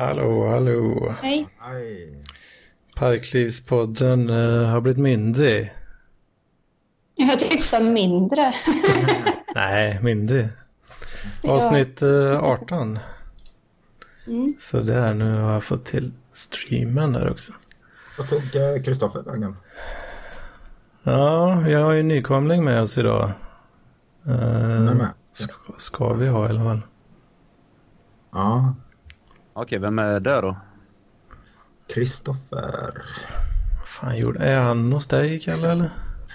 [0.00, 1.14] Hallå, hallå.
[1.22, 1.48] Hej.
[2.96, 5.72] Parklivspodden uh, har blivit myndig.
[7.16, 8.52] Jag tyckte så mindre.
[9.54, 10.48] Nej, myndig.
[11.48, 12.98] Avsnitt uh, 18.
[14.26, 14.54] Mm.
[14.58, 17.52] Så där, nu har jag fått till streamen där också.
[18.18, 19.56] Vad tog eh, Kristoffer vägen?
[21.02, 23.32] Ja, jag har ju nykomling med oss idag.
[24.26, 24.34] Uh,
[24.94, 25.10] med.
[25.32, 26.80] ska, ska vi ha i alla fall.
[28.32, 28.74] Ja,
[29.60, 30.56] Okej, vem är det då?
[31.94, 32.92] Kristoffer.
[33.86, 34.38] Fan gjorde...
[34.38, 35.90] Är han hos dig, Kalle, eller?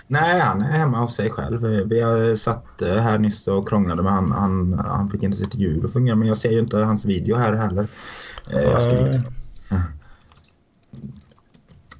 [0.08, 1.62] Nej, han är hemma hos sig själv.
[1.62, 4.32] Vi- satt eh, här nyss och krånglade med han.
[4.32, 7.36] Han, han fick inte sitt ljud att fungera, men jag ser ju inte hans video
[7.38, 7.88] här heller.
[8.52, 9.34] Eh, Jag skriver till honom.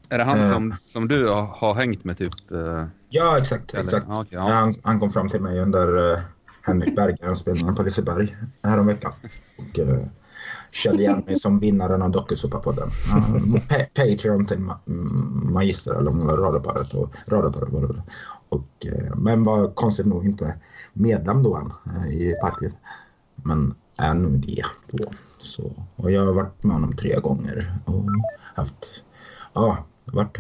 [0.10, 0.52] Är det han Eh.
[0.52, 2.52] som, som du har, hängt med typ?
[2.52, 3.74] eh, Ja, exakt.
[3.74, 4.06] Eller- exakt.
[4.10, 4.42] okej, ja.
[4.42, 6.22] han, han kom fram till mig under
[6.62, 9.12] Henrik Berggren-spelningen på Liseberg häromveckan.
[9.58, 9.80] Och
[10.84, 12.88] kände igen mig som vinnaren av Dokusåpapodden.
[12.88, 14.90] Uh, pa- Patreon till ma-
[15.52, 16.94] Magister eller Radarparet.
[16.94, 18.04] Och, Radarparet var det.
[18.50, 20.56] Och, eh, men var konstigt nog inte
[20.94, 22.72] medlem då än eh, i Parkliv.
[23.36, 25.06] Men är nu det då.
[25.40, 28.06] Så, och jag har varit med honom tre gånger och
[28.56, 29.04] haft,
[29.54, 30.38] ja, varit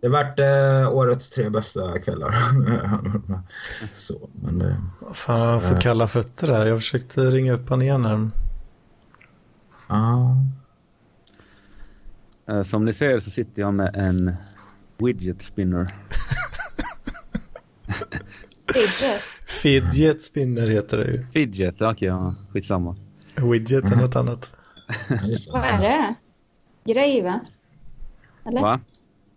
[0.00, 2.34] det har varit eh, årets tre bästa kvällar.
[3.92, 4.74] så, men eh,
[5.14, 5.78] fan, jag får Eh.
[5.80, 6.66] kalla fötter där.
[6.66, 8.30] Jag försökte ringa upp han igen här.
[9.88, 10.36] Ja.
[12.48, 14.34] eh, som ni ser så sitter jag med en
[14.98, 15.88] widget spinner.
[18.74, 19.22] Fidget.
[19.46, 21.22] Fidget spinner heter det ju.
[21.32, 22.96] Fidget, okej, ja, skitsamma.
[23.36, 24.50] Widget är något annat.
[25.52, 26.14] Vad är det?
[26.92, 27.40] Grej, va?
[28.44, 28.60] Eller?
[28.62, 28.80] Va?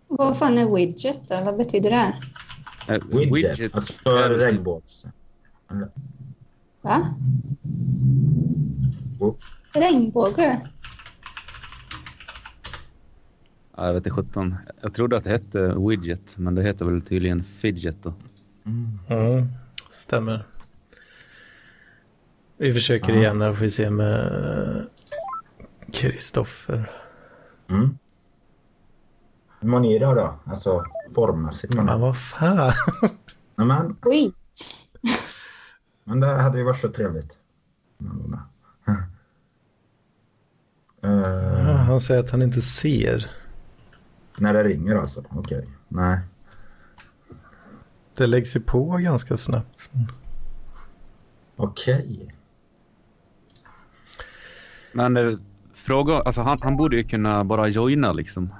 [0.08, 1.40] Vad fan är widget då?
[1.44, 2.14] Vad betyder det?
[2.94, 5.06] Eh, Widget, alltså regnbågs.
[5.70, 5.88] Eller-
[6.82, 7.14] Va?
[9.18, 9.34] Oh,
[9.72, 10.60] Regnbåge?
[13.76, 14.54] Ja, jag vet inte sjutton.
[14.80, 18.14] Jag trodde att det hette widget, men det heter väl tydligen fidget då.
[18.66, 18.98] mm.
[19.08, 19.48] Mm,
[19.90, 20.46] stämmer.
[22.56, 24.86] Vi försöker igen här får vi se med
[25.92, 26.90] Kristoffer.
[27.70, 27.98] Mm.
[29.60, 30.34] Hur mår ni idag då?
[30.52, 31.74] Alltså formmässigt.
[31.74, 32.72] Men, Men vad fan.
[33.56, 34.34] Nej, men, Skit.
[36.04, 37.38] men det hade ju varit så trevligt.
[41.02, 43.30] Eh, Han säger att han inte ser.
[44.38, 45.24] när det ringer alltså?
[45.30, 45.68] Okej.
[45.88, 46.18] Nej.
[48.16, 49.90] Det läggs ju på ganska snabbt.
[51.56, 52.34] Okej.
[54.92, 55.38] Men eh,
[55.74, 58.54] fråga, alltså han, han borde ju kunna bara joina liksom.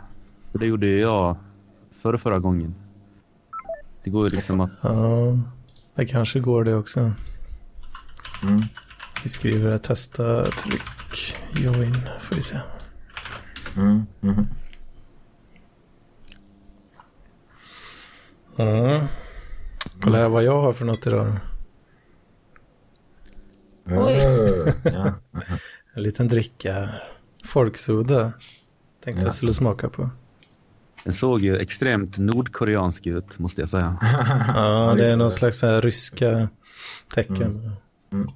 [0.53, 1.37] För det gjorde ju jag
[2.03, 2.75] förra, förra gången.
[4.05, 4.71] Det går ju liksom att...
[4.83, 5.39] Ja,
[5.95, 7.01] det kanske går det också.
[8.43, 8.63] Mm.
[9.23, 10.83] Vi skriver det, testa tryck,
[11.55, 12.57] join, får vi se.
[13.77, 14.03] Mm.
[14.23, 14.47] Mm.
[18.59, 19.07] Mm.
[20.01, 21.37] Kolla här vad jag har för något idag.
[23.87, 24.13] Oj.
[24.13, 25.13] Eh, ja.
[25.95, 27.03] En liten dricka här.
[27.45, 28.33] Folksoda.
[29.05, 29.27] Tänkte Ja.
[29.27, 30.11] jag skulle smaka på.
[31.05, 33.99] Den såg ju extremt nordkoreansk ut, måste jag säga.
[34.55, 36.49] Ja, det är någon slags så här ryska
[37.15, 37.43] tecken.
[37.43, 37.73] Mm.
[38.13, 38.29] Mm.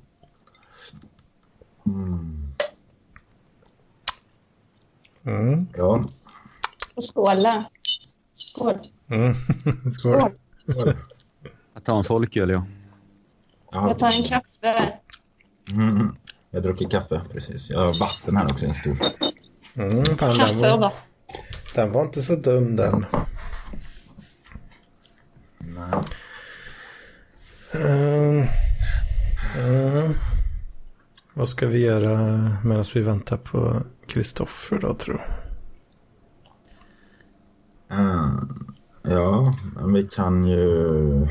[5.77, 6.05] Ja.
[6.95, 7.67] Och skåla.
[8.33, 8.79] Skål.
[9.11, 9.35] Mm.
[9.93, 9.93] Skål.
[9.93, 10.33] Skål.
[10.69, 10.97] Skål.
[11.75, 12.67] Jag tar en folköl, ja.
[13.73, 13.89] Ja.
[13.89, 14.99] Jag tar en kaffe.
[15.71, 16.15] Mm.
[16.51, 17.71] Jag druckit kaffe, precis.
[17.71, 18.99] Jag har vatten här också, en stor.
[19.75, 20.99] Mm, fan, den, Kaffe och var, vatten.
[21.75, 23.07] den var inte så dum den.
[25.59, 26.01] Nej.
[27.75, 28.47] Mm.
[29.59, 30.15] Mm.
[31.37, 32.19] Vad ska vi göra
[32.65, 35.39] medan vi väntar på Kristoffer då tror?
[37.91, 38.33] Eh,
[39.03, 41.27] ja, men vi kan ju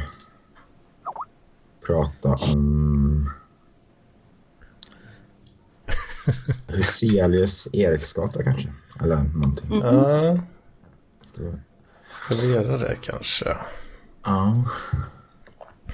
[1.86, 3.30] prata om
[6.68, 8.74] Hyselius Eriksgata kanske.
[9.02, 9.80] Eller någonting.
[9.80, 10.38] Ja,
[11.34, 11.58] Ska vi-
[12.10, 13.58] ska vi göra det kanske?
[14.26, 14.66] Ja.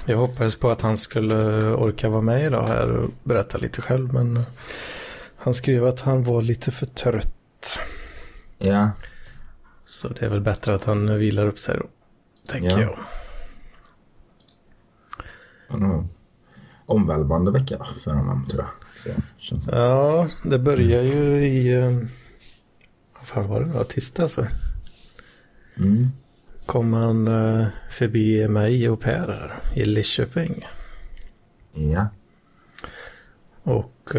[0.05, 1.35] Jag hoppades på att han skulle
[1.73, 4.43] orka vara med idag här och berätta lite själv men
[5.35, 7.79] han skrev att han var lite för trött.
[8.57, 8.91] Ja.
[9.85, 11.85] Så det är väl bättre att han vilar upp sig då,
[12.47, 12.81] tänker Ja.
[12.81, 12.97] jag.
[16.85, 18.69] Omvälvande vecka för honom tror jag.
[18.99, 19.67] Så, känns.
[19.71, 21.73] Ja, det börjar ju i...
[21.73, 21.91] eh,
[23.17, 23.83] Vad fan var det då?
[23.83, 24.47] Tisdags va?
[25.77, 26.07] Mm.
[26.71, 30.67] Kom han eh, förbi mig och Per här i Lidköping.
[31.73, 32.07] Ja.
[33.63, 34.11] Och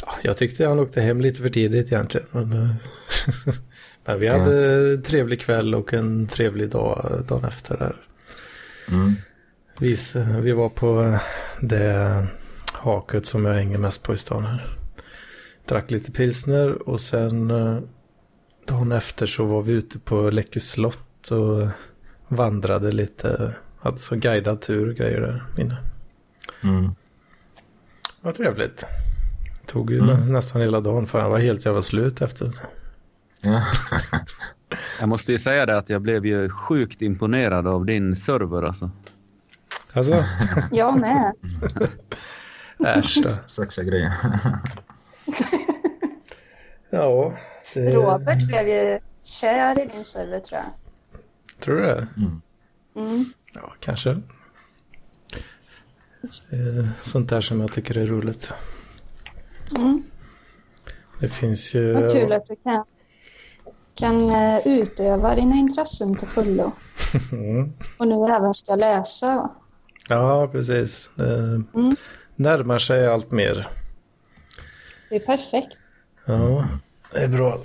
[0.00, 2.26] ja, jag tyckte han åkte hem lite för tidigt egentligen.
[2.30, 2.74] Men, eh,
[4.04, 7.96] men vi hade en trevlig kväll och en trevlig dag dagen efter där.
[8.88, 9.14] Mm.
[9.80, 9.96] Vi,
[10.40, 11.18] vi var på
[11.60, 12.26] det
[12.72, 14.78] haket som jag hänger mest på i stan här.
[15.68, 17.50] Drack lite pilsner och sen
[18.66, 21.68] dagen efter så var vi ute på Läckö slott och
[22.28, 23.54] vandrade lite.
[23.80, 25.76] Hade så guidad tur och grejer där inne.
[26.62, 26.90] Mm.
[28.20, 28.84] Var trevligt.
[29.66, 30.32] Tog ju Mm.
[30.32, 32.52] nästan hela dagen för han var helt jävla slut efter.
[33.40, 33.62] Ja.
[35.00, 38.90] Jag måste ju säga det att jag blev ju sjukt imponerad av din server alltså.
[39.92, 40.24] Alltså,
[40.72, 41.32] Jag med.
[42.86, 43.28] äsch då.
[43.46, 44.12] Sexiga grejer.
[46.90, 47.36] Ja,
[47.74, 47.92] det...
[47.92, 50.70] Robert blev ju kär i din server tror jag.
[51.60, 52.08] Tror du det?
[52.96, 53.32] Mm.
[53.54, 54.10] Ja, kanske.
[56.52, 58.52] Eh, Sånt där som jag tycker är roligt.
[59.76, 60.02] Mm.
[61.20, 61.92] Det finns ju...
[61.92, 62.84] Vad kul att du kan,
[63.94, 66.72] kan eh, utöva dina intressen till fullo.
[67.32, 67.72] Mm.
[67.98, 69.50] Och nu även ska läsa.
[70.08, 71.10] Ja, precis.
[71.14, 71.34] Det
[71.74, 71.96] Mm.
[72.36, 73.68] närmar sig allt mer.
[75.08, 75.78] Det är perfekt.
[76.26, 76.68] Ja,
[77.12, 77.62] det är bra.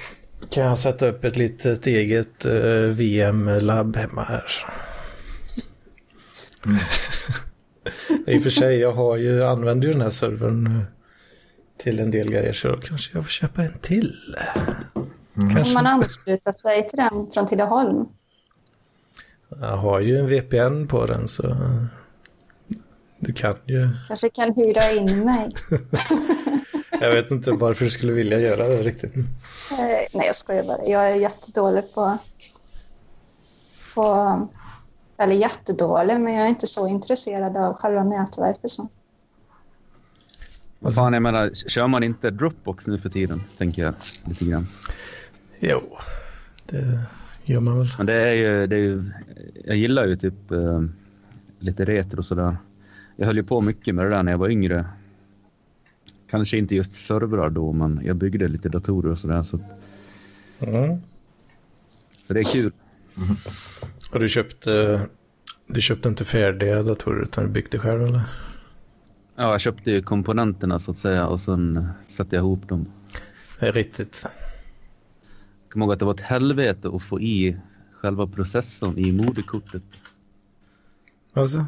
[0.50, 2.54] Kan jag sätta upp ett litet eget eh,
[2.92, 4.44] VM-labb hemma här.
[8.28, 10.82] I och för sig, jag har ju, använder ju den här servern eh,
[11.78, 14.36] till en del grejer så kanske jag får köpa en till.
[15.34, 15.74] Om Kanske.
[15.74, 18.06] man ansluter sig till den från Tidaholm.
[19.50, 21.84] Jag har ju en VPN på den så eh,
[23.20, 23.90] du kan ju.
[24.08, 25.50] Kanske kan hyra in mig.
[27.02, 29.16] Jag vet inte varför du skulle vilja göra det riktigt.
[29.16, 29.26] Eh,
[30.14, 30.86] nej, jag skojar bara.
[30.86, 32.18] Jag är jättedålig på...
[33.96, 34.48] på
[35.18, 38.70] eller jättedålig, men jag är inte så intresserad av själva nätverket.
[38.70, 38.90] Så.
[40.80, 43.44] Vad fan, jag menar, kör man inte Dropbox nu för tiden?
[43.58, 43.94] Tänker jag
[44.26, 44.68] lite grann.
[45.60, 45.98] Jo,
[46.66, 47.00] det
[47.44, 47.94] gör man väl.
[47.98, 49.12] Men det är ju, det är ju
[49.66, 50.82] jag gillar ju typ eh,
[51.60, 52.58] lite retro och sådär.
[53.16, 54.86] Jag höll ju på mycket med det där när jag var yngre.
[56.30, 59.44] Kanske inte just servrar då, men jag byggde lite datorer och sådär.
[59.44, 59.60] Så,
[60.60, 60.98] Mm.
[62.24, 62.72] så det är kul.
[64.14, 65.02] Och du köpte,
[65.68, 68.22] du köpte inte färdiga datorer utan du byggde själv eller?
[69.36, 72.86] Ja, jag köpte ju komponenterna så att säga och sen eh, satte jag ihop dem.
[73.60, 74.22] Det är riktigt.
[74.24, 74.32] Jag
[75.72, 77.58] kommer ihåg att det var ett helvete att få i
[77.92, 80.02] själva processorn i moderkortet.
[81.34, 81.66] Alltså,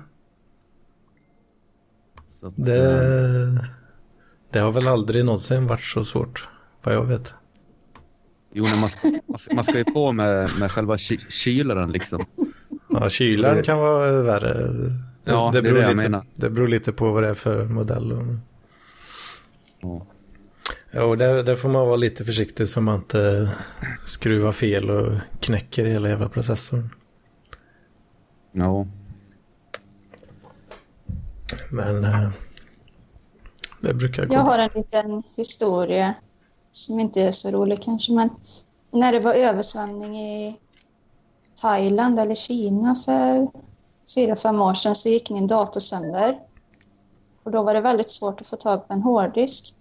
[2.32, 3.66] Så att, eh, det,
[4.52, 6.48] det har väl aldrig någonsin varit så svårt,
[6.84, 7.34] vad jag vet.
[8.54, 8.90] Jo, man,
[9.56, 12.26] man, ska- ju på med, med själva ky- kylaren liksom.
[12.90, 14.54] Ja, kylaren kan vara värre.
[15.24, 16.26] Det, Ja, det beror det lite, menar.
[16.36, 18.12] det beror lite på vad det är för modell.
[18.12, 18.24] och-
[19.82, 20.06] Ja.
[20.92, 23.50] Jo, där, där får man vara lite försiktig så man inte
[24.06, 26.90] skruvar fel och knäcker hela jävla processorn.
[28.52, 28.88] ja.
[31.72, 32.30] Men eh,
[33.82, 36.14] det brukar gå Jag har en liten historia
[36.72, 38.30] som inte är så rolig kanske, men
[38.92, 40.60] när det var översvämning i
[41.62, 43.48] Thailand eller Kina för
[44.16, 46.40] fyra, fem år sedan så gick min dator sönder.
[47.44, 49.76] Och då var det väldigt svårt att få tag på en hårddisk.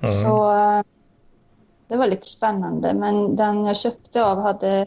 [0.00, 0.12] Mm.
[0.12, 0.82] Så eh,
[1.88, 4.86] det var lite spännande, men den jag köpte av hade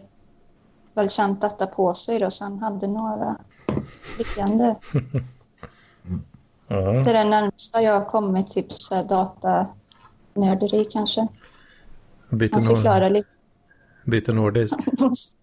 [0.93, 3.37] väl känt detta på sig då, så han hade några
[4.17, 4.75] liggande.
[6.69, 11.27] Ja, Det är det närmsta jag har kommit typ så datanörderi kanske.
[12.29, 13.27] Han nord, förklarar lite.
[14.05, 14.79] byter nordisk.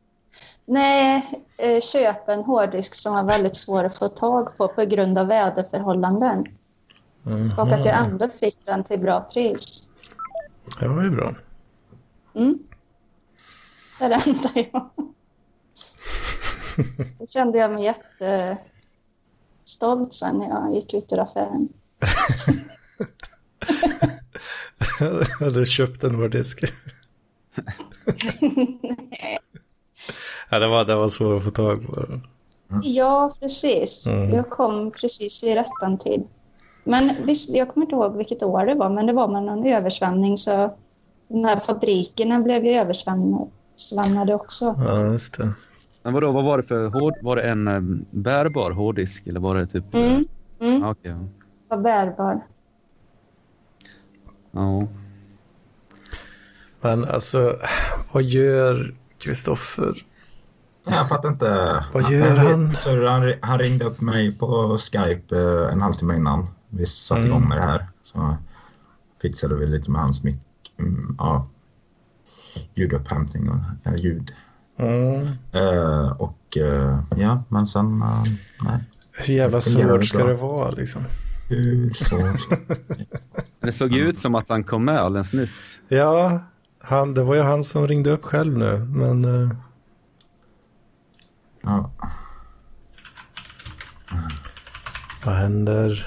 [0.65, 1.25] Nej,
[1.59, 5.27] eh, köp en hårddisk som var väldigt svår att få tag på på grund av
[5.27, 6.45] väderförhållanden.
[7.23, 7.53] Mhm.
[7.59, 9.91] Och att jag ändå fick den till bra pris.
[10.81, 11.35] Det var ju bra.
[12.35, 12.59] Mm.
[13.99, 14.91] Det är det enda jag...
[17.19, 17.95] Då kände jag mig
[19.67, 21.69] jättestolt sen när jag gick ut ur affären.
[25.41, 26.63] Hade köpt en nordisk.
[30.51, 32.21] ja, det var, det var svårt att få tag på.
[32.83, 34.07] Ja, precis.
[34.07, 34.35] Mm.
[34.35, 36.23] Jag kom precis i rättan tid.
[36.85, 39.67] Men visst, jag kommer inte ihåg vilket år det var, men det var med någon
[39.67, 40.77] översvämning så
[41.29, 44.75] de här fabrikerna blev ju översvämmade också.
[44.79, 45.53] Ja, just det.
[46.07, 47.15] Men vadå, vad var det för hård...
[47.23, 49.95] Var det en eh, bärbar hårddisk eller var det typ...
[49.95, 50.25] Mm.
[50.61, 51.15] Mm, Ja, okej.
[51.69, 52.41] var bärbar.
[54.51, 54.87] Ja.
[56.81, 57.57] Men alltså,
[58.13, 60.07] vad gör Kristoffer?
[60.85, 61.85] Jag fattar inte.
[61.95, 62.77] Vad gör han?
[63.07, 67.31] Han, han ringde upp mig på Skype eh, en halvtimme innan vi satte Mm.
[67.33, 67.87] igång med det här.
[68.05, 68.37] Så
[69.23, 70.41] fixade vi lite med hans mick.
[70.79, 71.49] Mm, ja,
[72.75, 74.33] ljudupphämtning och eller ljud.
[74.79, 75.27] Mm.
[75.53, 78.03] Eh, och eh, ja, men sen...
[78.03, 78.23] eh,
[78.63, 78.85] nej.
[79.13, 81.03] Hur jävla svårt ska det vara liksom?
[81.49, 82.59] Hur svårt?
[83.61, 85.81] Det såg ju ut som att han kom med alldeles nyss.
[85.89, 86.41] Ja,
[86.81, 89.25] han, det var ju han som ringde upp själv nu, men...
[89.25, 89.51] eh,
[91.63, 91.91] ja.
[95.25, 96.07] vad händer?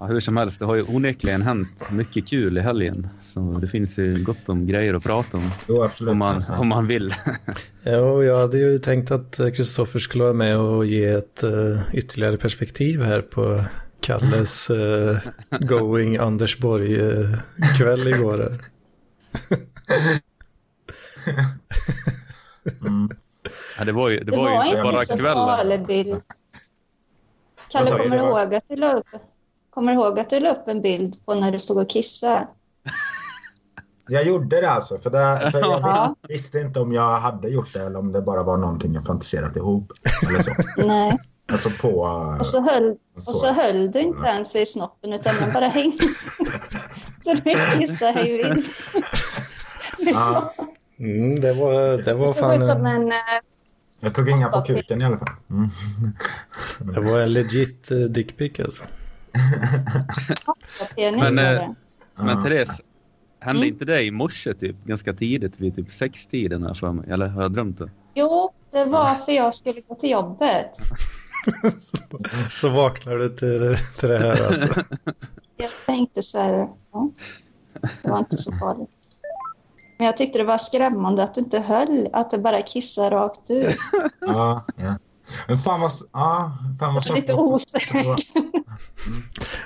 [0.00, 3.08] Ja, hur som helst, det har ju onekligen hänt mycket kul i helgen.
[3.20, 5.50] Så det finns ju gott om grejer att prata om.
[5.68, 6.12] Jo, absolut.
[6.12, 7.14] Om man, om man vill.
[7.82, 12.36] Ja, jag hade ju tänkt att Kristoffer skulle vara med och ge ett eh, ytterligare
[12.36, 13.64] perspektiv här på
[14.00, 15.16] Kalles eh,
[15.60, 18.38] going Anders Borg-kväll igår.
[18.38, 18.58] här.
[22.86, 23.10] Mm.
[23.78, 25.86] Ja, det var ju, det Det var ju inte bara kvällen.
[27.72, 29.06] Kalle, kommer du var- ihåg att du la upp,
[29.70, 32.48] kommer du ihåg att du la upp en bild på när du stod och kissade?
[34.08, 36.14] Jag gjorde det alltså, för, det, för jag Ja.
[36.28, 39.04] visste, visste inte om jag hade gjort det eller om det bara var någonting jag
[39.04, 39.92] fantiserat ihop.
[40.28, 40.50] Eller så.
[40.86, 41.18] Nej.
[41.52, 41.88] Alltså på...
[41.88, 43.30] eh, Och så höll, så.
[43.30, 45.96] och så höll du inte ens i snoppen utan den bara hängde.
[47.24, 47.40] Så du
[47.78, 48.66] kissade hej vilt.
[49.98, 50.54] Ja,
[50.98, 53.12] Mm, det var, det var Det fan ut som en, en...
[53.12, 53.16] eh,
[54.00, 55.28] jag tog inga på kuken i alla fall.
[55.50, 55.68] Mm.
[56.94, 58.84] det var en legit eh, dickpic alltså.
[60.96, 61.68] Men, eh.
[62.16, 62.42] Men.
[62.42, 62.80] Therese,
[63.40, 63.74] hände Mm.
[63.74, 67.10] inte det i morse typ ganska tidigt vid typ sextiden här för mig?
[67.10, 67.90] Eller har jag drömt det?
[68.14, 70.70] Jo, det var för jag skulle gå till jobbet.
[72.60, 74.66] Så vaknar du till, till det här alltså.
[75.56, 77.10] Jag tänkte så här, ja,
[78.02, 78.90] det var inte så farligt.
[79.98, 83.50] Men jag tyckte det var skrämmande att du inte höll, att du bara kissade rakt
[83.50, 83.76] ut.
[84.20, 84.94] Ja, ja.
[85.48, 85.92] Men fan vad...
[86.12, 88.16] Ja, fan vad Jag är lite osäker.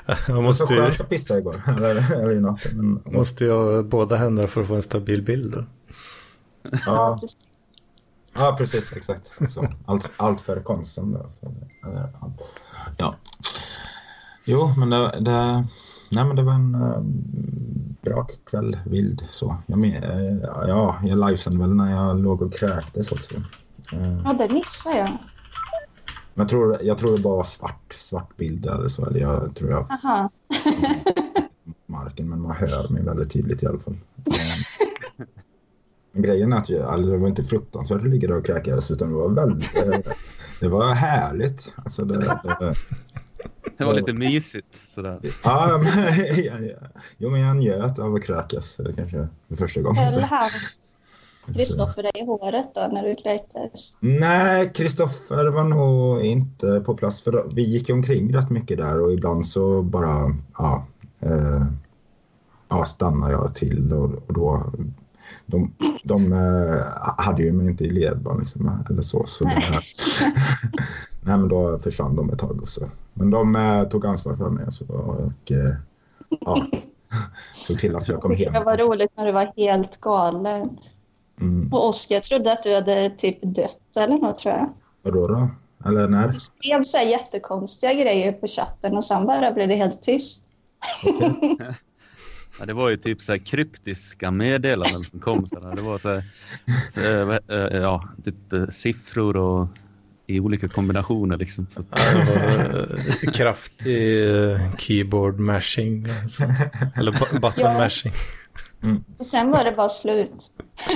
[0.28, 1.62] Jag måste ju, skönt att pissa igår.
[1.76, 2.66] Eller, eller i natt.
[2.72, 5.52] Men, måste ju ha båda händerna för att få en stabil bild.
[5.52, 5.64] Då.
[6.86, 7.20] ja,
[8.34, 8.92] ja, precis.
[8.92, 9.32] Exakt.
[9.48, 11.12] Så, allt, allt för konsten.
[11.12, 11.30] Då.
[12.96, 13.14] Ja.
[14.44, 15.66] Jo, men det, det,
[16.10, 17.00] nej, men det var en äh,
[18.02, 18.78] bra kväll.
[18.86, 19.56] Vild så.
[19.66, 23.34] Jag, men, eh, ja, jag livesände väl när jag låg och kräktes också.
[23.92, 25.18] Eh, Ja, det missade jag.
[26.34, 29.06] Men jag tror, jag tror det bara var svart, svart bild eller så.
[29.06, 30.30] Eller jag tror jag Aha.
[31.86, 33.96] marken, men man hör mig väldigt tydligt i alla fall.
[36.12, 38.90] Men grejen är att jag, alltså, det var inte fruktansvärt att ligga där och kräkas,
[38.90, 39.70] utan det var väldigt...
[40.60, 41.72] Det var härligt.
[41.76, 42.74] Alltså det, det,
[43.78, 45.20] Det var lite mysigt sådär.
[45.42, 46.14] ja, men,
[46.44, 46.88] ja, ja.
[47.18, 50.04] Jo, men jag njöt av att kräkas eh, kanske för första gången.
[50.22, 50.50] Han
[51.52, 53.98] Kristoffer dig i håret då när du kräktes?
[54.00, 59.12] Nej, Kristoffer var nog inte på plats för vi gick omkring rätt mycket där och
[59.12, 60.86] ibland så bara ja,
[61.20, 61.66] eh,
[62.68, 64.72] ja, stannade jag till och, och då
[65.46, 65.74] de,
[66.04, 66.80] de eh,
[67.24, 69.24] hade ju mig inte i ledband liksom, eller så.
[69.26, 69.54] så det,
[71.20, 72.88] nej, men då försvann de ett tag och så.
[73.14, 75.74] Men de eh, tog ansvar för mig så, och eh,
[76.40, 76.66] ja,
[77.54, 78.52] såg till att jag kom hem.
[78.52, 80.78] Det var roligt när du var helt galen.
[81.40, 81.72] Mm.
[81.72, 84.72] Och Oskar trodde att du hade typ dött eller något tror jag.
[85.02, 85.50] Vadå då?
[85.88, 86.28] Eller när?
[86.28, 90.44] Du skrev så här jättekonstiga grejer på chatten och sen bara blev det helt tyst.
[92.58, 95.46] Ja, det var ju typ så här kryptiska meddelanden som kom.
[95.46, 95.74] Så där.
[95.76, 96.24] Det var så här,
[96.96, 99.68] eh, eh, ja, typ eh, siffror och
[100.26, 101.66] i olika kombinationer liksom.
[101.70, 101.82] Så,
[103.32, 104.24] kraftig
[104.78, 106.06] keyboard mashing.
[106.22, 106.42] Alltså.
[106.96, 107.78] Eller bu- button Ja.
[107.78, 108.12] mashing.
[109.18, 110.50] Och sen var det bara slut.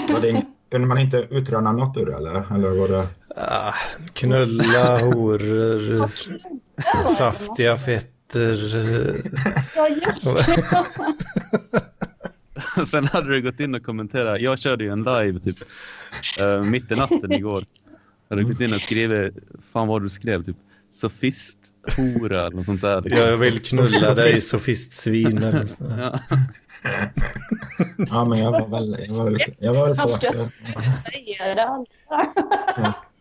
[0.09, 2.55] Var det, kunde man inte utröna något ur det eller?
[2.55, 3.09] Eller var det...
[3.37, 3.75] Ah,
[4.13, 6.11] knulla, horor,
[7.09, 8.57] saftiga fetter.
[9.77, 10.87] Ja, just det.
[12.87, 14.41] Sen hade du gått in och kommenterat.
[14.41, 15.57] Jag körde ju en live typ
[16.41, 17.65] eh, mitt i natten igår.
[18.29, 19.35] Jag hade gått in och skrivit,
[19.73, 20.57] fan vad du skrev, typ
[20.93, 21.59] sofist,
[21.97, 23.03] hora eller något sånt där.
[23.07, 25.39] Jag vill knulla dig sofistsvin.
[25.39, 25.85] eller så.
[25.99, 26.21] Ja.
[28.11, 30.03] Ja, men jag var väl, jag var väl, jag var väl på...
[30.03, 30.31] Allt.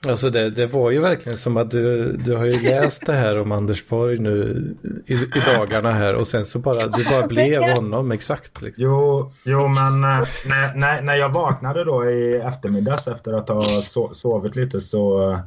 [0.07, 3.39] Alltså det, det var ju verkligen som att du, du har ju läst det här
[3.39, 4.65] om Anders Borg nu
[5.05, 8.61] i, i dagarna här och sen så bara, du bara blev honom exakt.
[8.61, 8.83] Liksom.
[8.83, 13.65] Jo, jo men eh, när, när, när jag vaknade då i eftermiddags efter att ha
[13.65, 15.37] so sovit lite så,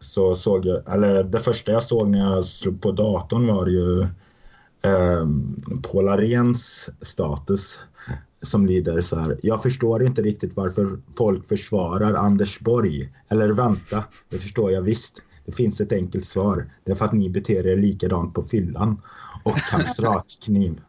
[0.00, 4.06] så såg jag, eller det första jag såg när jag slog på datorn var ju
[4.82, 5.26] eh,
[5.82, 7.78] Paul Arens status
[8.42, 9.38] som lyder så här.
[9.42, 13.12] Jag förstår inte riktigt varför folk försvarar Anders Borg.
[13.30, 15.22] Eller vänta, det förstår jag visst.
[15.46, 16.72] Det finns ett enkelt svar.
[16.84, 19.02] Det är för att ni beter er likadant på fyllan.
[19.42, 20.80] Och hans rakkniv.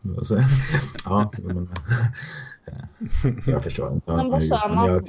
[1.05, 1.69] Ja, men,
[3.45, 4.15] jag förstår inte.
[4.15, 5.01] Men vad sa då?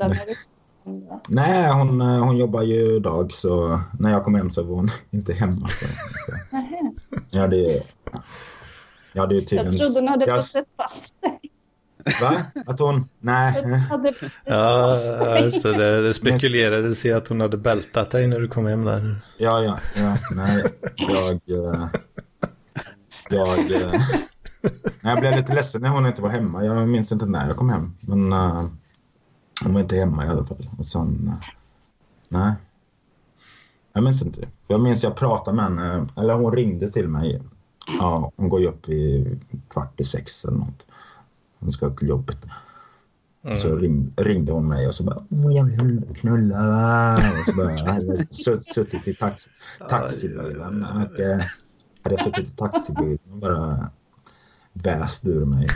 [1.28, 4.88] Nej, hon, eh, hon jobbar ju dag så när jag kom hem så var hon
[5.10, 5.68] inte hemma.
[5.68, 5.86] Så.
[7.30, 7.82] Ja, det...
[9.12, 9.72] Ja, det är Jag tydligen...
[9.78, 11.12] trodde hon hade Jag- fått ett pass.
[12.20, 12.34] Va?
[12.66, 13.08] Att hon...
[13.20, 13.64] Nej.
[13.90, 14.14] Jag
[14.44, 15.72] Ja, just det.
[15.78, 16.02] det.
[16.02, 19.20] Det spekulerades i att hon hade bältat dig när du kom hem där.
[19.38, 20.16] Ja, ja, ja.
[20.34, 20.64] Nej,
[20.96, 21.28] jag...
[21.30, 21.88] eh,
[23.30, 23.58] Jag...
[23.58, 23.92] eh,
[25.00, 26.64] Nej, jag blev lite ledsen när hon inte var hemma.
[26.64, 27.94] Jag minns inte när jag kom hem.
[28.00, 28.64] Men eh,
[29.64, 30.68] hon var inte hemma i alla fall.
[30.78, 31.28] Och sen...
[31.28, 31.48] eh,
[32.28, 32.52] nej.
[33.92, 34.48] Jag minns inte.
[34.68, 36.06] Jag minns jag pratade med henne.
[36.16, 37.42] Eller hon ringde till mig.
[37.86, 39.26] Ja, hon går ju upp i
[39.68, 40.86] kvart i sex eller något.
[41.58, 42.38] Hon ska till jobbet.
[43.56, 47.16] Så ring, ringde hon mig och så bara jag vill knulla.
[47.16, 49.48] Och så bara, suttit i tax,
[49.88, 51.40] taxibilen och eh,
[52.04, 53.90] hade suttit i taxibilen och bara
[54.72, 55.68] väst ur mig.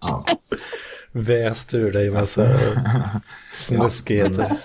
[0.00, 0.24] Ja.
[1.12, 2.48] Väst ur dig massa
[3.52, 4.56] snuskigheter.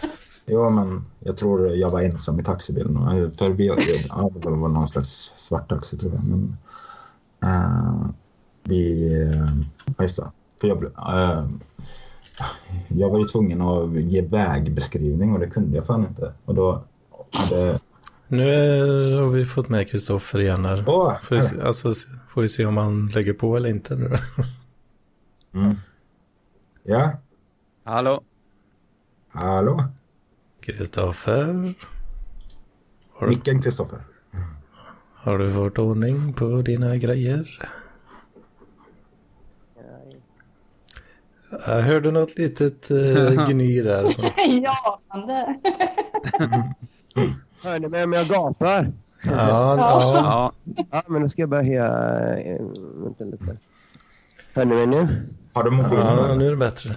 [0.54, 2.96] Jo, men jag tror jag var ensam i taxibilen.
[3.32, 6.24] För vi, ja, det var någon slags svart taxi tror jag.
[6.24, 6.58] Men,
[7.44, 8.06] eh,
[8.64, 10.32] vi, uh, ja just det.
[10.62, 11.46] För jag, blev- eh,
[12.88, 16.34] jag var ju tvungen att ge vägbeskrivning och det kunde jag fan inte.
[16.46, 16.84] Och då
[17.32, 17.80] hade...
[18.28, 18.46] Nu
[19.22, 20.84] har vi fått med Kristoffer igen här.
[20.88, 21.14] Åh!
[21.24, 21.94] Får vi, se, alltså,
[22.30, 24.18] får vi se om han lägger på eller inte nu.
[25.54, 25.76] Mm.
[26.84, 27.12] Ja,
[27.84, 28.22] Hallå?
[29.30, 29.84] hallå?
[30.62, 31.74] Kristoffer,
[33.28, 34.00] Micken Kristoffer.
[35.14, 37.70] har du fått ordning på dina grejer?
[41.68, 44.16] Jag hörde något litet uh, gny där.
[44.64, 45.60] Ja, det.
[47.64, 48.92] Hör ni mig om jag gapar?
[49.24, 49.32] Ja,
[49.78, 50.12] ja.
[50.16, 50.52] Ja,
[50.92, 51.88] Ja, men då ska jag bara höja...
[52.40, 52.62] eh,
[53.04, 53.58] Vänta lite.
[54.54, 55.28] Hör ni mig nu?
[55.54, 56.06] Har du mobilen?
[56.06, 56.36] ja, nu?
[56.36, 56.96] nu är det bättre.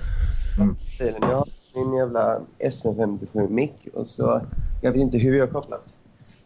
[0.59, 4.41] Har min jävla SM57-mick och så...
[4.83, 5.95] Jag vet inte hur jag har kopplat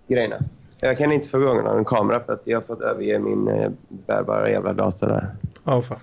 [0.09, 0.37] grejerna.
[0.81, 3.71] Jag kan inte få igång någon kamera för att jag har fått överge min eh,
[3.89, 5.37] bärbara jävla dator där.
[5.65, 5.99] Ja, fan.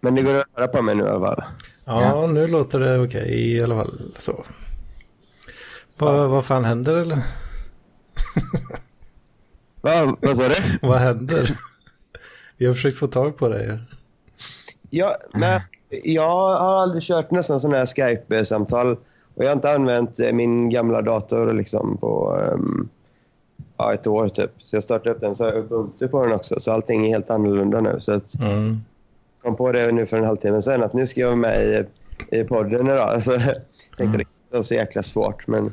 [0.00, 1.44] Men det går att höra på mig nu i alla fall.
[1.84, 4.00] Ja, nu låter det okej i alla fall.
[4.18, 4.44] Så.
[5.98, 7.18] Vad, vad fan händer eller?
[9.80, 10.54] Va, vad sa du?
[10.82, 11.58] Vad händer?
[12.56, 13.78] Vi har försökt få tag på dig.
[14.90, 15.60] Ja, nej,
[16.04, 18.96] jag har aldrig kört nästan sådana här Skype-samtal.
[19.34, 22.88] Och jag har inte använt eh, min gamla dator liksom på ehm,
[23.76, 24.50] ja, ett år typ.
[24.58, 26.60] Så jag startade upp den så har jag Ubuntu på den också.
[26.60, 27.96] Så allting är helt annorlunda nu.
[28.00, 28.80] Så att Mm.
[29.42, 31.86] kom på det nu för en halvtimme sedan att nu ska jag vara med
[32.30, 33.08] i, i podden idag.
[33.08, 33.56] Alltså, jag
[33.98, 34.18] tänkte
[34.50, 35.72] det var så jäkla svårt men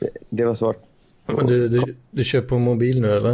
[0.00, 0.82] det, det var svårt.
[1.26, 3.32] Men du, du, du kör på mobil nu eller?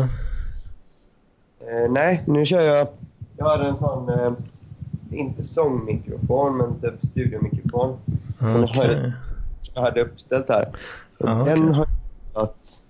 [1.61, 2.89] Eh, nej, nu kör jag...
[3.37, 4.33] Jag har en sån, eh,
[5.13, 7.97] inte sångmikrofon men typ studiomikrofon.
[8.41, 8.87] Okej.
[8.87, 9.13] har
[9.75, 10.69] jag hade uppställt här.
[11.19, 11.87] Och Ja, den har
[12.35, 12.83] jag satt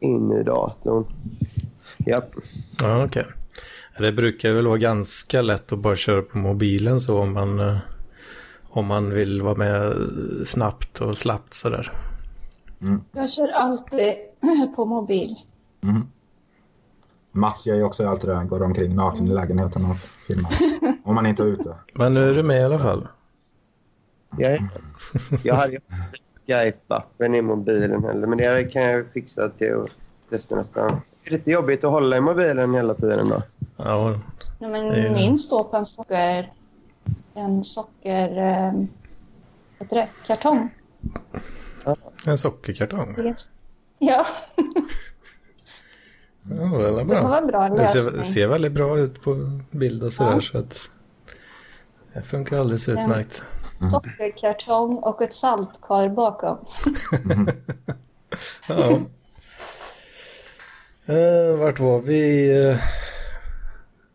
[0.00, 1.04] in i datorn.
[1.98, 2.30] Japp.
[2.80, 3.26] Ja, okej.
[3.98, 7.76] Det brukar väl vara ganska lätt att bara köra på mobilen så om man, eh,
[8.68, 9.96] om man vill vara med
[10.44, 11.92] snabbt och slappt sådär.
[13.12, 14.12] Jag kör alltid
[14.76, 15.34] på mobil.
[15.80, 16.10] Mhm.
[17.36, 18.34] Mats gör ju också alltid det.
[18.36, 19.96] Han går omkring naken i lägenheten och
[20.26, 20.50] filmar.
[21.04, 21.76] Om man inte är ute.
[21.94, 23.08] Men nu är du med i alla fall.
[24.38, 24.58] Jag,
[25.44, 25.78] jag hade
[26.46, 29.90] Skype-appen i mobilen heller, men det kan jag fixa till att
[30.30, 31.00] testa nästan.
[31.24, 33.42] Det är lite jobbigt att hålla i mobilen hela tiden då.
[33.76, 34.16] Ja,
[34.58, 36.52] Nej, men Det är ju- Min står på en socker...
[37.34, 38.38] En socker...
[38.38, 38.72] Eh,
[39.78, 40.08] vad heter det?
[40.26, 40.68] Kartong.
[42.24, 43.16] en sockerkartong.
[43.18, 43.50] Yes.
[43.98, 44.26] Ja,
[46.50, 47.22] Ja, det är det bra.
[47.28, 48.24] var en bra Det ser, lösning.
[48.24, 49.36] ser väldigt bra ut på
[49.70, 50.40] bild och sådär Ja.
[50.40, 50.90] så att
[52.14, 53.42] det funkar alldeles utmärkt.
[53.92, 56.58] Sockerkartong och ett saltkar bakom.
[58.68, 58.98] Ja.
[61.14, 62.50] Eh, vart var vi?
[62.68, 62.76] Eh,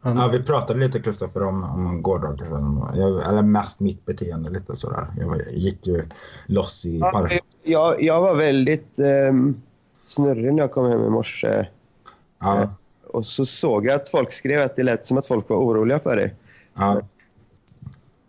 [0.02, 2.84] han- Ja, vi pratade lite Kristoffer om, om gårdagen.
[2.96, 5.08] Jag, eller mest mitt beteende lite sådär.
[5.18, 6.04] Jag gick ju
[6.46, 7.40] loss i Ja, parken.
[7.64, 8.94] jag, jag var väldigt
[9.30, 9.62] um,
[10.06, 11.66] snurrig när jag kom hem i morse.
[12.42, 12.70] Ja,
[13.08, 16.00] Och så såg jag att folk skrev att det lät som att folk var oroliga
[16.00, 16.36] för dig.
[16.74, 17.02] ja,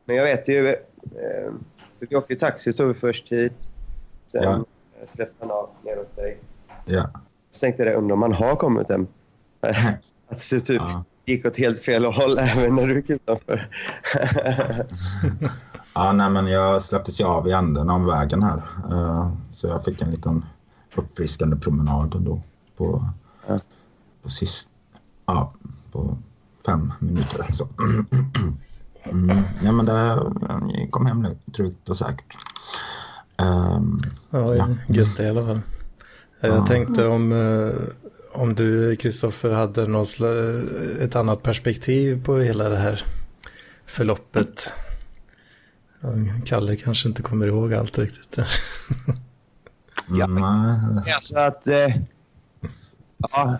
[0.04, 0.68] Men jag vet ju...
[0.68, 0.76] Eh,
[1.98, 3.70] för vi åkte ju taxi, så vi först hit.
[4.26, 4.50] Sen Ja.
[4.52, 6.38] eh, släppte han av ner hos dig.
[6.86, 7.10] ja.
[7.50, 9.06] Så tänkte jag, undrar om man har kommit hem.
[10.28, 11.04] att det typ Ja.
[11.26, 13.68] gick åt helt fel håll även när du gick utanför.
[15.94, 18.62] Ja, nej, men jag släpptes ju av i änden av vägen här.
[18.90, 20.44] Eh, så jag fick en liten
[20.94, 22.40] uppfriskande promenad då
[22.76, 23.04] på,
[23.46, 23.58] Ja.
[24.22, 24.68] På sist,
[25.26, 25.52] ja,
[25.92, 26.18] på
[26.66, 27.46] fem minuter.
[27.52, 27.68] Så.
[29.04, 29.36] Mm.
[29.62, 30.18] Ja, men det
[30.90, 32.36] kom hem nu, tryggt och säkert.
[33.42, 34.68] Ehm, Ja, Ja.
[34.88, 35.56] gött i alla fall.
[36.40, 36.66] Eh, Jag Ja.
[36.66, 37.72] tänkte om, eh,
[38.40, 43.04] om du, Kristoffer, hade något sla- ett annat perspektiv på hela det här
[43.86, 44.72] förloppet.
[46.44, 48.36] Kalle kanske inte kommer ihåg allt riktigt.
[50.08, 50.26] Ja.
[50.26, 51.68] nej, Alltså att...
[51.68, 51.96] Eh,
[53.18, 53.58] ja,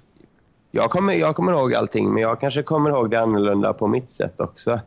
[0.74, 4.10] jag, kommer, jag kommer ihåg allting, men jag kanske kommer ihåg det annorlunda på mitt
[4.10, 4.80] sätt också.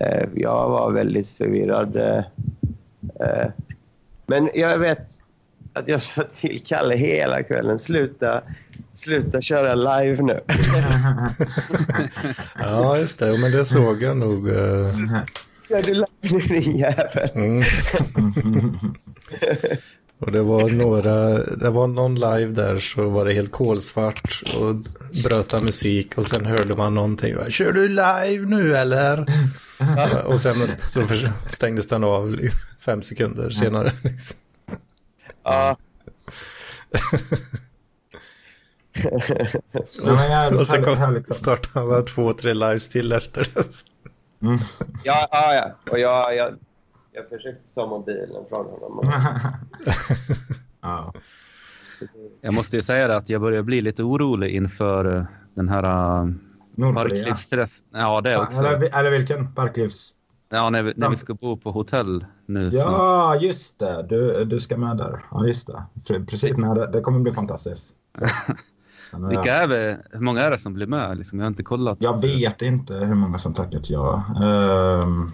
[0.00, 1.96] Eh, jag var väldigt förvirrad.
[1.96, 2.24] Eh,
[3.20, 3.46] eh,
[4.26, 5.08] men jag vet
[5.72, 8.42] att jag sa till Kalle hela kvällen, sluta,
[8.92, 10.40] sluta köra live nu.
[12.58, 13.38] Ja, just det.
[13.38, 14.48] Men det såg jag nog.
[14.48, 17.30] Gör du live nu din jävel?
[20.22, 24.74] Och det var några, det var någon live där så var det helt kolsvart och
[25.24, 27.36] bröt av musik och sen hörde man någonting.
[27.50, 29.26] Kör du live nu eller?
[30.24, 30.54] och sen
[31.08, 32.36] förs- stängdes den av
[32.80, 33.92] fem sekunder senare.
[35.44, 35.76] Ja,
[40.02, 43.66] jag- Och sen kom, startade alla två, tre lives till efter det.
[45.04, 45.92] Ja, ja, ja.
[45.92, 46.54] Och jag, jag,
[47.12, 48.98] jag försökte ta mobilen från honom.
[48.98, 49.04] Och,
[50.80, 51.12] ja.
[52.40, 55.82] Jag måste ju säga det att jag börjar bli lite orolig inför eh, den här
[56.74, 56.94] Nordkorea.
[57.04, 57.70] parklivsträff.
[57.92, 58.58] Ja, det också.
[58.58, 59.54] Eller, eller vilken?
[59.54, 60.12] Parklivs...
[60.48, 62.70] Ja, när vi, när vi ska bo på hotell nu.
[62.70, 62.84] snart.
[62.84, 64.06] Ja, just det.
[64.08, 65.24] Du, du ska med där.
[65.30, 65.84] Ja, just det.
[66.08, 66.56] Pre- Precis.
[66.56, 67.94] Nej, det, det kommer bli fantastiskt.
[69.28, 69.96] Vilka är vi?
[70.10, 71.18] Hur många är det som blir med?
[71.18, 71.98] Liksom, jag har inte kollat.
[72.00, 74.24] jag vet inte hur många som tackat ja.
[74.44, 75.30] Ehm,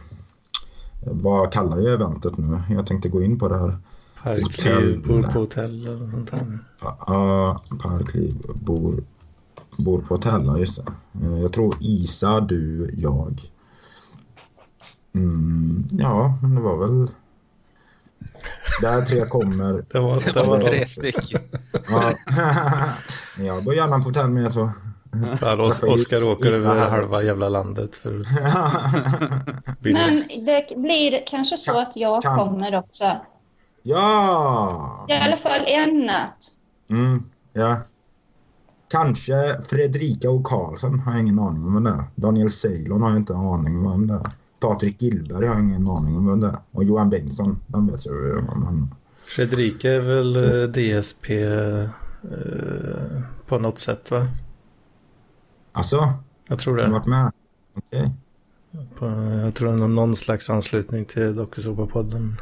[1.12, 2.60] vad kallar jag eventet nu?
[2.70, 3.76] Jag tänkte gå in på det här.
[4.22, 6.58] Parkliv, bor på hotell eller sånt där.
[6.80, 9.04] Ja, Parkliv bor,
[9.76, 11.26] bor på hotell, ja, just det.
[11.26, 13.50] Eh, Jag tror Isa, du, jag.
[15.14, 17.10] Mm, ja, men det var väl...
[18.80, 19.84] Där tre kommer.
[19.92, 21.40] Det var, Det det var tre stycken.
[21.88, 22.12] Ja.
[23.36, 24.70] Men jag går gärna på hotell med så.
[25.40, 28.12] Ja, Os- Oskar åker över halva jävla landet för.
[29.92, 33.04] Men det blir kanske så att jag Kan- kommer också.
[33.82, 35.06] ja!
[35.08, 36.38] I alla fall en natt.
[36.90, 37.76] Mm, ja.
[38.90, 42.04] Kanske Fredrika och Karlsson har jag ingen aning om vem det.
[42.14, 44.30] Daniel Ceylon har jag inte en aning om vem det.
[44.60, 46.56] Patrik Gillberg har jag ingen aning om vem det.
[46.72, 48.94] Och Johan Bengtsson, den vet jag ju om han...
[49.24, 51.84] Fredrika är väl eh, DSP eh,
[53.46, 54.26] på något sätt va?
[55.78, 56.12] Alltså,
[56.48, 56.92] Jag tror har du det.
[56.92, 57.32] varit med?
[57.76, 58.12] Okej.
[58.98, 59.06] På,
[59.44, 62.40] jag tror det är någon slags anslutning till Dokusåpapodden.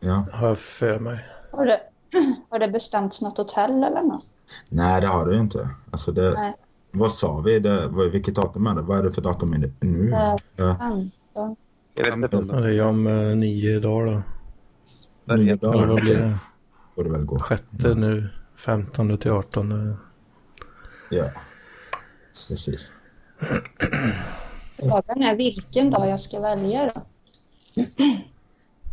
[0.00, 0.24] Ja.
[0.32, 1.26] Har jag för mig.
[1.52, 1.80] Har det,
[2.50, 4.24] har det bestämts något hotell eller något?
[4.68, 5.68] Nej, det har du ju inte.
[5.90, 6.30] Alltså det...
[6.30, 6.54] Nej.
[6.92, 7.58] Vad sa vi?
[7.60, 8.82] Det, vad, vilket datum är det?
[8.82, 10.10] Vad är det för datum är det nu?
[10.12, 10.76] Eh, Ja,
[11.34, 11.56] 15.
[11.94, 12.54] jag vet inte.
[12.56, 14.22] Ja, det är om eh, nio dagar då.
[15.34, 15.86] nio Eller dagar.
[15.86, 16.38] vad blir det?
[16.94, 17.38] Får det väl gå.
[17.38, 18.28] Sjätte nu.
[18.56, 19.96] 15 till 18.
[21.10, 21.24] Ja.
[22.48, 22.92] Precis.
[24.78, 27.02] Frågan är vilken dag jag ska välja då.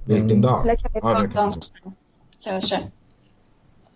[0.05, 0.61] Vilken dag?
[0.67, 1.93] Eller kan vi prata om sen?
[2.43, 2.91] Kanske.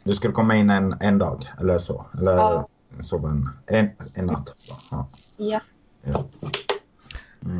[0.04, 2.06] Du skulle komma in en, en dag eller så?
[2.20, 2.68] Eller Ja.
[3.02, 4.56] sova en, en, en natt?
[4.92, 5.08] Ja.
[5.38, 5.60] Ja.
[6.04, 6.26] ja.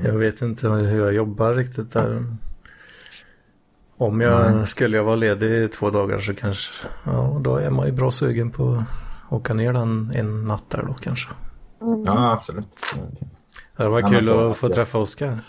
[0.04, 2.24] Jag vet inte hur jag jobbar riktigt där.
[3.98, 4.68] Om jag Nej.
[4.68, 6.88] skulle jag vara ledig i två dagar så kanske.
[7.04, 8.74] Ja, då är man ju bra sugen på
[9.28, 11.30] att åka ner den en natt där då kanske.
[11.82, 12.04] Mm.
[12.06, 12.68] ja, absolut.
[13.78, 15.40] Det var kul att få jag- träffa Oskar.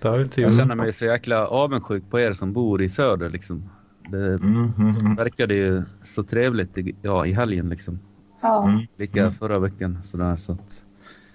[0.00, 0.58] Det har ju inte Jag gjort.
[0.60, 3.30] känner mig så jäkla avundsjuk på er som bor i söder.
[3.30, 3.70] Liksom.
[4.08, 5.14] Det Mm, mm, mm.
[5.16, 7.68] verkade ju så trevligt i, ja, i helgen.
[7.68, 7.98] Liksom.
[8.40, 8.68] Ja.
[8.68, 9.32] Mm, Lika Mm.
[9.32, 9.98] förra veckan.
[10.02, 10.84] Sådär, så att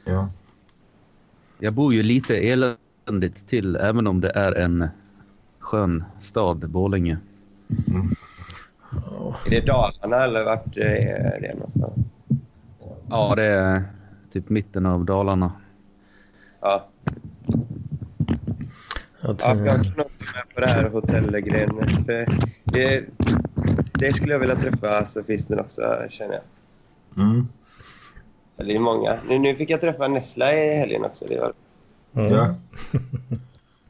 [0.06, 0.28] ja.
[1.60, 4.88] jag bor ju lite eländigt till även om det är en
[5.60, 7.18] skön stad, Borlänge.
[9.46, 11.94] Är det Dalarna eller vart är det någonstans?
[13.10, 13.84] Ja, det är
[14.32, 15.52] typ mitten av Dalarna.
[16.62, 16.88] Ja.
[19.22, 21.76] Att, Ja, jag kan åka med på det här hotellgrejen.
[22.64, 23.06] Det,
[23.94, 26.44] det skulle jag vilja träffa sofisten också, känner jag.
[27.24, 27.48] Mm,
[28.58, 29.18] Eller det är många.
[29.30, 31.26] Nu, nu fick jag träffa Nessla i helgen också.
[31.30, 31.54] Det var,
[32.14, 32.34] mm.
[32.34, 32.56] ja.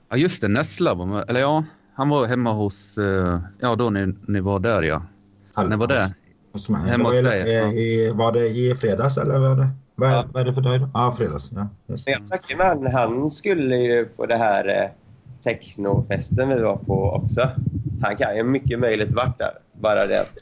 [0.09, 0.47] Ja, just det.
[0.47, 1.29] Nessla var med.
[1.29, 2.97] Eller ja, han var hemma hos...
[2.97, 5.03] eh, Ja, då ni, ni var där, ja.
[5.57, 6.13] När var det?
[6.59, 6.81] Hos mig.
[6.89, 7.71] Hemma hos var, dig, i, ja.
[7.71, 9.69] i, var det i fredags eller vad är det?
[9.95, 10.25] Vad är, Ja.
[10.33, 10.89] vad är det för dag?
[10.93, 11.51] Ja, fredags.
[11.55, 12.93] Ja, just jag snackade med han.
[12.93, 14.89] Han skulle ju på det här eh,
[15.43, 17.49] technofesten vi var på också.
[18.01, 19.51] Han kan ju mycket möjligt varit där.
[19.81, 20.33] Bara det att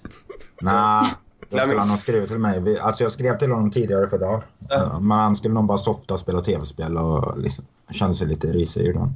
[0.61, 1.03] Nej,
[1.49, 2.61] Nej, skulle han ha skrivit till mig.
[2.61, 4.41] Vi- Alltså jag skrev till honom tidigare för dag.
[4.69, 4.99] Ja.
[4.99, 8.91] Men han skulle nog bara softa, spela tv-spel och liksom, kände sig lite risig i
[8.91, 9.09] den.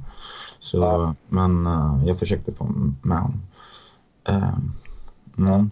[0.58, 1.14] Så, Ja.
[1.28, 2.64] Men eh, jag försökte få
[3.02, 3.42] med honom.
[4.30, 4.58] Uh,
[5.38, 5.70] mm.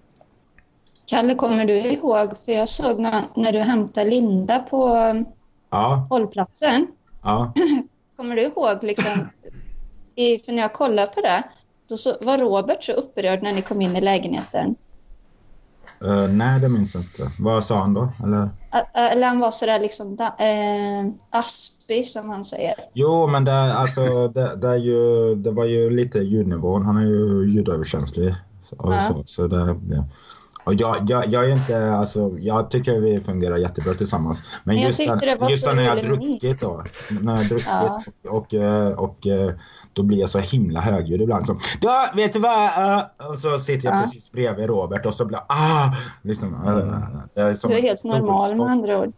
[1.10, 2.36] Kalle, kommer du ihåg?
[2.44, 5.24] För jag såg när, när du hämtade Linda på um,
[5.70, 6.86] Ja, hållplatsen.
[7.22, 7.52] ja.
[8.16, 9.28] Kommer du ihåg, liksom,
[10.14, 11.42] i, för när jag kollade på det,
[11.88, 14.74] då så, var Robert så upprörd när ni kom in i lägenheten.
[16.04, 17.32] Eh, nej, det minns jag inte.
[17.38, 18.12] Vad sa han då?
[18.24, 18.48] Eller?
[18.94, 22.74] Eller han var sådär liksom da, eh, aspig, som han säger.
[22.94, 26.82] Jo, men det, alltså, det, det, är ju, det var ju lite ljudnivån.
[26.82, 28.34] Han är ju ljudöverkänslig.
[28.64, 29.00] Så, och Ja.
[29.00, 30.04] så, så det, ja.
[30.64, 34.42] Och jag, jag, jag är inte, alltså, jag tycker vi fungerar jättebra tillsammans.
[34.64, 35.00] Men Men just,
[35.40, 36.84] var just när jag har druckit då.
[37.20, 38.02] När jag druckit Ja.
[38.28, 39.50] och, och, eh, och, eh,
[39.92, 41.46] då blir jag så himla högljudd ibland.
[41.46, 42.96] Så, ja, vet du vad?
[42.96, 44.02] eh", och så sitter jag Ja.
[44.02, 45.94] precis bredvid Robert och så blir jag, ah!
[46.22, 49.12] Liksom, eh, det är som Du är helt normal med andra ord.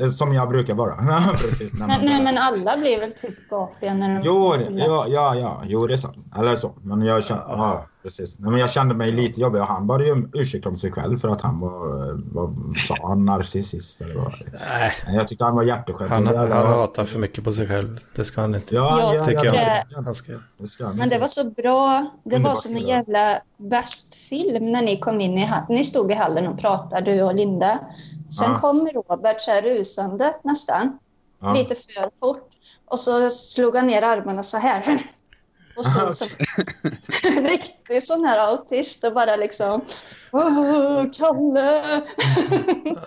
[0.00, 0.94] Eh, Som jag brukar vara.
[1.38, 4.22] precis, när man- Men, nej, men alla blir väl typ gapiga när de...
[4.24, 6.16] Jo, det- ja, ja, ja, jo det är sant.
[6.38, 6.72] Eller så.
[6.82, 8.38] Men jag kände, ja, precis.
[8.38, 11.18] Nej, men jag kände mig lite jobbig och han bad ju ursäkt om sig själv
[11.18, 14.34] för att han var, var sa han, narcissist eller vad.
[14.70, 16.08] Nej, Jag tyckte han var hjärteskön.
[16.10, 18.00] han, Det han hatar för mycket på sig själv.
[18.16, 18.74] Det ska han inte.
[18.74, 20.02] Ja, Ja, tycker ja, jag det-.
[20.04, 20.32] Han ska...
[20.58, 21.18] det ska han Men det inte.
[21.18, 22.06] var så bra.
[22.24, 25.66] Det var som en jävla bäst film när ni kom in i hallen.
[25.68, 27.78] Ni stod i hallen och pratade, du och Linda.
[28.38, 28.58] Sen Ja.
[28.58, 30.98] kom Robert så här rusande nästan,
[31.40, 31.52] Ja.
[31.52, 32.48] lite för fort.
[32.86, 35.06] Och så slog han ner armarna så här.
[35.76, 36.28] Och stod som
[37.36, 39.84] riktigt sån här autist och bara liksom
[40.32, 41.82] Åh, Kalle!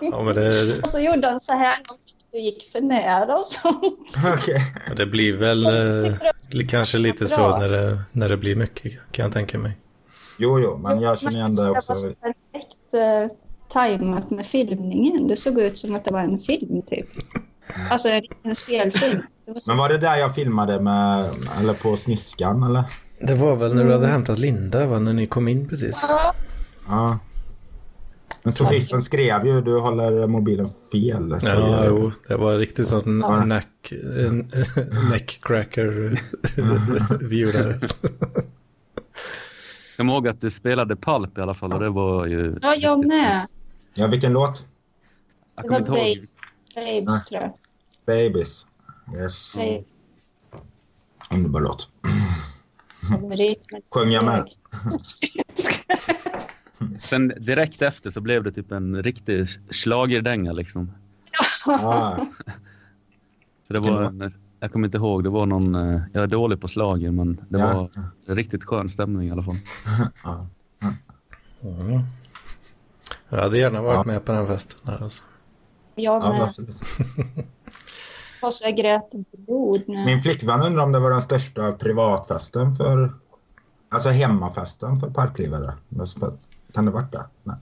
[0.00, 1.98] Ja, men det, och så gjorde han så här och
[2.32, 4.16] det gick för nära och sånt.
[4.34, 4.60] Okej.
[4.96, 9.32] det blir väl eh, kanske lite så när det, när det blir mycket kan jag
[9.32, 9.72] tänka mig.
[10.38, 11.94] Jo, jo, men jag känner igen det också.
[11.94, 13.36] så perfekt eh,
[13.68, 15.28] tajmat med filmningen.
[15.28, 17.06] Det såg ut som att det var en film typ.
[17.90, 19.20] Alltså en, en spelfilm.
[19.66, 22.84] Men var det där jag filmade med, eller på sniskan eller?
[23.20, 24.98] Det var väl när du hade hämtat Linda, va?
[24.98, 26.04] När ni kom in precis.
[26.08, 26.34] Ja,
[26.88, 27.18] Ja.
[28.44, 31.40] Men sofisten skrev ju du håller mobilen fel.
[31.40, 33.06] så Ja, jag- jo, det var riktigt sånt
[33.46, 33.92] neck,
[34.26, 34.50] en-
[35.10, 36.18] neckcracker
[37.28, 37.78] view där.
[38.02, 42.58] Jag kommer ihåg att du spelade Pulp i alla fall och det var ju...
[42.62, 43.40] ja, jag med.
[43.98, 44.66] Ja, vilken låt?
[45.56, 46.26] Jag kommer inte ihåg.
[46.74, 47.52] Babes tror jag.
[48.06, 48.66] Babies.
[49.16, 49.54] Yes.
[49.54, 49.84] Babe-
[51.32, 51.88] Underbar låt.
[53.90, 54.48] Sjöng jag med?
[56.98, 60.92] Sen direkt efter så blev det typ en riktig schlagerdänga liksom.
[61.66, 62.26] Ja.
[63.66, 65.74] Så det var en, jag kommer inte ihåg, det var någon...
[65.74, 67.74] eh, Jag är dålig på slager men det Ja.
[67.74, 67.90] var
[68.26, 69.56] en riktigt skön stämning i alla fall.
[70.24, 70.46] Ja.
[71.62, 72.00] Mm.
[73.28, 75.22] Jag hade gärna varit med på den festen här alltså.
[75.94, 76.42] Jag Ja, med.
[76.42, 76.76] absolut.
[78.40, 80.04] Fast jag grät inte blod nu.
[80.04, 83.14] Min flickvän undrar om det var den största privatfesten för...
[83.88, 85.72] Alltså hemmafesten för parklivare.
[86.74, 87.24] Kan det varit det?
[87.42, 87.56] Nej.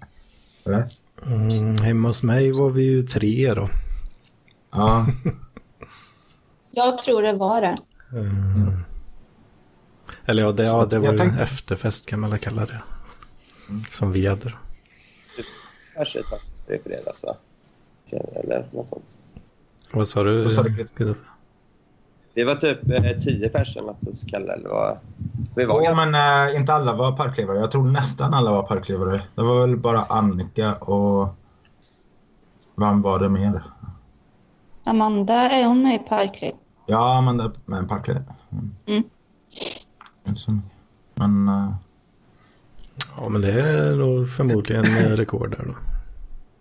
[0.66, 0.88] Eller?
[1.26, 3.68] Mm, hemma hos mig var vi ju tre då.
[4.72, 5.06] Ja.
[6.70, 7.76] Jag tror det var det.
[8.12, 8.84] Mm.
[10.24, 12.82] Eller ja, det, ja, det Jag var ju tänkte- efterfest kan man väl kalla det.
[13.90, 14.56] Som vi hade då.
[15.94, 16.18] Kanske
[16.68, 17.36] i fredags, va?
[18.10, 19.18] Eller något sånt.
[19.92, 20.42] Vad sa du?
[20.42, 21.16] Vad sa du, Kristoffer?
[22.34, 24.52] Vi var typ eh, tio personer hos Kalle.
[24.52, 24.98] Eller vad?
[25.56, 26.06] Vi var ganska...
[26.06, 27.58] men äh, inte alla var parklivare.
[27.58, 29.22] Jag tror nästan alla var parklivare.
[29.34, 31.28] Det var väl bara Annika och...
[32.76, 33.62] Vem var det mer?
[34.84, 36.52] Amanda, är hon med i Parkliv?
[36.86, 38.24] Ja, men det med en parklivare.
[38.86, 39.04] Mm.
[40.24, 40.36] Mm.
[40.36, 40.58] Så.
[41.14, 41.48] Men...
[41.48, 41.74] äh,
[43.16, 45.74] Ja, men det är nog förmodligen eh, rekord där då.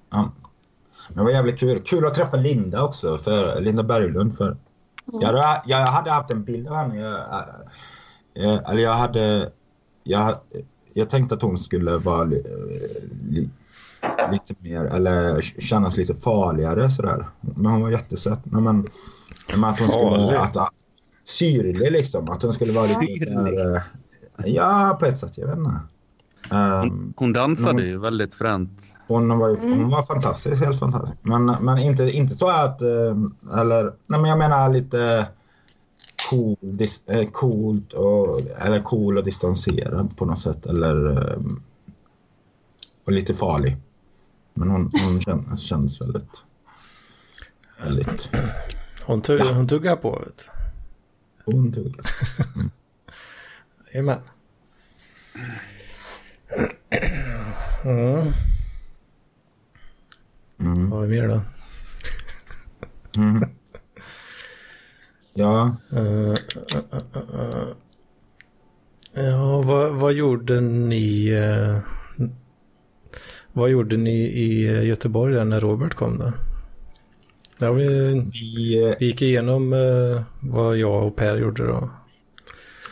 [0.09, 0.31] Ja.
[1.07, 1.81] Men det var jävligt kul.
[1.85, 4.37] Kul att träffa Linda också, för Linda Berglund.
[4.37, 4.57] För
[5.21, 6.97] jag, hade, jag hade haft en bild av henne.
[6.97, 7.45] Jag,
[8.33, 9.49] jag, eller jag hade...
[10.03, 10.35] Jag,
[10.93, 12.43] jag tänkte att hon skulle vara li,
[13.29, 13.49] li,
[14.31, 17.27] lite mer, eller kännas lite farligare sådär.
[17.41, 18.39] Men hon var jättesöt.
[18.43, 18.87] Men, men,
[19.55, 20.39] men att hon skulle...
[20.39, 20.57] Att,
[21.23, 22.29] syrlig liksom.
[22.29, 23.75] Att hon skulle vara lite mer...
[23.75, 23.81] eh,
[24.45, 25.37] Ja, på ett sätt.
[25.37, 25.79] Jag vet inte.
[26.51, 28.93] Ehm, Hon dansade Men- ju väldigt fränt.
[29.07, 29.77] hon var, ju, Mm.
[29.79, 31.17] hon var fantastisk, helt fantastisk.
[31.21, 32.81] Men, men inte, inte så att...
[32.81, 35.27] eh, Eller, nej men jag menar lite
[36.29, 40.65] cool, dis, eh, coolt och, eller cool och distanserad på något sätt.
[40.65, 41.37] Eller eh,
[43.05, 43.77] och lite farlig.
[44.53, 46.43] Men hon, hon kändes, kändes väldigt...
[47.83, 48.29] Väldigt...
[49.05, 50.11] Hon, tugg, hon tuggar på.
[50.25, 50.45] Vet.
[51.45, 51.95] Hon tog
[53.93, 54.19] Jajamän.
[55.35, 55.51] Mm.
[60.59, 60.89] Mm.
[60.89, 61.41] Vad har vi mer då?
[63.21, 63.43] Mm.
[65.35, 67.67] Ja, eh, eh, eh.
[69.13, 71.27] Ja, vad, vad gjorde ni?
[71.29, 71.77] eh,
[73.53, 76.33] vad gjorde ni i eh, Göteborg där när Robert kom då?
[77.59, 77.87] Ja, vi,
[78.33, 79.75] vi, eh, vi gick igenom
[80.39, 81.89] vad jag och Per gjorde då.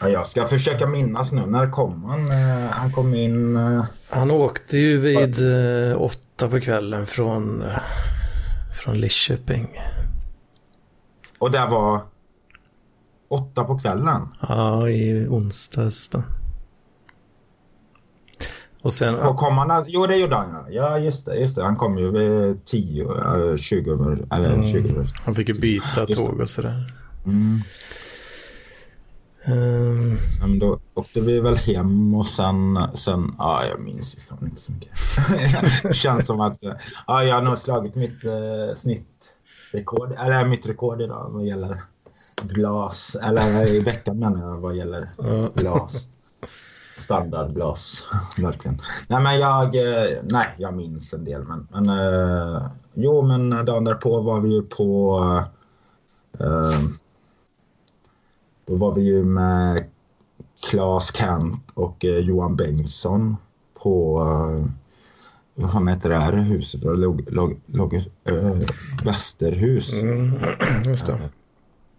[0.02, 1.46] Ja, jag ska försöka minnas nu.
[1.46, 2.32] När kom han?
[2.32, 3.56] Eh, Han kom in...
[3.56, 5.42] eh, Han åkte ju vid
[5.92, 7.64] eh, åtta på kvällen från,
[8.84, 9.68] från Lidköping.
[11.40, 12.02] Och det var
[13.30, 14.22] åtta på kvällen.
[14.50, 16.24] Ja, i onsdags då.
[18.82, 20.66] Och sen, Och kom han, jo det gjorde han ja.
[20.70, 21.64] Ja just det, just det.
[21.64, 23.04] Han kom ju vid 10,
[23.52, 24.68] eh, 20 över, eller Mm.
[24.68, 25.08] 20 över.
[25.26, 26.94] han fick ju byta tåg och sådär.
[27.26, 27.60] Mm.
[29.46, 34.20] Ehm, Ja, men då åkte vi väl hem och sen, sen ja jag minns ju
[34.20, 34.90] fan inte så mycket.
[35.84, 36.58] det känns som att
[37.08, 41.82] ja, jag har nog slagit mitt eh, snittrekord, eller mitt rekord idag vad gäller
[42.42, 45.10] glas, eller i veckan menar jag vad gäller
[45.56, 46.10] glas.
[46.98, 48.04] Standardglas,
[48.38, 48.80] verkligen.
[49.08, 52.62] Nej men jag, eh, nej jag minns en del men, men eh,
[52.94, 55.20] jo men dagen därpå var vi ju på
[56.40, 56.88] eh,
[58.66, 59.84] då var vi ju med
[60.70, 63.36] Claes Kant och eh, Johan Bengtsson
[63.84, 64.72] på eh,
[65.56, 66.82] vad fan heter det här huset?
[66.82, 68.60] Det låg, låg, låg eh,
[69.06, 70.32] Västerhus Mm,
[70.86, 71.30] just det.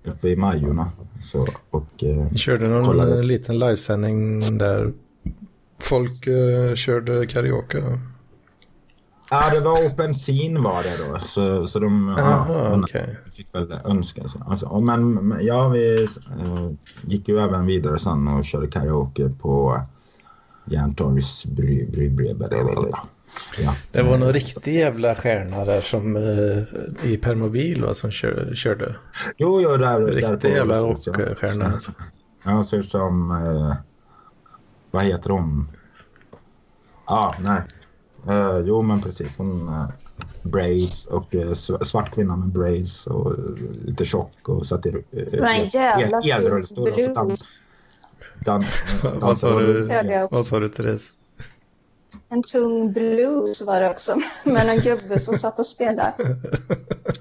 [0.04, 0.92] uppe i Majorna.
[1.20, 3.22] Så, och, eh, Vi körde någon Kollade.
[3.22, 4.92] liten livesändning där
[5.78, 6.24] folk
[6.76, 7.98] körde karaoke.
[9.32, 11.18] Ja, det var open scene var det då.
[11.18, 12.16] Så, så de
[13.36, 14.40] fick väl önska sig.
[14.46, 16.70] Alltså, men, ja, vi eh,
[17.02, 19.82] gick ju även vidare sen och körde karaoke på
[20.64, 22.34] Järntorgs bry, bry, bry,
[23.58, 23.74] ja.
[23.92, 28.96] Det var någon riktig jävla stjärna där som eh, i Permobil va, som kör, körde.
[29.36, 31.12] Jo, jo, där, där Riktig jävla Ullefoss, ja.
[31.12, 31.64] rockstjärna.
[31.64, 31.92] Alltså.
[32.44, 33.30] Ja, ser ut som...
[33.30, 33.76] Eh,
[34.90, 35.68] vad heter hon?
[37.06, 37.62] Ja, ah, nej.
[38.28, 39.38] Eh, jo, men precis.
[39.38, 39.68] Hon...
[39.68, 39.86] Eh,
[40.42, 43.32] braids och sv- svart kvinna med braids och
[43.84, 45.48] lite tjock och satt i var
[46.00, 47.14] el- elrullstol och så blues.
[47.14, 47.44] dans,
[48.44, 48.76] dans,
[49.20, 49.88] Vad sa du?
[49.88, 50.28] Jag.
[50.30, 51.12] Vad sa du Therese?
[52.28, 54.16] En tung blues var det också.
[54.44, 56.12] Med en gubbe som satt och spelade.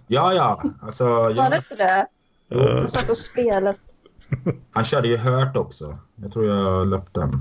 [0.07, 0.63] Ja, ja.
[0.81, 2.07] Alltså, Var ja, det inte det?
[2.79, 3.75] Han satt och spelade.
[4.71, 5.97] han körde ju Hört också.
[6.15, 7.39] Jag tror jag upp den.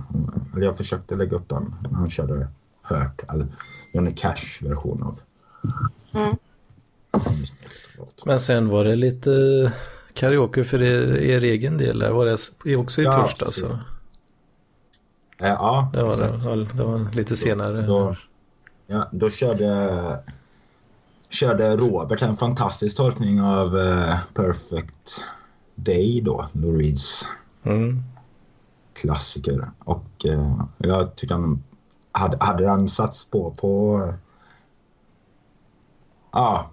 [0.56, 1.74] Eller jag försökte lägga upp den.
[1.90, 2.48] när Han körde
[2.90, 3.22] Hört.
[3.32, 3.46] Eller
[3.92, 5.20] Johnny Cash-version av.
[6.14, 6.36] Mm.
[8.26, 9.30] Men sen var det lite
[10.14, 11.98] karaoke för er, er egen del.
[11.98, 12.10] där.
[12.10, 12.26] Var
[12.64, 13.44] det också i Ja, torsdag?
[13.44, 13.60] precis.
[13.64, 13.72] Så.
[15.38, 16.64] Eh, ja, Det var det.
[16.76, 17.82] Det var lite senare.
[17.82, 18.16] Då,
[18.86, 20.18] ja, då körde,
[21.28, 25.20] körde Robert en fantastisk tolkning av eh, Perfect
[25.74, 27.26] Day då, Lou Reeds
[27.64, 28.02] Mm.
[28.94, 29.70] klassiker.
[29.78, 31.62] Och eh, jag tycker han
[32.12, 34.08] hade, hade han satts på på...
[36.32, 36.70] Ja,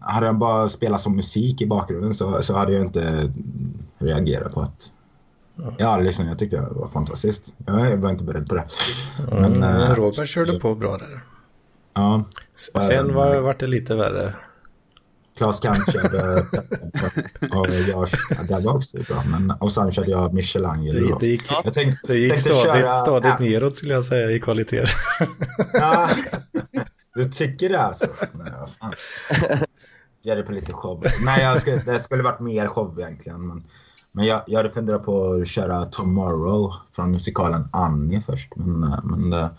[0.00, 3.32] hade han bara spelat som musik i bakgrunden så, så hade jag inte
[3.98, 4.92] reagerat på att...
[5.78, 7.52] Ja, liksom, jag tyckte det var fantastiskt.
[7.66, 8.64] Jag var inte beredd på det.
[9.30, 11.20] Men, Men, eh, Robert körde på bra där.
[11.94, 12.24] Ja,
[12.80, 14.34] Sen var, var det lite värre.
[15.36, 16.40] Klas Kant körde
[17.52, 18.08] och jag,
[18.48, 19.22] det var också bra.
[19.30, 21.08] Men, och sen körde jag Michelangelo.
[21.08, 23.44] Det, det gick, Jag tänk, det gick stadigt, köra- stadigt ja.
[23.44, 24.84] neråt skulle jag säga i kvalitet.
[25.72, 26.08] Ja,
[27.14, 28.06] du tycker det alltså?
[28.32, 28.92] Nej, fan.
[30.22, 31.06] Gör det på lite show.
[31.24, 33.46] Nej, jag skulle, det skulle varit mer show egentligen.
[33.46, 33.64] Men,
[34.12, 38.52] men jag, jag hade funderat på att köra Tomorrow från musikalen Annie först.
[38.56, 39.50] Men, men det-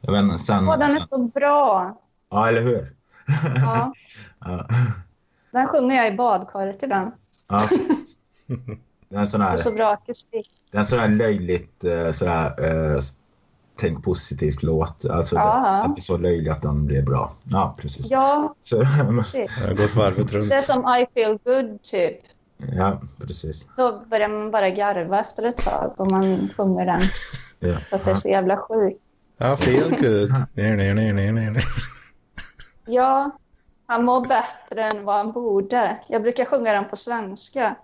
[0.00, 0.68] jag vet inte, sen...
[0.68, 1.96] Åh, den är så bra.
[2.30, 2.92] ja, eller hur?
[3.56, 3.92] Ja,
[4.40, 4.66] Ja.
[5.54, 7.10] Den sjunger jag i badkaret ibland.
[7.48, 7.60] ja.
[9.08, 9.52] Det är en sån Det här...
[9.52, 10.50] är så bra akustik.
[10.70, 12.64] Det är en sån här löjligt eh, sådär,
[12.94, 13.00] eh,
[13.80, 15.04] tänk positivt låt.
[15.04, 15.82] Alltså Ja.
[15.86, 17.32] det, det är så löjligt att den blir bra.
[17.44, 18.10] Ja, precis.
[18.10, 19.50] Ja, Så, precis.
[19.60, 20.48] Jag har gått varvet runt.
[20.48, 22.16] Det är som I feel good, typ.
[22.76, 23.68] ja, precis.
[23.76, 27.00] Då börjar man bara garva efter ett tag om man sjunger den.
[27.58, 27.76] Ja.
[27.78, 29.00] För att det är så jävla sjukt.
[29.38, 30.30] Ja, feel good.
[30.54, 31.62] Nej, nej, nej, nej, nej.
[32.86, 33.30] Ja,
[33.86, 35.96] han mår bättre än vad han borde.
[36.08, 37.74] Jag brukar sjunga den på svenska.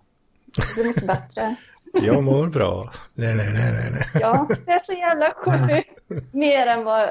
[0.56, 1.54] Det blir mycket bättre.
[1.92, 2.90] Jag mår bra.
[3.14, 4.08] Nej, nej, nej, nej, nej.
[4.14, 5.88] Ja, det är så jävla sjukt.
[6.34, 7.08] Mer än vad...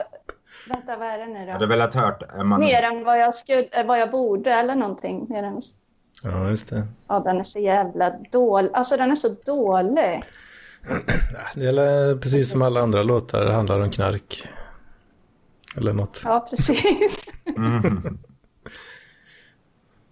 [0.69, 1.69] Vänta, vad är det nu Jag hade då?
[1.69, 2.21] velat hört...
[2.45, 5.25] Man, Mer än vad jag, skulle, äh, vad jag borde eller någonting.
[5.29, 5.61] Mer än...
[6.23, 6.87] Ja, just det.
[7.07, 8.69] Ja, den är så jävla dålig.
[8.73, 10.23] Alltså den är så dålig.
[11.55, 14.47] Det är precis som alla andra låtar det handlar om knark.
[15.77, 17.23] Eller något Ja, precis.
[17.57, 18.17] Mm.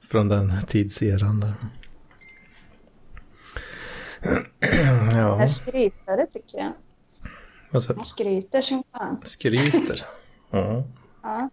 [0.09, 1.53] Från den tidseran där.
[5.11, 6.73] Ja, Jag skryter tycker jag.
[7.71, 9.21] alltså Man skryter som fan.
[9.23, 10.01] skryter.
[10.51, 10.83] Ja.
[11.23, 11.49] Ja.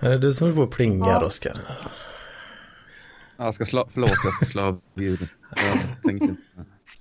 [0.00, 1.24] Är det du som håller på och plingar, Ja.
[1.26, 1.78] Oskar?
[3.36, 5.28] Jag ska slå, förlåt, jag ska slå av ljudet.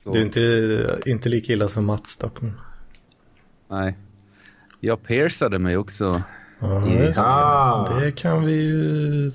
[0.04, 2.38] Du är inte, inte lika illa som Mats dock.
[3.68, 3.98] Nej.
[4.80, 6.22] Jag piercade mig också.
[6.60, 8.06] Ja, just det.
[8.06, 9.32] Det kan vi ju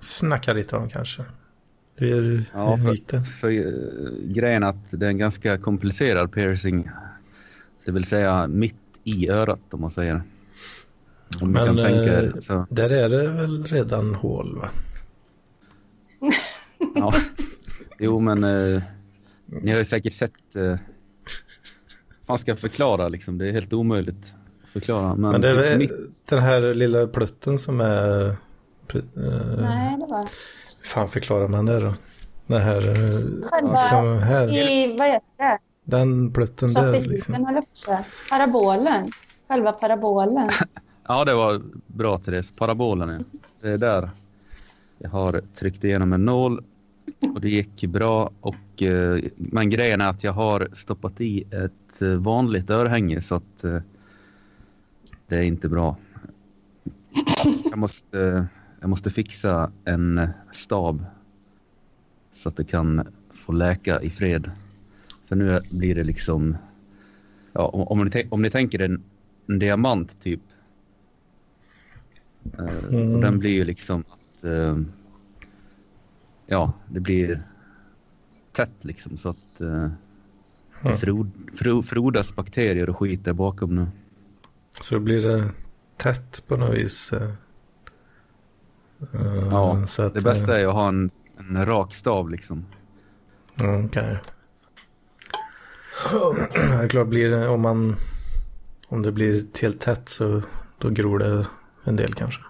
[0.00, 1.24] snacka lite om kanske.
[1.96, 3.24] Hur, Ja, hur för, gick det?
[3.24, 6.90] för uh, grejen är att det är en ganska komplicerad piercing.
[7.84, 8.74] Det vill säga mitt
[9.04, 10.22] i örat om man säger.
[11.40, 12.38] Om Men, kan tänka eh.
[12.38, 14.68] Så, Där är det väl redan hål va?
[16.94, 17.14] ja.
[17.98, 18.82] Jo men eh,
[19.46, 20.56] ni har ju säkert sett.
[20.56, 20.76] Uh,
[22.26, 23.38] fan ska förklara liksom?
[23.38, 24.34] Det är helt omöjligt
[24.80, 25.14] förklara.
[25.14, 28.26] Men, Men det är typ väl mitt, den här lilla plutten som är...
[28.94, 29.02] Uh,
[29.60, 30.28] Nej, det var
[30.86, 31.94] fan förklarar man det då?
[32.46, 32.88] Den här...
[32.88, 34.48] eh, Själva Liksom här.
[34.52, 35.58] i, vad heter det?
[35.84, 37.34] Den plutten där Satelliten liksom.
[37.34, 38.04] höll på att säga.
[38.30, 39.12] Parabolen.
[39.48, 40.48] Själva parabolen.
[41.10, 42.52] Ja, det var bra Therese.
[42.56, 43.38] Parabolen, ja.
[43.60, 44.10] Det är där
[44.98, 46.64] jag har tryckt igenom en nål
[47.34, 48.30] och det gick bra.
[48.40, 53.34] Och, eh, men grejen är att jag har stoppat i ett eh, vanligt örhänge så
[53.34, 53.78] att eh,
[55.28, 55.96] det är inte bra.
[57.70, 58.46] Jag måste,
[58.80, 61.04] jag måste fixa en stab
[62.32, 64.50] så att det kan få läka i fred.
[65.28, 66.56] För nu blir det liksom...
[67.52, 69.02] Ja, om, ni, om ni tänker en,
[69.46, 70.40] en diamant typ
[72.58, 73.14] Eh, Mm.
[73.14, 74.44] Och den blir ju liksom att...
[74.44, 74.78] eh,
[76.46, 77.42] ja, det blir
[78.52, 79.88] tätt liksom så att uh,
[80.84, 80.96] Mm.
[80.96, 83.86] frod, fro, frodas bakterier och skit där bakom nu.
[84.80, 85.48] Så då blir det
[85.96, 87.12] tätt på något vis.
[87.12, 87.30] eh.
[89.14, 92.66] Eh, Ja, så att, Det bästa är att ha en, en rak stav liksom.
[93.84, 94.18] Okej.
[96.52, 97.96] Det är klart, blir det, om, man,
[98.88, 100.42] om det blir helt tätt så
[100.78, 101.46] då gror det
[101.84, 102.40] en del kanske.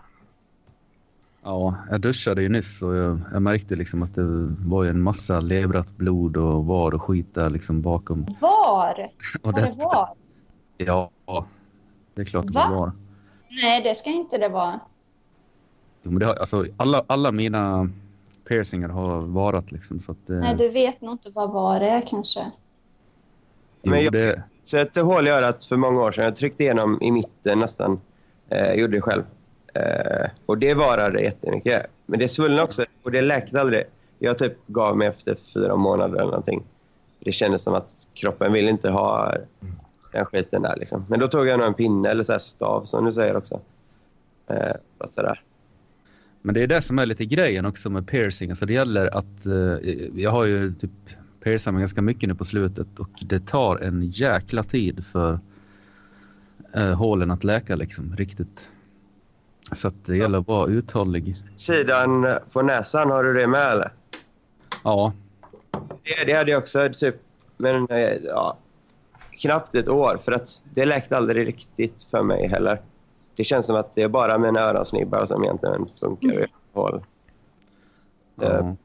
[1.43, 4.25] Ja, jag duschade ju nyss och jag, jag märkte liksom att det
[4.59, 8.27] var ju en massa lebrat blod och var och skit där liksom bakom.
[8.41, 9.11] Var?
[9.43, 10.09] Och Var det var?
[10.77, 11.11] Ja,
[12.19, 12.67] det är klart att Va?
[12.69, 12.93] det var.
[13.63, 14.81] Nej, det ska inte det vara.
[16.03, 17.91] Jo, men det har, alltså, alla, alla mina
[18.49, 20.35] piercingar har varat liksom så att det...
[20.35, 22.41] Nej, du vet nog inte vad var det är kanske.
[23.83, 26.25] jo, Men jag- det, Så ett hål i örat för många år sedan.
[26.25, 28.01] Jag tryckte igenom i mitten nästan.
[28.49, 29.23] Eh, gjorde det själv.
[29.75, 31.87] Eh, och det varade jättemycket.
[32.07, 33.85] Men det svullnade också och det läkte aldrig.
[34.19, 36.63] Jag typ gav mig efter fyra månader eller någonting.
[37.21, 39.35] Det kändes som att kroppen vill inte ha
[40.13, 40.77] den skiten där.
[40.77, 41.05] Liksom.
[41.09, 43.61] Men då tog jag nog en pinne eller så här stav som du säger också.
[44.47, 45.43] Eh, så att det där.
[46.43, 48.51] Men det är det som är lite grejen också med piercing.
[48.51, 49.47] Alltså det gäller att...
[49.47, 50.91] Eh, jag har ju typ
[51.43, 55.41] piercat mig ganska mycket nu på slutet och det tar en jäkla tid för
[56.75, 58.69] eh, hålen att läka liksom riktigt.
[59.73, 61.37] Så att det gäller att vara uthållig.
[61.57, 63.93] Sidan på näsan, har du det med eller?
[64.85, 65.13] Ja,
[66.03, 67.15] Det, det hade jag också typ,
[67.57, 68.57] men eh, ja,
[69.43, 72.81] knappt ett år för att det läkte aldrig riktigt för mig heller.
[73.37, 77.05] Det känns som att det är bara mina öronsnibbar som egentligen funkar i hål.
[78.41, 78.77] ja.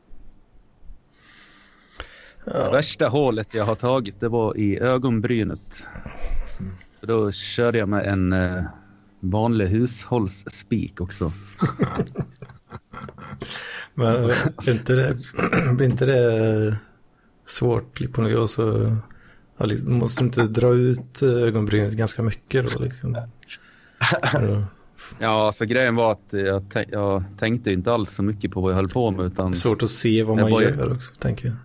[2.46, 2.72] Ja.
[2.72, 5.88] Värsta hålet jag har tagit det var i ögonbrynet.
[7.00, 8.64] För då körde jag med en eh,
[9.20, 11.32] vanlig hushållsspik också.
[13.94, 15.18] Men är inte det,
[15.78, 16.78] blir inte det
[17.46, 18.52] svårt på något vis?
[18.52, 18.98] Så,
[19.58, 22.84] ja, liksom, måste du inte dra ut ögonbrynet ganska mycket då?
[22.84, 23.18] Liksom?
[25.20, 25.52] Ja.
[25.54, 28.90] Så grejen var att jag, jag tänkte inte alls så mycket på vad jag höll
[28.90, 29.26] på med.
[29.26, 31.56] Utan, Svårt att se vad man bara- gör också, tänker jag.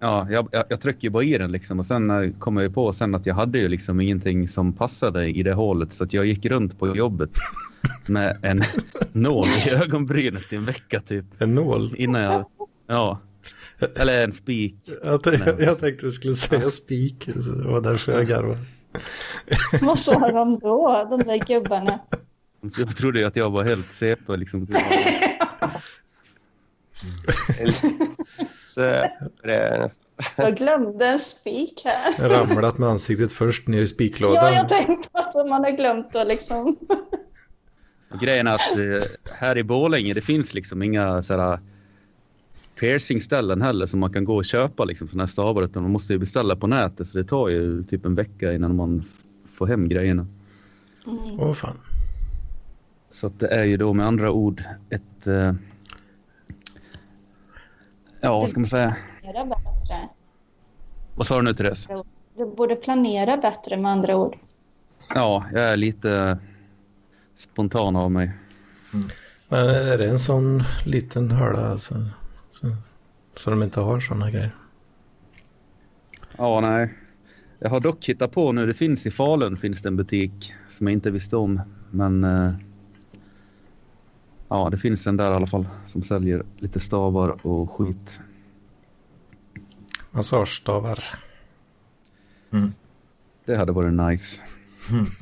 [0.00, 2.64] ja, jag, jag, jag trycker ju bara i den liksom, och sen eh, kom jag
[2.64, 5.92] ju på sen att jag hade ju liksom ingenting som passade i det hålet.
[5.92, 7.30] Så att jag gick runt på jobbet
[8.06, 8.62] med en
[9.12, 11.24] nål i ögonbrynet i en vecka typ.
[11.38, 11.94] En nål?
[11.96, 12.44] Innan jag...
[12.86, 13.18] Ja.
[13.96, 14.76] Eller en spik.
[15.02, 18.58] Jag, tänkte, jag tänkte du skulle säga spik, så det var därför jag garvade.
[19.80, 21.98] Vad sa de då, de där gubbarna?
[22.78, 24.66] Jag trodde att jag var helt CP liksom.
[30.36, 32.28] Jag glömde en spik här.
[32.28, 34.44] Ramlat med ansiktet först ner i spiklådan.
[34.44, 36.76] Ja, jag tänkte att man har glömt att liksom...
[38.20, 41.60] Grejen är att eh, här i Borlänge det finns liksom inga sådär
[42.80, 46.12] piercingställen heller som man kan gå och köpa liksom sådana här stavar utan man måste
[46.12, 49.04] ju beställa på nätet så det tar ju typ en vecka innan man
[49.54, 50.26] får hem grejerna.
[51.06, 51.40] Mm.
[51.40, 51.76] Åh fan.
[53.10, 55.26] Så att det är ju då med andra ord ett...
[55.26, 55.54] Eh,
[58.20, 58.96] ja, vad ska man säga?
[61.14, 61.88] Vad sa du nu Therese?
[62.36, 64.36] Du borde planera bättre med andra ord.
[65.14, 66.38] Ja, jag är lite
[67.36, 68.32] spontan av mig.
[69.48, 71.94] Men är det en sån liten hörda alltså,
[72.56, 72.76] så,
[73.34, 74.54] så de inte har såna grejer?
[76.38, 76.94] Ja, nej.
[77.58, 80.86] Jag har dock hittat på nu, det finns i Falun finns det en butik som
[80.86, 81.60] jag inte visste om.
[81.90, 82.52] Men eh,
[84.48, 88.20] ja, det finns en där i alla fall som säljer lite stavar och skit.
[90.10, 91.04] Massagestavar.
[93.44, 94.42] Det hade varit nice.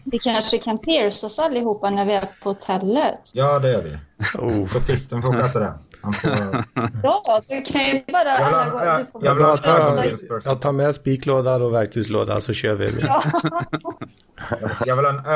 [0.05, 3.31] Vi kanske kan pierce oss allihopa när vi är på hotellet.
[3.35, 3.99] Ja, det gör vi.
[4.39, 4.67] Oh.
[4.67, 5.75] Så Kristen får sköta det.
[6.13, 6.65] Får...
[7.03, 8.79] Ja, du kan ju bara Jag alla gå...
[8.85, 12.93] jag- jag Jag tar, jag tar med spiklåda och verktygslåda så kör vi.
[13.01, 13.23] Ja.
[14.87, 15.27] Jag vill ha en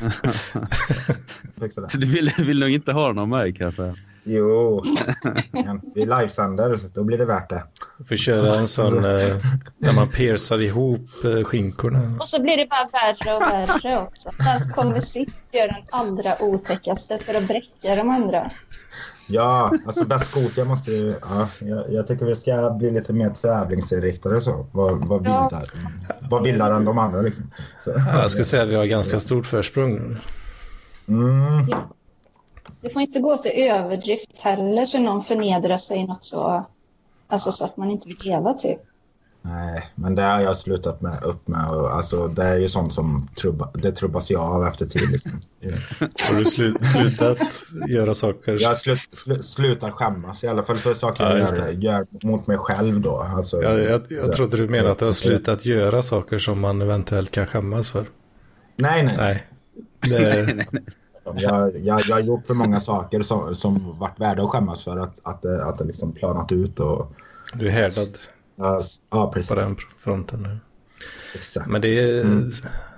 [1.80, 1.88] det.
[1.98, 3.96] Du vill, vill nog inte ha den av mig kan jag säga.
[4.26, 4.84] Jo,
[5.94, 7.64] vi livesänder så då blir det värt det.
[7.98, 9.36] Vi får köra en sån eh,
[9.78, 12.16] där man piercar ihop eh, skinkorna.
[12.20, 14.30] Och så blir det bara värre och värre också.
[14.32, 18.50] Sen kommer sist göra den allra otäckaste för att bräcka de andra.
[19.26, 21.14] Ja, alltså bäst skot, jag måste ju...
[21.22, 24.66] Ja, jag, jag tycker vi ska bli lite mer tävlingsinriktade så.
[24.72, 25.48] Vad, vad, Ja.
[25.50, 25.68] vildare,
[26.30, 27.50] vad vildare än de andra liksom.
[27.80, 27.90] Så.
[27.90, 30.18] Ja, Jag skulle säga att vi har ganska stort försprång nu.
[31.08, 31.66] Mm.
[32.80, 36.66] Det får inte gå till överdrift heller så någon förnedrar sig något så...
[37.26, 38.80] Alltså så att man inte vill leva typ.
[39.46, 41.70] Nej, men det har jag slutat med, upp med.
[41.70, 45.10] Och, alltså, det är ju sånt som trubba, det trubbas jag av efter tid.
[45.10, 45.40] Liksom.
[46.28, 47.38] Har du slu, slutat
[47.88, 48.58] göra saker?
[48.60, 52.46] Jag slu, slu, slutar skämmas i alla fall för saker Ja, jag gör, gör mot
[52.46, 53.16] mig själv då.
[53.16, 56.82] Alltså, Jag, jag, jag trodde du menade att du har slutat göra saker som man
[56.82, 58.06] eventuellt kan skämmas för.
[58.76, 59.16] Nej, nej.
[59.18, 59.46] Nej.
[60.00, 60.66] Det,
[61.24, 64.96] Jag, jag, jag har gjort för många saker som, som varit värda att skämmas för
[64.96, 66.80] att, att, det, att det liksom planat ut.
[66.80, 67.12] Och,
[67.54, 68.08] du är härdad
[69.10, 69.48] ja, precis.
[69.48, 70.58] på den fronten nu.
[71.34, 71.66] Exakt.
[71.68, 72.50] Men det är,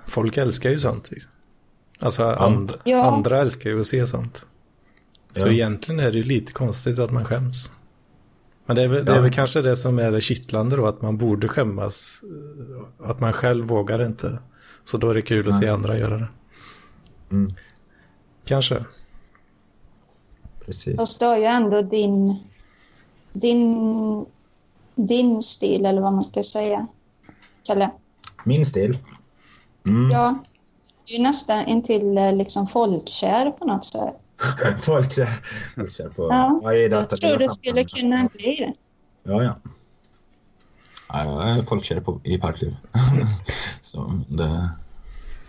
[0.05, 1.11] folk älskar ju sånt.
[1.11, 1.31] Liksom.
[1.99, 3.05] Alltså and, Ja.
[3.05, 4.41] andra älskar ju att se sånt.
[5.33, 5.51] Så Ja.
[5.51, 7.71] egentligen är det ju lite konstigt att man skäms.
[8.65, 11.01] Men det är, väl, det är väl kanske det som är det kittlande då, att
[11.01, 12.21] man borde skämmas.
[12.99, 14.39] Att man själv vågar inte.
[14.85, 16.27] Så då är det kul att se andra göra det.
[17.31, 17.53] Mm.
[18.47, 18.85] Kanske.
[20.65, 21.21] precis.
[21.21, 22.35] Har ju ändå din...
[23.33, 24.25] Din...
[24.95, 26.87] Din stil eller vad man ska säga.
[27.65, 27.91] Kalle.
[28.43, 28.97] Min stil.
[29.87, 30.11] Mm.
[30.11, 30.37] Ja.
[31.05, 34.15] Du är nästan intill eh, liksom folkkär på något sätt.
[34.81, 35.27] Folk kör,
[35.75, 36.27] folk kör på...
[36.63, 38.73] Ja, i Jag detta tror det skulle kunna bli det.
[39.31, 39.55] Ja, ja.
[41.09, 42.75] ja jag är folkkär på, i parkliv.
[43.81, 44.69] Så det...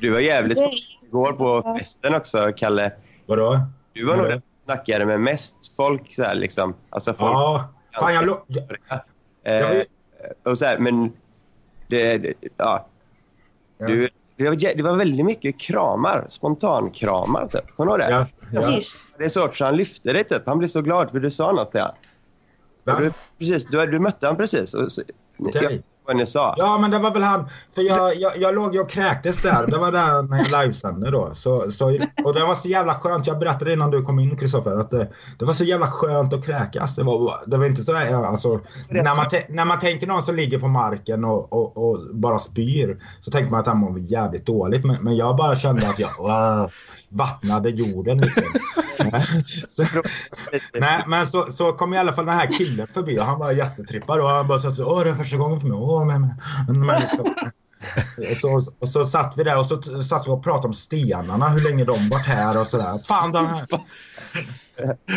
[0.01, 2.93] Du var jävligt Det- folk igår på festen också, Kalle.
[3.27, 3.61] Vadå?
[3.93, 6.13] Du var nog den som snackade med mest folk.
[6.15, 6.75] Så här, liksom.
[6.91, 7.33] Alltså folk.
[7.33, 7.69] Ja.
[8.01, 9.01] Fan, jag, lo- jag, jag
[9.45, 9.81] Eh,
[10.45, 11.13] och så här, men
[11.89, 12.87] det, det, ja.
[13.79, 16.25] Du, det, var, det var väldigt mycket kramar.
[16.29, 17.77] Spontankramar, typ.
[17.77, 18.15] Kommer du ihåg det?
[18.17, 18.61] Ja, ja.
[18.61, 18.99] Precis.
[19.19, 20.43] Det är så att han lyfte dig, typ.
[20.47, 21.71] Han blev så glad för du sa något.
[21.73, 21.95] Ja.
[22.85, 22.95] Va?
[22.95, 24.75] Och Du, precis, du, du mötte han precis.
[24.75, 25.03] Och, så,
[25.39, 25.63] Okej.
[25.63, 25.73] jag,
[26.09, 26.55] vad ni sa.
[26.57, 27.49] Ja, men det var väl han.
[27.75, 29.67] För jag, jag, jag låg ju och kräktes där.
[29.67, 31.31] Det var där när jag livesände då.
[31.35, 31.87] Så, så,
[32.25, 33.27] och det var så jävla skönt.
[33.27, 36.45] Jag berättade innan du kom in, Kristoffer, att det, det var så jävla skönt att
[36.45, 36.97] kräkas.
[36.97, 40.35] Det var, det var inte sådär, ja, alltså, när, man när man tänker någon som
[40.37, 44.47] ligger på marken och, och, och bara spyr så tänker man att han mår jävligt
[44.47, 44.85] dåligt.
[44.85, 46.71] Men, men jag bara kände att jag wow,
[47.09, 48.43] vattnade jorden liksom.
[49.69, 49.85] så,
[50.81, 53.53] Nej, men så, så kom i alla fall den här killen förbi och han var
[53.53, 55.79] jättetrippad och han bara sa så åh det är första gången för mig.
[55.79, 56.35] Åh, men,
[56.67, 57.35] men, men, liksom.
[58.41, 61.61] så, och så satt vi där och så satt vi och pratade om stenarna, hur
[61.61, 62.99] länge de varit här och sådär.
[62.99, 63.67] Fan den här!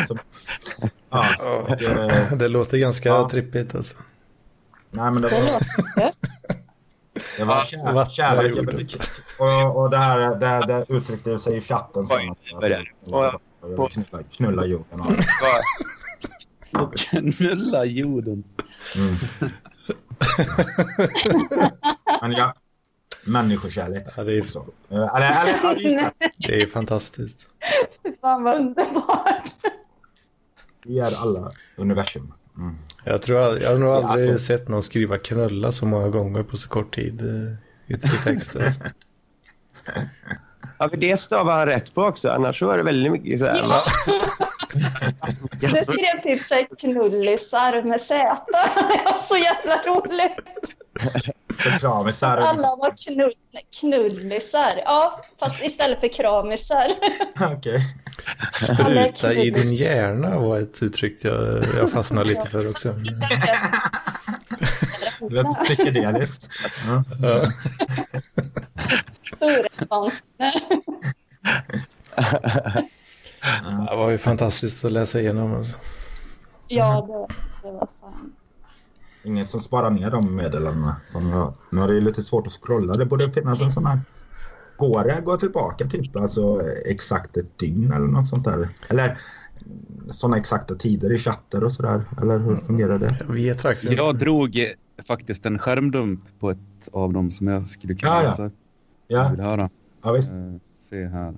[0.08, 0.18] Så,
[1.10, 1.26] ja,
[1.68, 3.30] och, eh, Det låter ganska Ja.
[3.30, 3.98] trippigt alltså.
[4.92, 6.12] nej men det Det var.
[7.38, 8.56] Det var kär, kärlek.
[8.58, 8.88] jorden.
[9.40, 12.04] Och, och det här det, det uttryckte sig i chatten.
[12.04, 12.86] som Oj, att- vad är det?
[13.92, 15.00] Knulla, knulla jorden.
[17.38, 18.44] Knulla jorden.
[18.96, 19.16] Mm.
[22.22, 22.54] Men ja,
[23.26, 24.66] människokärlek Ja, det, är, också.
[24.90, 26.12] Eh, Eller, eller ja, just det.
[26.38, 27.46] det är fantastiskt.
[28.22, 29.44] Fan vad underbart.
[30.86, 32.34] Vi är alla universum.
[32.62, 32.76] Mm.
[33.03, 36.43] Jag tror jag, jag har nog aldrig alltså- sett någon skriva knulla så många gånger
[36.43, 37.53] på så kort tid eh,
[37.88, 38.55] i, i text.
[38.55, 38.72] Alltså.
[40.78, 42.30] Ja, för det stavar han rätt på också.
[42.30, 43.59] Annars så var det väldigt mycket så här.
[43.70, 43.84] Ja.
[45.59, 48.16] Du skrev typ så knullisar med Z.
[48.76, 50.76] Det var så jävla roligt.
[51.62, 52.38] För kramisar.
[52.38, 53.34] Alla var knull,
[53.80, 54.72] knullisar.
[54.86, 56.88] Ja, fast istället för kramisar.
[57.57, 57.80] Okej.
[58.53, 62.93] Spruta i din hjärna var ett uttryck jag, jag fastnade lite för också.
[65.20, 66.49] Det lät psykedeliskt.
[66.88, 67.03] Ja.
[67.22, 67.51] Ja.
[69.39, 70.53] Urkonstnär.
[73.89, 75.55] Det var ju fantastiskt att läsa igenom.
[75.55, 75.78] Alltså.
[76.68, 78.34] Ja, det, det var fan.
[79.24, 80.96] Ingen som sparar ner de meddelandena.
[81.12, 82.94] Som jag, nu är det lite svårt att scrolla.
[82.94, 84.00] Det borde finnas en sån här...
[84.78, 88.70] Går det att gå tillbaka typ alltså exakt ett dygn eller något sånt där?
[88.90, 89.18] Eller
[90.10, 92.04] sådana exakta tider i chatter och sådär?
[92.22, 93.18] Eller hur fungerar det?
[93.28, 94.26] Jag vet faktiskt Jag inte.
[94.26, 94.66] drog eh,
[95.08, 96.58] faktiskt en skärmdump på ett
[96.94, 98.30] av dem som jag skulle kunna Ja, ja.
[98.30, 98.44] läsa.
[98.44, 99.70] Jag Ja, vill höra.
[100.04, 100.32] ja visst.
[100.32, 100.38] Eh,
[100.90, 101.28] se här.
[101.30, 101.34] Eh,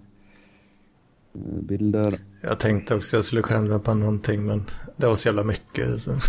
[1.61, 2.19] Bilder.
[2.41, 4.65] Jag tänkte också jag skulle skärmdumpa någonting men
[4.97, 6.01] det var så jävla mycket.
[6.01, 6.11] Så.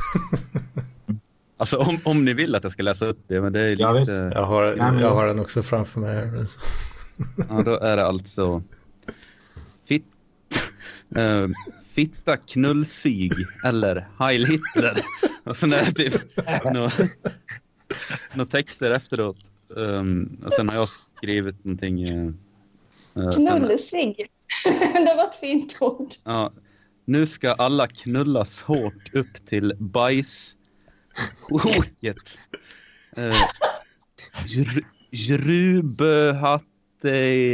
[1.64, 3.92] Alltså om, om ni vill att jag ska läsa upp det, men det är Ja,
[3.92, 4.12] lite...
[4.12, 4.34] visst.
[4.34, 4.62] Jag, har,
[5.00, 6.14] jag har den också framför mig.
[6.14, 6.48] här.
[7.48, 8.62] Ja, då är det alltså
[9.88, 10.04] fit,
[11.16, 11.46] eh,
[11.94, 13.32] fitta knullsig
[13.64, 15.02] eller Heil Hitler.
[15.44, 16.22] Och sen är det typ
[16.64, 16.90] några
[18.34, 19.38] nå texter efteråt.
[19.68, 22.08] Um, och sen har jag skrivit någonting.
[22.08, 24.16] Uh, Knullisig.
[24.94, 26.08] det var ett fint ord.
[26.24, 26.52] ja,
[27.04, 29.74] nu ska alla knullas hårt upp till
[31.50, 32.40] bajshoket.
[33.18, 33.48] Uh,
[35.10, 36.64] Jruböhatte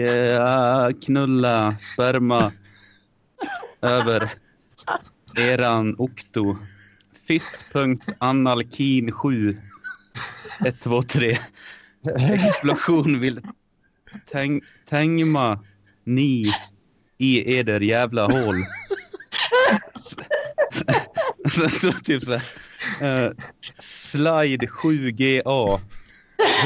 [0.05, 2.53] uh, knulla sperma
[3.83, 4.31] över
[5.37, 6.57] eran okto.
[7.27, 9.57] Fitt.analkin 7
[10.67, 11.39] 1, 2, 3
[12.19, 13.41] Explosion vill
[14.27, 15.65] täng, tängma
[16.05, 16.45] ni
[17.19, 18.57] i eder jävla hål.
[21.51, 22.43] Sen står det typ så här.
[23.03, 23.31] Eh,
[23.79, 25.81] slide 7GA.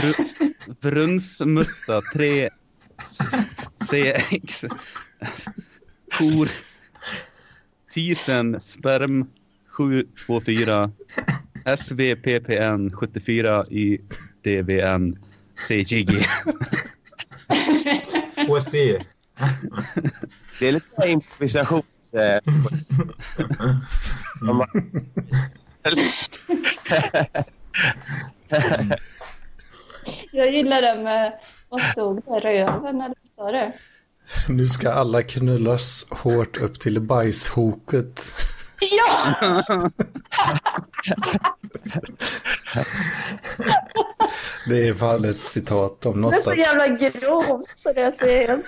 [0.01, 0.25] Br
[0.81, 2.49] brunsmutta 3
[3.91, 4.65] CX.
[6.19, 6.49] Kor.
[7.91, 9.27] Tisen sperm
[9.77, 10.91] 724.
[11.77, 14.01] SVPPN 74 i
[14.43, 15.19] DVN
[15.69, 16.11] CGG.
[18.49, 18.73] HC.
[20.61, 21.85] Det är lite improvisations...
[25.85, 25.95] Man-
[30.33, 31.33] Jag gillar det med...
[31.69, 32.41] Vad stod det?
[32.41, 33.73] Röven eller vad det?
[34.49, 38.33] Nu ska alla knullas hårt upp till bajshoket.
[38.81, 39.35] Ja!
[44.69, 46.43] Det är fan ett citat om Det är något.
[46.43, 46.67] så Alltså.
[46.67, 48.67] jävla grovt så det är helt...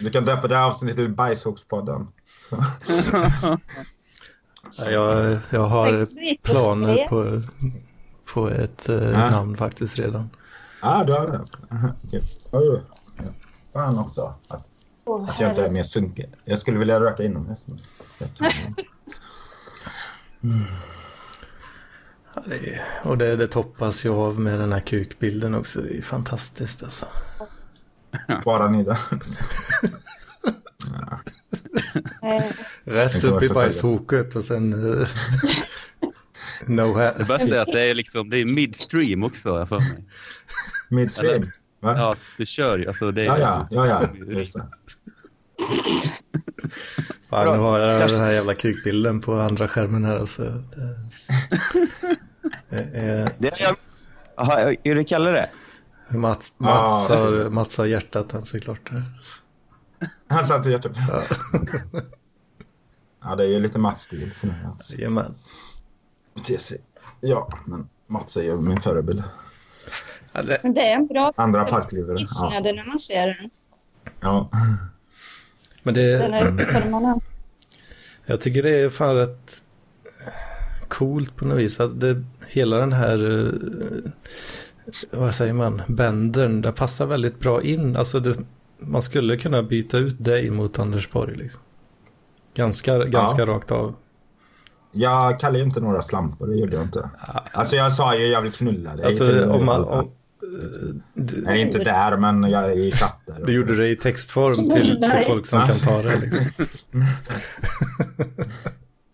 [0.00, 2.06] Du kan döpa det här avsnittet till Bajshokspodden.
[4.78, 6.06] Ja, Jag, jag har
[6.42, 7.42] planer på,
[8.34, 9.30] på ett eh, Ja.
[9.30, 10.30] namn faktiskt redan.
[10.82, 11.44] Ja, ah, du har det.
[11.74, 12.22] Aha, okej.
[12.50, 12.78] Oh,
[13.16, 13.24] ja.
[13.72, 14.34] Fan också.
[14.48, 14.64] Att,
[15.04, 16.26] Åh, att jag inte är mer sunkig.
[16.44, 17.64] Jag skulle vilja röka inomhus.
[17.68, 17.84] inte.
[22.34, 25.80] Ja, det är, och det, det toppas ju av med den här kukbilden också.
[25.80, 27.06] Det är fantastiskt alltså.
[28.44, 28.98] Bara ni där.
[32.84, 34.72] Rätt upp i bajshoket och sen...
[35.00, 35.08] eh,
[36.66, 40.04] no Det bästa är att det är, liksom, det är midstream också, jag för mig.
[40.90, 41.42] Midstream.
[41.80, 41.94] Va?
[41.96, 42.86] Ja, du kör ju.
[42.86, 44.08] Alltså, det är, Ja, ja, ja, ja.
[44.38, 44.62] Just det.
[47.30, 50.16] Fan, nu har jag den här jävla kukbilden på andra skärmen här.
[50.16, 50.42] Alltså.
[50.42, 50.98] Det,
[52.92, 53.76] det är, det är jag...
[54.36, 55.50] Jaha, hur du kallar det?
[56.08, 57.16] Mats, Mats, Ah.
[57.16, 58.90] har, Mats har hjärtat han såklart.
[60.28, 60.96] Han satt i hjärtat.
[61.08, 61.22] Ja.
[63.22, 64.32] Ja, det är ju lite Mats-stil.
[64.42, 64.54] är
[64.98, 65.34] Jajamän.
[66.34, 66.78] bete sig.
[67.20, 69.22] Ja, men Mats är ju min förebild.
[70.32, 72.18] Ja, det, Men det är en bra Andra parklivare.
[72.42, 72.60] Ja.
[72.72, 73.50] när man ser den.
[74.20, 74.50] ja.
[75.82, 77.24] men Den det, är permanent.
[78.26, 79.62] jag tycker det är fan rätt
[80.88, 81.80] coolt på något vis.
[81.80, 83.52] Att det, hela den här, eh,
[85.10, 87.96] vad säger man, bändern, den passar väldigt bra in.
[87.96, 88.36] Alltså det,
[88.80, 91.62] man skulle kunna byta ut dig mot Anders Borg liksom.
[92.54, 93.94] Ganska, ganska rakt av.
[94.92, 97.10] Jag kallar ju inte några slampor, det gjorde jag inte.
[97.52, 99.04] Alltså jag sa ju jag vill knulla dig.
[99.04, 99.84] Alltså till- om man...
[99.84, 100.10] Om,
[101.14, 103.46] du, Nej, inte där, men jag är i chatter.
[103.46, 106.46] du gjorde det i textform till, till folk som kan ta det liksom.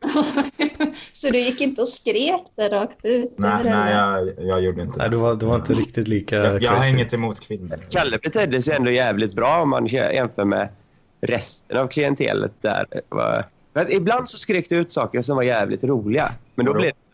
[1.13, 3.35] så du gick inte och skrek det rakt ut?
[3.37, 5.15] Nej, nej jag, jag gjorde inte Nej, det.
[5.17, 7.79] du var, du var inte riktigt lika Jag, jag har inget emot kvinnor.
[7.91, 10.69] Kalle betedde sig ändå jävligt bra om man jämför med
[11.21, 12.87] resten av klientelet där.
[13.09, 13.45] Var-
[13.89, 16.33] ibland så skrek du ut saker som var jävligt roliga.
[16.55, 16.81] Men då Vadå?
[16.83, 17.11] blev det...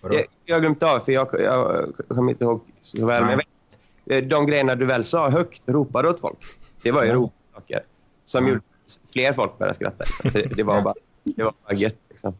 [0.00, 0.14] Vadå?
[0.14, 3.22] Jag, jag har glömt av, för jag, jag kommer inte ihåg så väl.
[3.22, 6.38] Men jag vet, eh, de grejerna du väl sa högt, ropade åt folk.
[6.82, 7.82] Det var ju roliga saker.
[8.24, 10.04] Som gjorde att fler folk började skratta.
[10.04, 10.30] Liksom.
[10.32, 11.96] Det, det var bara, det var bara gött.
[12.08, 12.34] Liksom.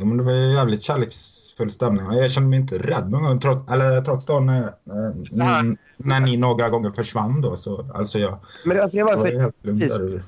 [0.00, 2.12] Jo, men det var ju jävligt kärleksfull stämning.
[2.12, 6.20] Jag kände mig inte rädd någon gång, trots, eller trots då när, eh, när, när
[6.20, 7.56] ni några gånger försvann då.
[7.56, 10.22] Så, alltså jag, Men det var, det var, jag var helt lugn där typ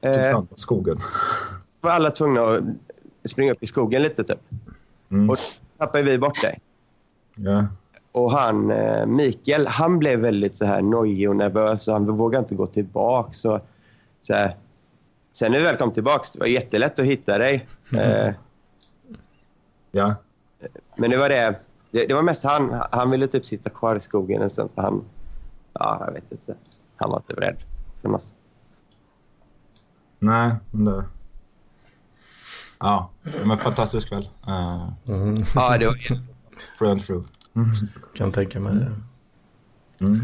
[0.00, 0.96] eh, och skogen.
[1.80, 2.62] var alla tvungna att
[3.30, 4.40] springa upp i skogen lite typ.
[5.10, 5.30] Mm.
[5.30, 6.60] Och då tappade vi bort dig.
[7.34, 7.66] Ja.
[8.12, 12.42] Och han, eh, Mikael, han blev väldigt så här nojig och nervös och han vågade
[12.42, 13.32] inte gå tillbaka.
[13.32, 13.60] Så,
[14.22, 14.56] så här.
[15.32, 17.66] Sen när vi väl kom tillbaka, det var jättelätt att hitta dig.
[17.92, 18.34] Eh,
[19.90, 20.14] ja.
[20.96, 21.58] men det var det,
[21.90, 22.82] det, det var mest han.
[22.92, 25.04] Han ville typ sitta kvar i skogen en stund för han,
[25.72, 26.54] ja jag vet inte.
[26.96, 27.56] Han var inte rädd
[28.02, 28.34] för oss.
[30.18, 31.04] Nej, men det...
[32.78, 33.10] Ja,
[33.44, 34.28] men fantastisk kväll.
[34.48, 35.44] Uh, Mm.
[35.54, 35.94] Ja, det var,
[36.78, 37.26] through and through.
[38.14, 38.92] Kan tänka mig det.
[40.04, 40.20] Mm.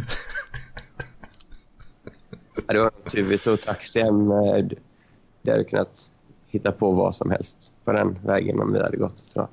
[2.66, 4.30] ja, det var tur vi tog taxi hem.
[4.30, 4.64] eh,
[5.42, 6.10] Det hade kunnat
[6.56, 9.50] hitta på vad som helst på den vägen om vi hade gått tror jag.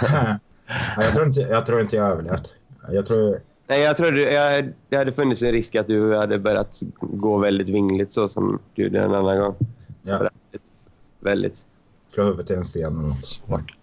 [0.96, 2.54] ja, jag, tror inte, jag tror inte jag har överlevt.
[2.90, 3.40] Jag tror...
[3.66, 7.38] Nej, jag tror det, jag, det hade funnits en risk att du hade börjat gå
[7.38, 9.54] väldigt vingligt så som du gjorde en annan gång.
[10.02, 10.62] Ja, Väldigt,
[11.20, 11.66] väldigt
[12.12, 13.24] slå huvudet i en sten och något.
[13.24, 13.74] svårt.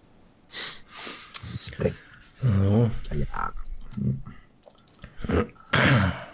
[1.54, 1.96] Spräcka
[2.40, 2.90] Ja.
[3.16, 3.52] hjärnan.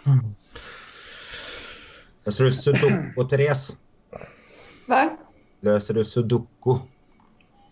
[0.07, 0.25] Mm.
[2.25, 3.77] Löser du sudoku, Therese?
[4.87, 5.11] Va?
[5.63, 6.77] Löser du sudoku?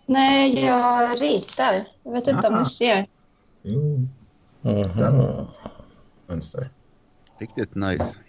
[0.06, 1.88] Nej, jag ritar.
[2.02, 2.58] Jag vet inte om Ah.
[2.58, 3.06] ni ser.
[3.62, 4.06] Jo,
[4.62, 5.46] Mhm.
[6.26, 6.68] mönster.
[7.38, 8.20] Riktigt nice.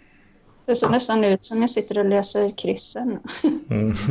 [0.66, 3.18] Det ser nästan ut som jag sitter och läser kryssen.
[3.70, 3.94] Mm.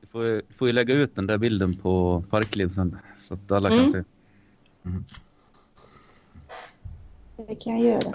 [0.00, 3.34] Du får, ju- du får ju lägga ut den där bilden på Parkliv sen så
[3.34, 3.90] att alla kan Mm.
[3.92, 4.02] se.
[7.48, 8.14] Det kan jag göra.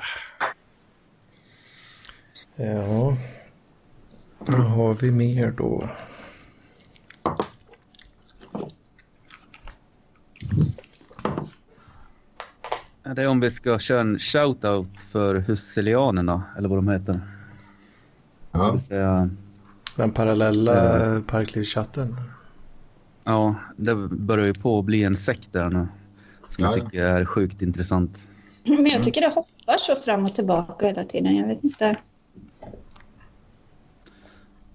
[2.55, 3.17] Ja.
[4.39, 5.89] Vad har vi mer då?
[13.15, 17.21] Det är om vi ska köra en shoutout för Husselianerna, eller vad de heter.
[18.51, 19.29] Ja, säga,
[19.95, 22.15] Den parallella eh, Parkliv-chatten.
[23.23, 25.87] ja, det börjar ju på att bli en sekt där nu.
[26.47, 26.83] Som Ja, jag ja.
[26.85, 28.29] tycker är sjukt intressant.
[28.63, 31.35] Men jag tycker det hoppar så fram och tillbaka hela tiden.
[31.35, 31.97] Jag vet inte.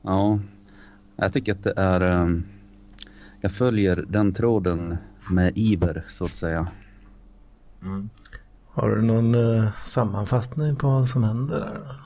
[0.03, 0.39] Ja,
[1.17, 2.01] jag tycker att det är...
[2.01, 2.45] ehm,
[3.41, 4.97] jag följer den tråden
[5.31, 6.69] med iver, så att säga.
[7.83, 8.11] mm.
[8.75, 11.97] Har du någon eh, sammanfattning på vad som händer där?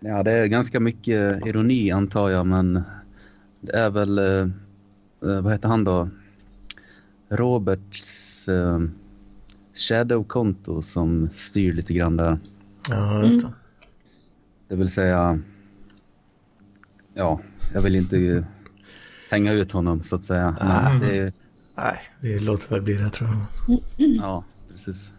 [0.00, 2.82] Ja, det är ganska mycket ironi antar jag, men
[3.60, 4.18] det är väl...
[4.18, 4.48] eh,
[5.30, 6.08] eh, vad heter han då?
[7.28, 8.80] Roberts eh,
[9.74, 12.38] Shadow-konto som styr lite grann där.
[12.90, 13.52] Ja, just det.
[14.68, 15.38] Det vill säga...
[17.14, 17.40] Ja,
[17.74, 18.44] jag vill inte
[19.30, 20.56] hänga ut honom så att säga.
[20.60, 21.32] Men det, är-
[21.76, 23.78] Nej, vi låter väl bli det tror jag.
[23.98, 25.12] ja, precis.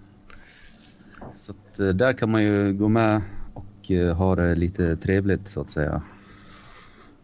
[1.33, 3.21] Så att, eh, där kan man ju gå med
[3.53, 6.01] och eh, ha det lite trevligt så att säga.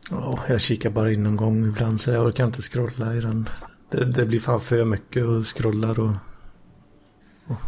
[0.10, 3.50] Ja, jag kikar bara in någon gång ibland så jag orkar inte scrolla i den.
[3.90, 6.12] Det, det blir fan för mycket och scrollar och...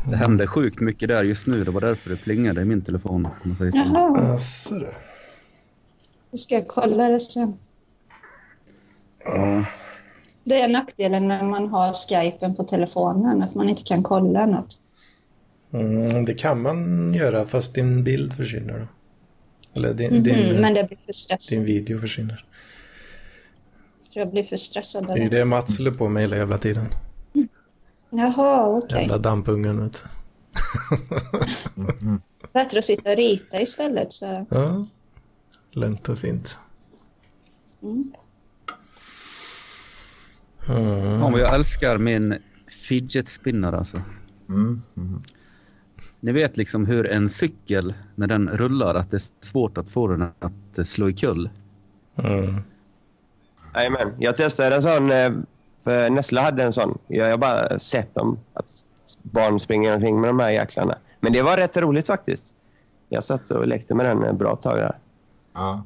[0.09, 1.63] Det händer sjukt mycket där just nu.
[1.63, 3.25] Det var därför det plingade i min telefon.
[3.25, 3.77] Om man säger så.
[3.77, 4.37] Jaha,
[6.31, 7.57] då ska jag kolla det sen.
[9.25, 9.65] Ja,
[10.47, 14.81] Det är nackdelen när man har skypen på telefonen, att man inte kan kolla något.
[15.73, 18.87] Mm, det kan man göra fast din bild försvinner då.
[19.79, 21.49] Eller din, Mhm, din, Men det blir för stress.
[21.49, 22.45] din video försvinner.
[24.03, 25.07] Jag tror jag blir för stressad.
[25.07, 25.45] Det är det.
[25.45, 26.85] Mats håller på med hela jävla tiden.
[28.09, 29.01] Jaha, okej.
[29.01, 31.81] Jävla dampungen vet du.
[31.81, 32.21] Mhm.
[32.53, 34.13] Bättre att sitta och rita istället.
[34.13, 34.45] Så.
[34.49, 34.85] Ja,
[35.71, 36.57] lugnt och fint.
[37.83, 38.13] Mm.
[40.69, 41.21] Mm.
[41.21, 42.37] Ja, jag älskar min
[42.67, 43.97] fidget spinner alltså.
[44.49, 44.81] Mm.
[44.97, 45.21] Mm.
[46.19, 50.07] Ni vet liksom hur en cykel, när den rullar, att det är svårt att få
[50.07, 51.49] den att eh, slå i kull.
[52.15, 52.61] Mm.
[53.75, 54.13] Jajamän.
[54.19, 55.31] Jag testade en sån, eh,
[55.83, 56.97] för Nessla hade en sån.
[57.07, 58.71] Jag har bara sett dem, att
[59.21, 60.97] barn springer omkring med de här jäklarna.
[61.19, 62.53] Men det var rätt roligt faktiskt.
[63.09, 64.97] Jag satt och lekte med den bra tag där.
[65.53, 65.83] Ja.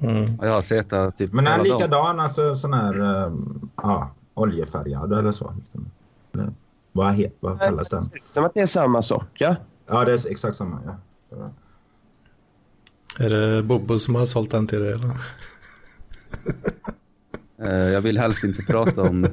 [0.00, 0.38] Mm.
[0.42, 5.32] Jag har sett det typ Men är likadan, alltså sån här um, ja, oljefärgad eller
[5.32, 5.54] så?
[5.58, 5.90] Liksom.
[6.34, 6.52] Eller,
[6.92, 8.10] vad, he, vad kallas den?
[8.32, 9.56] Som att det är samma sort, ja.
[9.86, 10.80] Ja, det är exakt samma.
[11.30, 11.50] Ja.
[13.18, 15.10] Är det Bobo som har sålt den till dig eller?
[17.62, 19.26] Eh, Jag vill helst inte prata om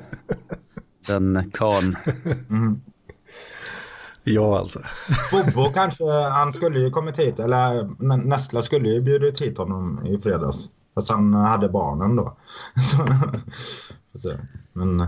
[1.10, 1.96] liten kan.
[2.50, 2.82] Mm.
[4.24, 4.80] Ja, alltså.
[5.32, 7.90] Bobo kanske, han skulle ju kommit hit, eller
[8.28, 10.72] Nessla skulle ju bjudit hit honom i fredags.
[10.96, 12.38] Fast han hade barnen då.
[12.92, 13.06] Så,
[14.74, 15.08] men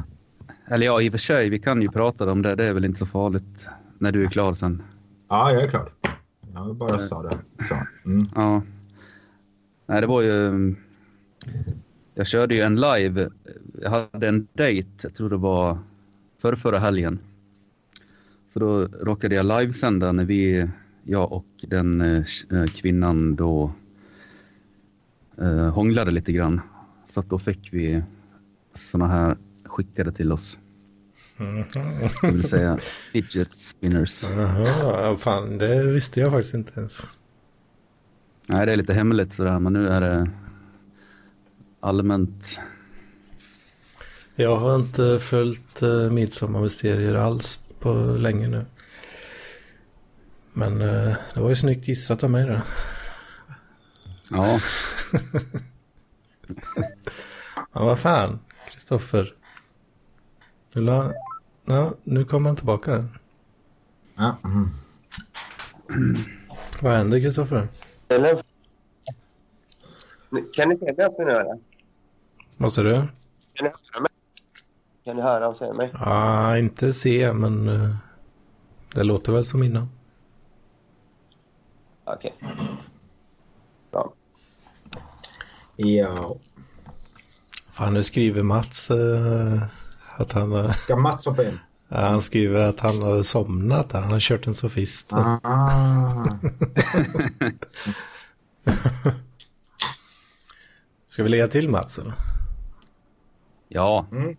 [0.68, 2.56] Eller ja, i och för sig, vi kan ju prata om det.
[2.56, 3.68] Det är väl inte så farligt
[4.00, 4.84] när du är klar sen.
[5.30, 5.90] ja, jag är klar.
[6.54, 7.38] Jag bara sa det.
[7.68, 7.76] Så,
[8.06, 8.28] mm.
[8.36, 8.62] Ja.
[9.86, 10.76] Nej, det var ju...
[12.16, 13.30] Jag körde ju en live.
[13.82, 15.78] Jag hade en dejt, jag tror det var
[16.38, 17.20] för förra helgen.
[18.54, 20.68] Så då råkade jag livesända när vi,
[21.04, 23.72] jag och den eh, kvinnan då
[25.38, 26.62] eh, hånglade lite grann.
[27.06, 28.04] Så att då fick vi
[28.74, 30.60] såna här skickade till oss.
[32.22, 32.78] Det vill säga
[33.14, 34.24] fidget spinners.
[34.30, 37.04] Jaha, fan, det visste jag faktiskt inte ens.
[38.48, 40.30] Nej, det är lite hemligt sådär, men nu är det
[41.80, 42.62] allmänt.
[44.36, 48.66] Jag har inte följt uh, Midsommarmysterier alls på länge nu.
[50.54, 52.62] Men eh, det var ju snyggt gissat av mig då.
[54.30, 54.60] Ja,
[57.74, 58.40] Ja, vad fan,
[58.70, 59.36] Kristoffer.
[60.74, 61.14] Nu, la...
[61.66, 63.08] ja, nu kommer han tillbaka.
[64.16, 64.70] Ja, mm.
[66.82, 67.68] Vad händer Kristoffer?
[68.08, 68.42] Eller?
[70.54, 71.60] Kan ni se mig uppe nu eller?
[72.58, 72.94] Vad sa du?
[73.54, 74.12] Kan ni höra mig?
[75.04, 75.92] Kan ni höra och se mig?
[75.94, 77.96] Ja, inte se, men eh,
[78.94, 79.90] det låter väl som innan.
[82.04, 82.34] Okej.
[83.92, 84.14] Bra.
[85.76, 86.36] ja.
[87.82, 89.62] Fan, nu skriver Mats eh,
[90.18, 91.60] att han, har- Ska Mats hoppa in?
[91.90, 93.92] ja, han skriver att han har somnat.
[93.92, 95.14] Han har kört en sofist.
[95.14, 96.38] Ah.
[101.10, 102.14] Ska vi lägga till Mats eller?
[103.68, 104.06] ja.
[104.12, 104.36] Mm.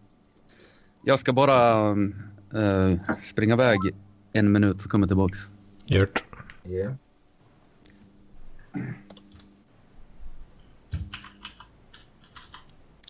[1.04, 1.90] Jag ska bara
[2.54, 3.78] eh, springa iväg
[4.32, 5.38] en minut så kommer jag tillbaks.
[5.86, 6.24] Gjort.
[6.62, 6.90] Ja.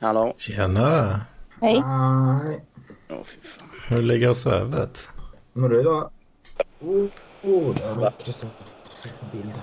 [0.03, 0.35] Hallå?
[0.37, 1.21] Tjena.
[1.61, 1.83] Hej.
[3.91, 5.11] Nu lägger jag sövet.
[5.53, 6.11] Men du då?
[6.81, 7.09] Oh,
[7.43, 9.61] oh där har Kristoffer på bild.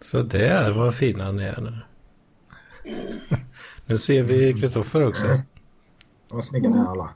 [0.00, 1.78] Så där, vad fina ni är nu.
[3.86, 5.26] Nu ser vi Kristoffer också.
[6.28, 7.10] Vad snygga ni är alla.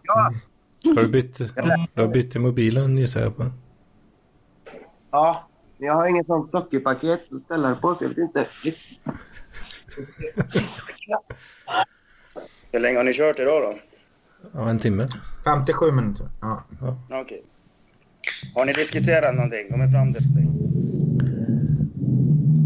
[0.85, 1.39] Har du bytt,
[1.95, 3.51] du har bytt i mobilen gissar jag på?
[5.11, 5.49] Ja,
[5.79, 8.47] jag har inget sånt sockerpaket att ställa det på så jag vet inte.
[12.73, 13.73] Hur länge har ni kört idag då?
[14.53, 15.09] Ja, en timme.
[15.45, 16.29] 57 minuter.
[16.41, 16.65] Ja.
[17.11, 17.43] Okej.
[18.55, 19.69] Har ni diskuterat någonting?
[19.71, 20.61] Kommit fram till någonting?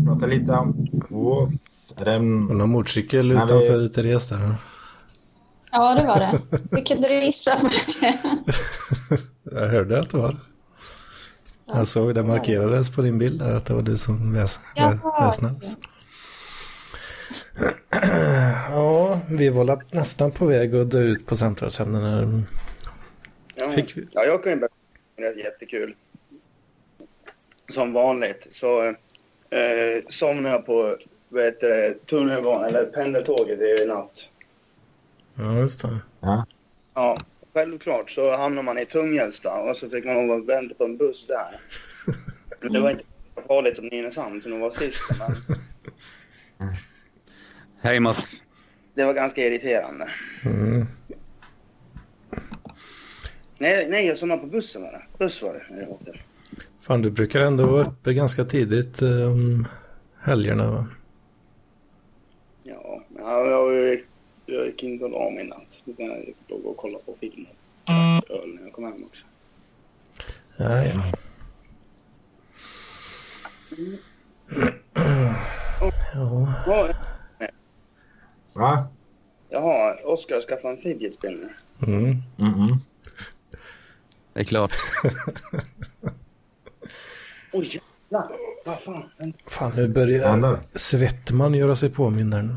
[0.07, 0.89] Prata lite om...
[1.11, 1.95] Oops.
[2.01, 2.41] Är det en...
[2.47, 4.55] Någon motorcykel men- utanför Therese där.
[5.73, 6.41] Ja, det var det.
[6.71, 8.19] Hur kunde du gissa på det?
[9.61, 10.37] Jag hörde att det var.
[11.69, 14.61] Jag såg det markerades på din bild där att det var du som väs
[15.21, 15.77] väsnades.
[18.71, 22.43] Ja, vi var nästan på väg att dö ut på samtalsämnen här.
[23.57, 23.69] Ja.
[23.71, 24.75] Fick vi- ja, jag kan ju berätta
[25.16, 25.41] det.
[25.41, 25.95] Jättekul.
[27.73, 28.95] Som vanligt så eh,
[30.09, 30.97] somnade jag på
[31.29, 34.29] vad heter det, tunnelbanan eller pendeltåget i natt.
[35.35, 35.99] Ja, just det.
[36.21, 36.47] Ja.
[36.95, 37.21] Ja,
[37.59, 40.97] självklart så hamnar man i Tunghällsta och så fick man lov att vänta på en
[40.97, 41.61] buss där.
[42.61, 43.05] Men Det var inte
[43.35, 45.59] så farligt som Nynäshamn som var sist, men
[47.81, 48.45] Hej Mats.
[48.95, 50.09] det var ganska irriterande.
[50.45, 50.87] Mm.
[53.59, 55.03] Nej, nej jag somnade på bussen var det.
[55.19, 56.19] Buss var det.
[56.81, 59.69] Fan, du brukar ändå vara uppe ganska tidigt eh, om
[60.21, 60.87] helgerna va?
[62.63, 64.01] Ja, jag, jag,
[64.49, 65.82] jag gick inte och la mig i natt.
[65.84, 67.46] Utan jag låg och kollade på film
[67.84, 69.24] och drack öl när jag kom hem också.
[70.57, 71.12] Ja, ja.
[76.14, 76.94] Ja,
[77.38, 77.49] Ja,
[78.53, 78.88] Va?
[79.49, 81.57] Jaha, Oskar har skaffat en fidget spinner.
[81.86, 82.05] mm.
[82.05, 82.76] Mm -mm.
[84.32, 84.72] Det är klart.
[87.53, 87.80] Oj
[88.11, 88.36] jävlar!
[88.64, 89.32] Vad fan?
[89.46, 90.61] Fan, nu börjar.
[90.74, 91.90] Svettman göra sig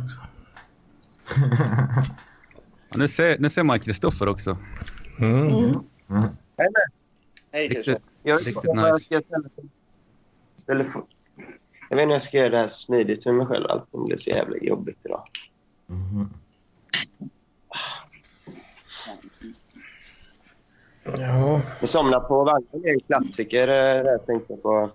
[0.04, 0.18] också.
[2.90, 4.58] Ja, nu, ser, nu ser man Kristoffer också.
[5.20, 5.74] Mm.
[7.52, 7.84] Hej Riktigt.
[7.86, 8.04] Christer.
[8.24, 9.22] Jag Riktigt jag nice.
[10.66, 11.04] telefon.
[11.90, 13.66] Jag vet inte hur jag ska göra det här smidigt för mig själv.
[13.70, 15.24] Allting blir så jävla jobbigt idag.
[15.88, 16.30] Mhm.
[21.04, 23.68] Ja, Men somna på vagnen är en klassiker.
[23.68, 24.90] eh, Det jag tänkte på.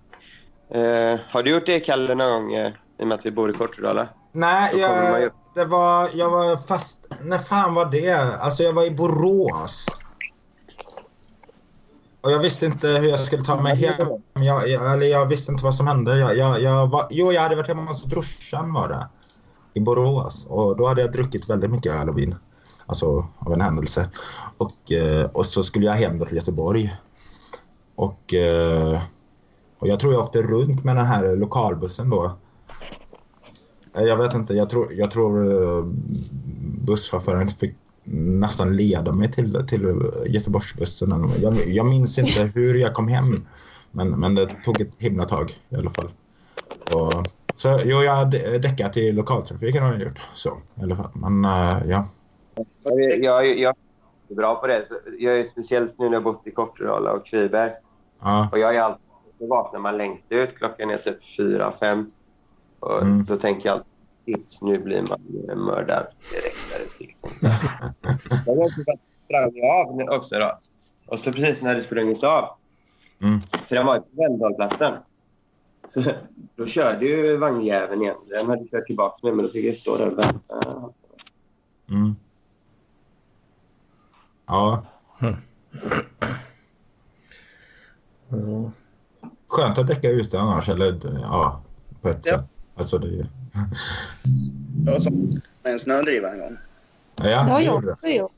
[0.70, 2.55] Eh, har du gjort det, Kalle, någon gång?
[2.55, 2.68] Eh,
[2.99, 4.09] I och med att vi bor i Kortedala.
[4.32, 6.99] Nej, jag, det var, jag var fast...
[7.23, 8.13] När fan var det?
[8.41, 9.87] Alltså jag var i Borås.
[12.21, 14.09] Och jag visste inte hur jag skulle ta mig hem.
[14.35, 16.19] Jag, jag, eller jag visste inte vad som hände.
[16.19, 19.09] Jag, jag, jag var, jo, jag hade varit hemma hos brorsan var det.
[19.75, 20.47] I Borås.
[20.47, 22.35] Och då hade jag druckit väldigt mycket öl och vin.
[22.87, 24.09] Alltså av en händelse.
[24.59, 26.97] Och, eh, och så skulle jag hem till Göteborg.
[27.95, 29.03] Och, eh,
[29.79, 32.37] och jag tror jag åkte runt med den här lokalbussen då.
[33.97, 35.84] Jag vet inte, jag tror, jag tror eh,
[36.86, 37.74] busschauffören fick
[38.14, 41.30] nästan leda mig till, till Göteborgsbussen.
[41.42, 43.47] Jag, jag minns inte hur jag kom hem.
[43.90, 46.09] Men, men det tog ett himla tag i alla fall.
[46.92, 47.12] Och,
[47.57, 50.20] så jo, jag har dä- däckat i lokaltrafiken har jag gjort.
[50.34, 51.11] Så, i alla fall.
[51.14, 52.09] Men eh, ja.
[52.82, 53.74] Jag, jag, jag
[54.28, 54.86] är bra på det.
[55.18, 57.70] Jag är speciellt nu när jag bott i Kortedala och Kviberg.
[58.22, 58.49] ja.
[58.53, 59.03] Och jag är alltid,
[59.38, 60.57] då vaknar man längst ut.
[60.57, 62.11] Klockan är typ fyra, fem.
[62.87, 63.24] Och Mm.
[63.24, 63.91] då tänker jag alltid,
[64.24, 65.20] "Shit, nu blir man
[65.51, 67.12] en mördare direkt där ute.
[69.24, 70.59] Sprang jag av också då.
[71.07, 72.49] Och så precis när det sprungits av,
[73.22, 73.41] Mm.
[73.68, 74.95] för den var på Vemdalplatsen.
[75.95, 76.03] Så
[76.57, 78.16] då körde ju vagnjäveln igen.
[78.28, 80.91] Den hade kört tillbaka mig, men då fick jag stå där och vänta.
[81.91, 82.16] Mm.
[84.47, 84.82] Ja,
[85.18, 85.34] Ja.
[89.49, 90.68] skönt att däcka ute annars.
[90.68, 91.62] Eller ja,
[92.03, 92.37] på ett Ja.
[92.39, 92.56] sätt.
[92.77, 93.27] Alltså det...
[94.85, 95.14] Jag var som
[95.62, 96.57] med en snödriva en gång.
[97.16, 97.93] Ja, Det har jag gjorde det.
[97.93, 98.33] också gjort.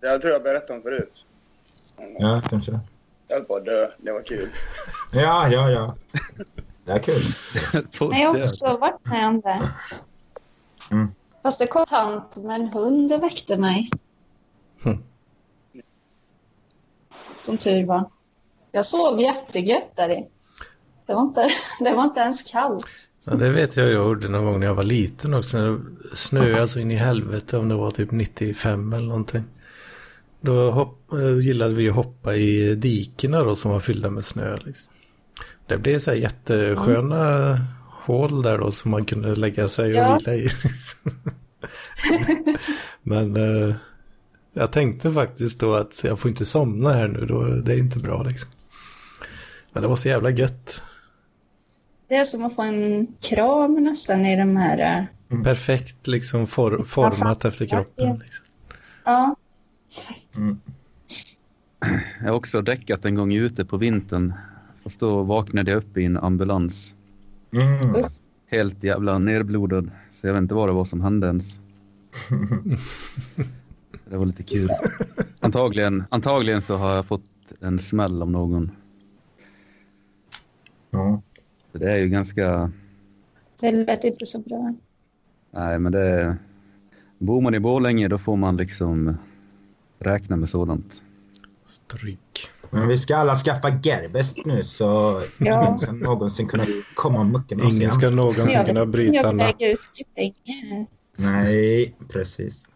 [0.00, 1.24] Jag tror jag berättade om förut.
[2.18, 2.80] Ja, kanske.
[3.28, 3.90] Jag höll på att dö.
[3.98, 4.48] Det var kul.
[5.12, 5.94] Ja, ja, ja.
[6.84, 7.22] Det är kul.
[8.10, 9.60] Men jag har också varit med om det.
[10.90, 11.08] Mm.
[11.42, 13.90] Fast det kom tant med en hund och väckte mig.
[14.82, 15.02] Hm.
[17.40, 18.10] Som tur var.
[18.72, 20.28] Jag sov jättegött där i.
[21.06, 21.48] Det var inte,
[21.80, 23.10] det var inte ens kallt.
[23.26, 25.58] Ja, det vet jag jag gjorde någon gång när jag var liten också.
[25.58, 25.80] När det
[26.16, 29.44] snöade så in i helvete om det var typ 95 eller någonting.
[30.40, 34.56] Då hopp, eh, gillade vi att hoppa i dikena då som var fyllda med snö.
[34.56, 34.92] Liksom.
[35.66, 37.58] Det blev så här jättesköna
[37.90, 40.18] hål där då som man kunde lägga sig och Ja.
[40.18, 40.48] vila i.
[43.02, 43.74] Men eh,
[44.52, 47.26] jag tänkte faktiskt då att jag får inte somna här nu.
[47.26, 48.50] Då, det är inte bra liksom.
[49.72, 50.82] Men det var så jävla gött.
[52.14, 55.06] Det är som att få en kram nästan i de här...
[55.30, 58.18] eh, Perfekt liksom for, format efter kroppen.
[58.24, 58.46] Liksom.
[59.04, 59.36] Ja,
[60.36, 60.60] Mm.
[62.20, 64.32] Jag har också däckat en gång ute på vintern.
[64.82, 66.94] Fast då vaknade jag upp i en ambulans.
[67.52, 67.94] Mm.
[68.50, 69.90] Helt jävla nerblodad.
[70.10, 71.60] Så jag vet inte vad det var som hände ens.
[74.08, 74.68] Det var lite kul.
[75.40, 77.22] Antagligen, antagligen så har jag fått
[77.60, 78.70] en smäll av någon.
[80.90, 81.22] Ja.
[81.78, 82.72] Det är ju ganska...
[83.60, 84.74] det lät inte så bra.
[85.50, 86.36] Nej, men det.
[87.18, 89.16] Bor man i Borlänge då får man liksom
[89.98, 91.02] räkna med sådant.
[91.64, 92.48] Stryk.
[92.70, 95.64] Men vi ska alla skaffa Gerbest nu så Ja.
[95.66, 96.64] ingen ska någonsin kunna
[96.94, 100.86] komma och mucka med oss Ingen ska någonsin kunna bryta en pengar.
[101.16, 102.68] Nej, precis.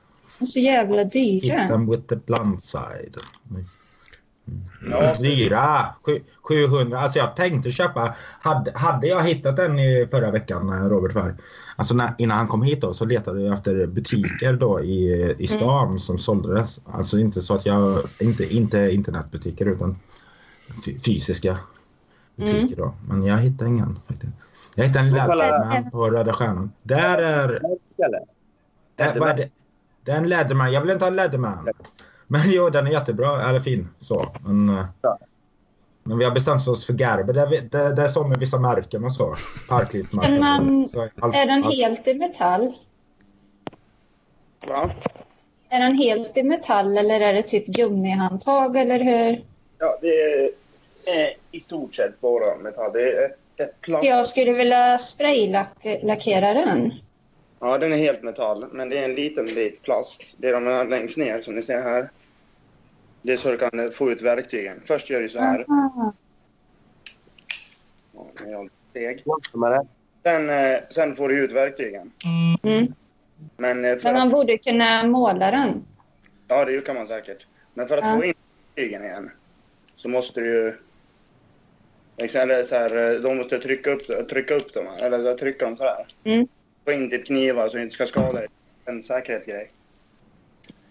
[0.44, 1.68] Så jävla Hit dyra.
[1.68, 3.16] them with the blunt side.
[4.90, 5.86] Ja, Dyra!
[6.06, 7.00] Sju- 700.
[7.00, 8.14] Alltså jag tänkte köpa.
[8.40, 11.36] Hade, hade jag hittat den i förra veckan när Robert var här.
[11.76, 15.46] Alltså när, innan han kom hit då så letade jag efter butiker då i, i
[15.46, 16.80] stan som såldes.
[16.84, 19.98] Alltså inte så att jag, inte, inte internetbutiker utan
[20.84, 21.58] fy- fysiska
[22.36, 22.94] butiker då.
[23.08, 24.32] Men jag hittade ingen faktiskt.
[24.74, 26.72] Jag hittade en Leatherman på Röda Stjärnan.
[26.82, 27.48] Där är...
[28.04, 28.20] Eller?
[28.96, 29.48] Äh, vad är det?
[30.04, 30.72] det är en Leatherman.
[30.72, 31.66] Jag vill inte ha en Leatherman.
[32.28, 33.42] Men jo, den är jättebra.
[33.50, 33.88] Eller fin.
[33.98, 34.34] Så.
[34.46, 35.18] Men, eh, Ja.
[36.02, 37.32] men vi har bestämt oss för Gerber.
[37.32, 39.26] Det, är det, det är så med vissa märken och så.
[39.28, 39.36] Men
[39.68, 40.40] Parklivsmarknaden.
[40.40, 42.72] man- Så allt- Är den helt i metall?
[44.68, 44.90] va?
[45.70, 49.44] Är den helt i metall eller är det typ gummihandtag eller hur?
[49.78, 50.42] Ja, det är
[51.06, 52.92] eh, i stort sett bara metall.
[52.92, 54.04] Det är ett, ett plast.
[54.08, 56.92] Jag skulle vilja spraylackera den.
[57.60, 60.34] Ja, den är helt metall, men det är en liten bit plast.
[60.38, 62.10] Det är de här längst ner som ni ser här.
[63.22, 64.82] Det är så du kan få ut verktygen.
[64.84, 65.66] Först gör du så här.
[68.90, 69.24] Steg.
[70.22, 72.12] Sen, eh, sen får du ut verktygen.
[72.62, 72.92] Mm.
[73.56, 75.84] Men eh, Men man att, borde kunna måla den.
[76.48, 77.46] ja, det kan man säkert.
[77.74, 78.16] Men för att Ja.
[78.16, 78.34] få in
[78.76, 79.30] verktygen igen
[79.96, 80.74] så måste du ju...
[82.34, 85.84] Eller så här, eh, de måste trycka upp, trycka upp dem, eller trycka dem så
[85.84, 86.06] här.
[86.24, 86.48] Mm.
[86.84, 88.46] Få in typ knivar så du inte ska skada dig.
[88.84, 89.68] En säkerhetsgrej.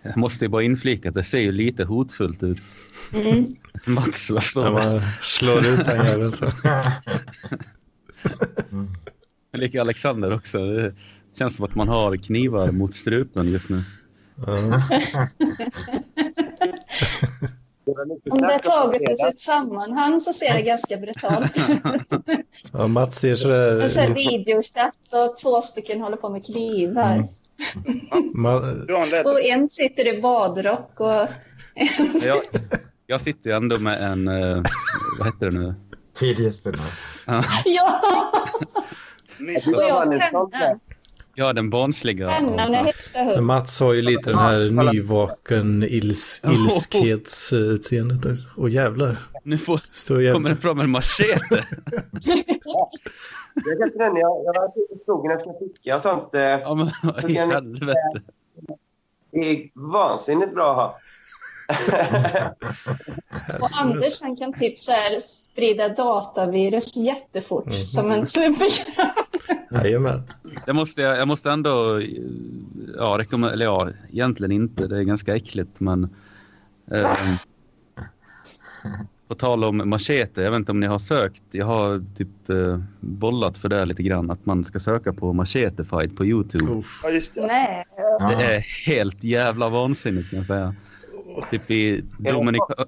[0.01, 2.61] Jag måste ju bara inflika att det ser ju lite hotfullt ut.
[3.13, 3.55] Mm.
[3.85, 5.03] Mats, vad står det?
[5.21, 6.51] slår ut den jäveln så.
[9.57, 10.57] Lika Alexander också.
[10.57, 10.93] Det
[11.37, 13.83] Känns som att man har knivar mot strupen just nu.
[18.29, 21.81] Om det är taget ur sitt sammanhang så ser det ganska brutalt ut.
[22.71, 23.83] Ja, Mats ser sådär...
[23.83, 27.13] Och sen videochatt och två stycken håller på med knivar.
[27.13, 27.27] Mm.
[28.33, 29.25] Ma- Du har en lätt...
[29.25, 31.27] Och en sitter i badrock och...
[32.25, 32.37] Jag,
[33.07, 34.61] jag sitter ändå med en, eh,
[35.19, 35.75] vad heter det nu?
[36.19, 36.79] Fidgetspinner.
[37.65, 38.01] Ja!
[39.75, 40.79] Och jag.
[41.39, 42.39] Ja, den barnsliga.
[43.41, 48.21] Mats har ju lite den här nyvaken ils, ilskhetsutseendet.
[48.21, 48.37] där.
[48.57, 49.17] Åh jävlar.
[49.43, 50.49] Nu får, Står kommer jävlar.
[50.49, 51.63] det fram en machete.
[53.65, 54.15] Jag kan inte den.
[54.15, 56.33] Jag, jag var ute i skogen efter en ficka och sånt.
[56.33, 57.93] eh, Ja, men vad i helvete.
[59.31, 60.97] Det är vansinnigt bra att ha.
[63.61, 67.71] Och Anders han kan typ så här sprida datavirus jättefort Mhm.
[67.73, 69.35] som en superkraft.
[69.71, 70.23] Jajamän.
[70.65, 72.01] Det måste jag, jag måste ändå,
[72.97, 76.15] ja, rekommendera, eller ja, egentligen inte, det är ganska äckligt, men
[76.91, 77.13] eh,
[79.27, 82.79] på tal om machete, jag vet inte om ni har sökt, jag har typ eh,
[82.99, 86.71] bollat för det lite grann, att man ska söka på machete fight på Youtube.
[86.71, 86.99] Uff.
[87.03, 87.47] Ja, just det.
[87.47, 87.85] Nej.
[88.19, 90.75] Det är helt jävla vansinnigt kan jag säga.
[91.51, 92.85] Typ i Dominika...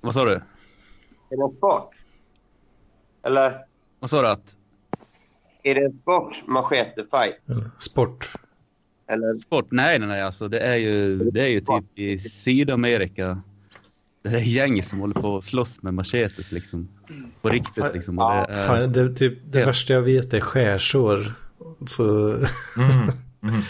[0.00, 0.32] Vad sa du?
[0.32, 1.90] Är det en sport?
[3.22, 3.58] Eller
[4.00, 4.56] Vad sa du att?
[5.62, 7.62] är det en sport, machete fight?
[7.78, 8.30] Sport.
[9.06, 9.66] Eller Sport?
[9.70, 10.22] Nej, nej, nej.
[10.22, 13.40] Alltså, det, är ju, det är ju typ i Sydamerika.
[14.22, 16.88] Det är gäng som håller på att slåss med machetes liksom.
[17.40, 18.18] På riktigt liksom.
[18.18, 19.68] Och det är, Fan, det, typ, det Helt.
[19.68, 21.32] värsta jag vet är skärsår.
[21.88, 22.04] Så,
[22.76, 23.08] Mm.
[23.42, 23.60] Mm.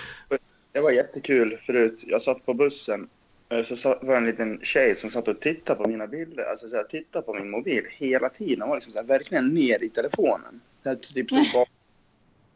[0.73, 2.01] Det var jättekul förut.
[2.07, 3.09] Jag satt på bussen.
[3.49, 6.45] eh, Så var det en liten tjej som satt och tittade på mina bilder.
[6.51, 8.61] Alltså så här, tittade på min mobil hela tiden.
[8.61, 10.61] Hon var liksom så här, verkligen ner i telefonen.
[10.83, 11.59] Så här, typ så tänkte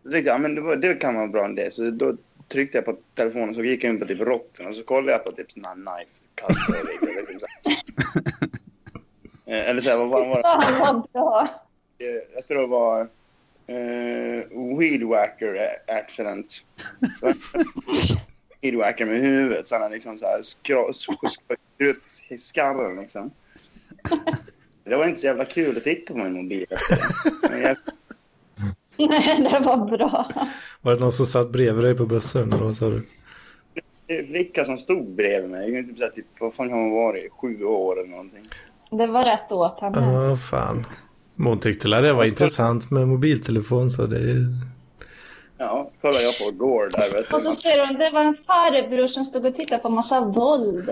[0.02, 1.70] jag, ja, men det, var, det kan vara en bra idé.
[1.70, 2.16] Så då
[2.48, 5.24] tryckte jag på telefonen så gick jag in på typ rocken och så kollade jag
[5.24, 6.86] på typ såna här knife cut
[7.18, 7.46] liksom så
[9.46, 10.66] Eller så här, vad var vad var det?
[10.66, 11.48] Fan vad bra.
[11.98, 16.62] Eh, Jag tror det var uh, weed whacker accident.
[18.62, 19.68] weed whacker med huvudet.
[19.68, 20.40] Så han liksom så här
[21.78, 22.02] skjuter upp
[22.40, 23.30] skarren liksom.
[24.84, 26.66] Det var inte så jävla kul att titta på min mobil.
[27.42, 27.76] jag,
[29.10, 30.26] Nej, det var bra.
[30.80, 32.52] var det någon som satt bredvid dig på bussen?
[32.52, 33.02] Eller vad sa du?
[34.08, 35.74] Vilka som stod bredvid mig.
[35.74, 37.28] Jag typ, så här, typ, vad fan man vara i?
[37.40, 38.42] Sju år eller någonting.
[38.90, 39.92] Det var rätt åt han.
[39.94, 40.86] Ja, fan.
[41.34, 44.36] Men Hon tyckte det var intressant med mobiltelefon så det.
[45.58, 47.12] Ja, kollade jag på igår där.
[47.16, 47.56] Vet Och så du.
[47.56, 50.90] ser hon, det var en farbror som stod och tittade på massa våld.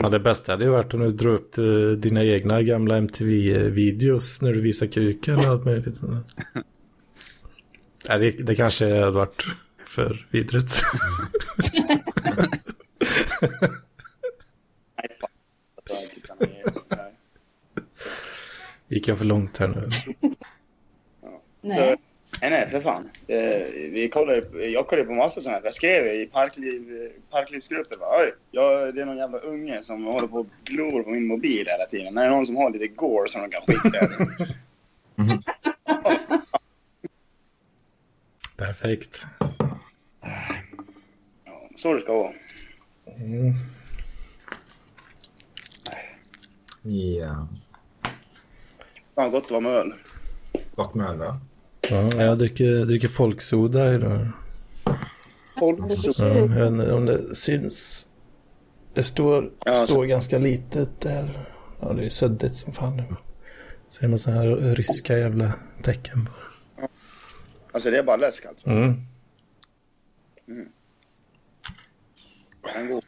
[0.00, 1.64] Fan, det bästa hade ju varit om du drog upp eh,
[1.98, 5.96] dina egna gamla MTV-videos när du visar kuken och allt möjligt.
[5.96, 6.26] sånt
[8.06, 9.44] det, det kanske hade varit
[9.96, 10.82] för vidrigt.
[18.88, 19.90] Gick jag för långt här nu?
[21.60, 21.96] Nej.
[22.40, 23.10] Nej, nej, för fan.
[23.26, 25.64] Eh, vi kollade, jag kollade på massa sådana här.
[25.64, 27.98] Jag skrev i parkliv, parklivsgruppen.
[28.00, 31.66] Oj, jag, det är någon jävla unge som håller på och glor på min mobil
[31.66, 32.14] hela tiden.
[32.14, 34.08] Det är någon som har lite gore som de kan skicka.
[35.18, 35.42] Mhm.
[38.56, 39.26] Perfekt.
[41.44, 42.32] Ja, så det ska vara.
[43.16, 43.52] Mm.
[46.82, 47.48] Ja.
[49.14, 49.94] Fan gott att vara med öl.
[50.74, 51.40] Gott med öl, va?
[51.90, 54.28] Ja, jag dricker, dricker folksoda idag.
[55.58, 55.78] Folk,
[56.22, 58.06] Ja, jag vet inte om det syns.
[58.94, 61.38] Det står, Ja, så- står ganska litet där.
[61.80, 63.04] Ja, det är suddigt som fan nu.
[63.88, 66.32] Ser man så här ryska jävla tecken på.
[67.72, 68.70] alltså det är bara läsk alltså.
[68.70, 68.94] Mm.
[72.74, 73.04] En god.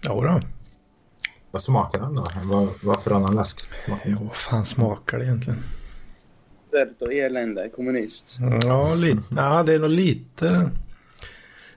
[0.00, 0.40] Jodå.
[1.50, 2.26] Vad smakar den då?
[2.44, 4.18] Vad, vad för annan läsk smakar den?
[4.20, 5.58] Jo, vad fan smakar det egentligen?
[6.70, 8.36] Svält och elände, kommunist.
[8.62, 10.70] Ja, lite, ja, det är nog lite,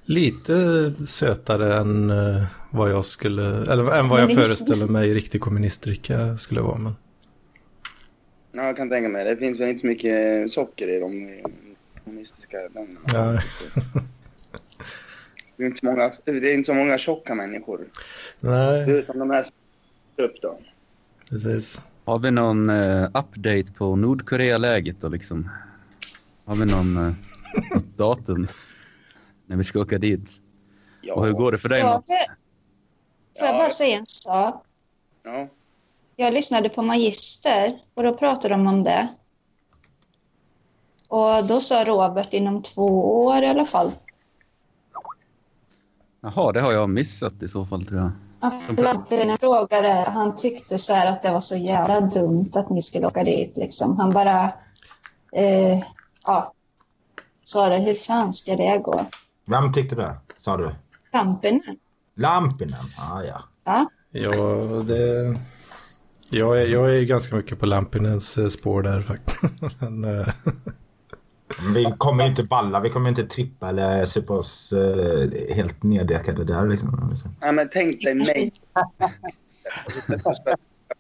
[0.04, 6.38] lite sötare än eh, vad jag skulle, eller än vad jag föreställer mig riktig kommunistdricka
[6.38, 6.78] skulle vara.
[6.78, 6.96] Men,
[8.52, 9.26] Ja, jag kan tänka mig.
[9.26, 11.42] Det finns väl inte så mycket socker i de
[12.04, 13.00] kommunistiska länderna.
[13.14, 13.40] ja,
[15.60, 17.88] Det är inte så många, det är inte så många tjocka människor.
[18.40, 19.52] nej, Förutom de här som
[20.26, 20.60] upp då.
[21.30, 21.82] precis.
[22.06, 25.50] Har vi någon eh, update på Nordkorea-läget då liksom?
[26.46, 27.14] Har vi någon eh,
[27.74, 28.48] något datum
[29.46, 30.32] när vi ska åka dit?
[31.02, 31.14] Ja.
[31.14, 32.08] Och hur går det för dig Mats?
[33.38, 33.58] Får jag Ja.
[33.60, 34.64] bara säga en sak?
[35.24, 35.48] Ja.
[36.16, 39.08] Jag lyssnade på Magister och då pratade de om det.
[41.08, 43.92] Och då sa Robert inom två år i alla fall.
[46.22, 48.12] Jaha, det har jag missat i så fall tror jag.
[48.80, 53.08] Lampinen frågade, han tyckte så här att det var så jävla dumt att ni skulle
[53.08, 53.58] åka dit.
[53.58, 53.98] Liksom.
[54.00, 54.44] Han bara,
[55.34, 55.80] eh,
[56.26, 56.54] ja,
[57.44, 59.06] sa det, hur fan ska det gå?
[59.46, 60.16] Vem tyckte det?
[60.38, 60.76] Sa du?
[61.14, 61.62] Lampinen?
[62.16, 62.86] Lampinen?
[62.98, 63.44] Ah, ja.
[63.66, 64.34] Ja, Ja,
[64.88, 65.38] det...
[66.32, 69.54] Jag är, jag är ganska mycket på Lampinens eh, spår där faktiskt.
[69.82, 70.26] Eh, Men
[71.74, 76.68] Vi kommer inte balla, vi kommer inte trippa eller supa oss eh, helt neddäckade där.
[76.68, 77.10] Liksom.
[77.42, 78.52] Ja, men tänk dig mig.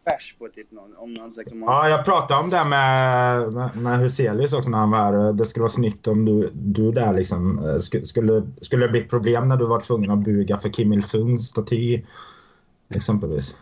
[0.06, 1.74] Bärs på typ någon, om någon liksom har...
[1.74, 5.34] Ja, jag pratade om det med, med, med Huselius också när han var här.
[5.34, 9.02] Det skulle vara snyggt om du, du där liksom eh, sk- skulle, skulle det bli
[9.02, 12.02] problem när du var tvungen att buga för Kim Il-Sungs staty
[12.94, 13.56] exempelvis.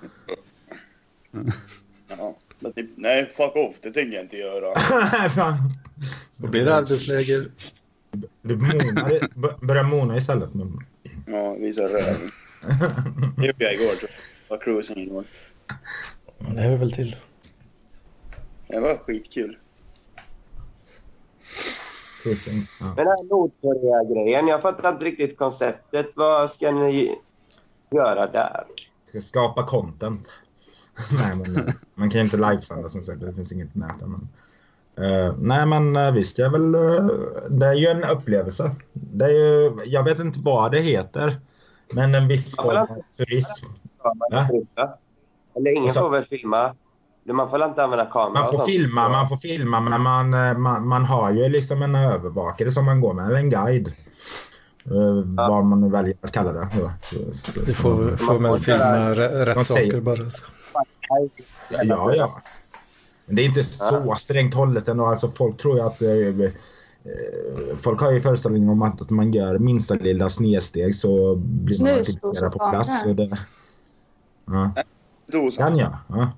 [2.10, 4.74] Ja, men typ, nej, fuck off, det tänker jag inte göra.
[6.38, 7.52] Då blir det arbetsläger.
[8.42, 8.56] du
[9.68, 10.54] börjar mona istället.
[10.54, 10.80] Men...
[11.28, 12.16] Ja, visa röv.
[13.38, 14.12] Det gjorde jag igår tror
[14.50, 14.58] jag.
[14.58, 15.24] Var cruising igår.
[16.38, 17.16] Det hör väl till.
[18.68, 19.58] Det var skitkul.
[22.24, 22.86] Cruising, Ja.
[22.86, 26.06] Den här Nordkorea-grejen, jag fattar inte riktigt konceptet.
[26.16, 27.16] Vad ska ni
[27.92, 28.64] göra där?
[29.06, 30.28] Ska skapa content.
[31.12, 33.22] nej, men man kan ju inte livesända som sagt.
[33.22, 33.96] Det finns inget nät.
[34.02, 34.28] Men...
[35.06, 36.76] Eh, nej, men uh, visst, är väl...
[36.76, 37.06] eh,
[37.50, 38.72] det är ju en upplevelse.
[38.94, 41.40] Det är ju, jag vet inte vad det heter.
[41.92, 42.88] Men en viss form av
[43.18, 43.66] turism.
[44.04, 45.00] Ja, Ja.
[45.56, 46.76] Eller ingen får väl filma?
[47.24, 48.42] Man får inte använda kamera?
[48.44, 51.96] Man får filma, man får filma, men man, eh, man, man har ju liksom en
[51.96, 53.88] övervakare som man går med, eller en guide.
[54.92, 56.68] Uh, Vad man nu väljer att kalla det.
[56.82, 60.18] Ja, så, så, Vi får, får väl filma rä- rätt saker bara.
[61.70, 62.42] Ja, ja.
[63.26, 65.06] Men det är inte så strängt hållet ändå.
[65.06, 66.02] Alltså, folk tror ju att...
[66.02, 71.36] Eh, eh, folk har ju föreställningen om att, att man gör minsta lilla snedsteg så
[71.36, 73.04] blir man artikulerad på plats.
[73.04, 73.38] Så det,
[74.46, 74.72] ja.
[75.58, 75.98] Kan jag?
[76.10, 76.32] Ja.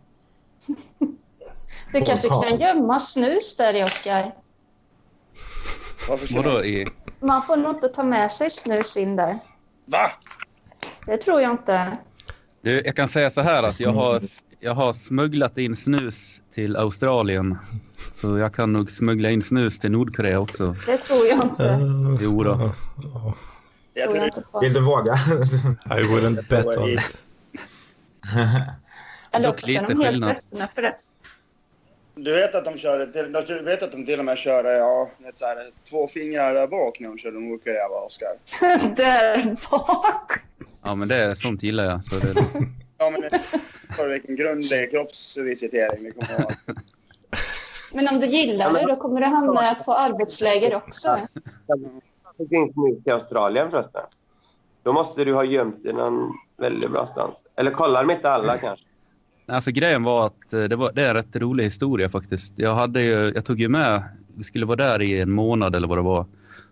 [1.93, 4.33] du kanske kan gömma snus där i Oskar.
[6.31, 6.87] Vadå i...
[7.19, 9.39] Man får nog inte ta med sig snus in där.
[9.85, 10.11] Va?
[11.05, 11.97] Det tror jag inte.
[12.61, 14.21] Du, jag kan säga så här att jag har,
[14.59, 17.57] jag har smugglat in snus till Australien.
[18.13, 20.75] Så jag kan nog smuggla in snus till Nordkorea också.
[20.85, 21.63] Det tror jag inte.
[21.67, 22.71] Uh, Jo då.
[23.13, 23.33] ja,
[23.93, 24.59] Jag tror inte på.
[24.59, 25.13] Vill du våga?
[25.85, 27.17] I wouldn't bet on it.
[29.31, 30.29] Eller också lite är de helt skillnad.
[30.29, 30.95] öppna för det.
[32.15, 33.05] Du vet att de kör,
[33.47, 35.55] du vet att de till och med kör ja, så här,
[35.89, 38.29] två fingrar där bak när de kör Nordkorea, va, Oskar?
[38.95, 40.31] där bak.
[40.83, 42.03] Ja, men det sånt gillar jag.
[42.03, 42.33] Så det,
[42.99, 43.39] Ja, men
[43.95, 46.57] för vilken grundlig kroppsvisitering vi kommer att.
[47.93, 51.27] Men om du gillar det, då kommer du hamna på arbetsläger också.
[52.37, 54.01] Det finns nu till Australien förresten.
[54.83, 57.37] Då måste du ha gömt i någon väldigt bra stans.
[57.55, 58.85] Eller kollar de inte alla kanske?
[59.45, 62.53] Alltså grejen var att eh, det, var, det är en rätt rolig historia faktiskt.
[62.55, 64.03] Jag, hade ju, jag tog ju med,
[64.35, 66.25] vi skulle vara där i en månad eller vad det var.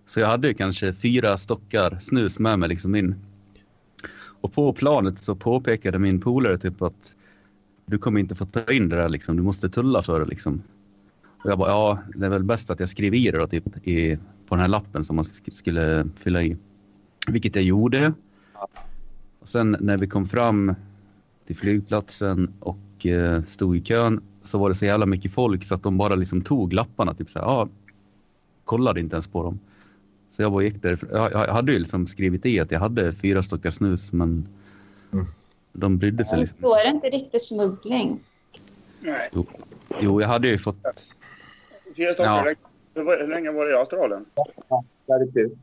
[0.08, 3.16] Så jag hade ju kanske fyra stockar snus med mig liksom in.
[4.42, 7.16] Och på planet så påpekade min polare typ att
[7.86, 10.62] du kommer inte få ta in det där liksom, du måste tulla för det liksom.
[11.44, 13.88] Och jag bara, ja det är väl bäst att jag skriver i det då typ
[13.88, 16.58] i, på den här lappen som man sk- skulle fylla i.
[17.28, 18.14] Vilket jag gjorde.
[19.40, 20.76] Och sen när vi kom fram
[21.46, 25.76] till flygplatsen och eh, stod i kön så var det så jävla mycket folk så
[25.76, 27.14] att de bara liksom tog lapparna.
[27.14, 27.70] Typ så här, ja,
[28.64, 29.60] kollade inte ens på dem.
[30.30, 31.00] Så jag bara gick där.
[31.12, 34.48] Jag, jag hade ju liksom skrivit i att jag hade fyra stockar snus men
[35.14, 35.26] Mm.
[35.74, 36.58] de brydde sig liksom.
[36.62, 38.20] Då är det inte riktigt smuggling.
[39.00, 39.30] Nej,
[40.02, 40.76] Jo, jag hade ju fått...
[41.98, 42.46] fyra stockar.
[42.46, 42.54] Ja.
[42.94, 44.26] Hur länge- var- det i Australien?
[45.06, 45.58] Det hade kul.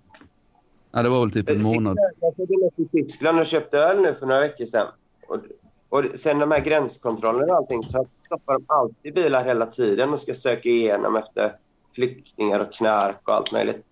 [0.93, 1.97] Ja, det var väl typ en månad.
[2.20, 4.86] Jag tog till Tyskland och köpte öl nu för några veckor sedan.
[5.28, 5.39] Och,
[5.89, 10.20] och sen de här gränskontrollerna och allting så stoppar de alltid bilar hela tiden och
[10.20, 11.53] ska söka igenom efter
[11.95, 13.85] flyktingar och knark och allt möjligt.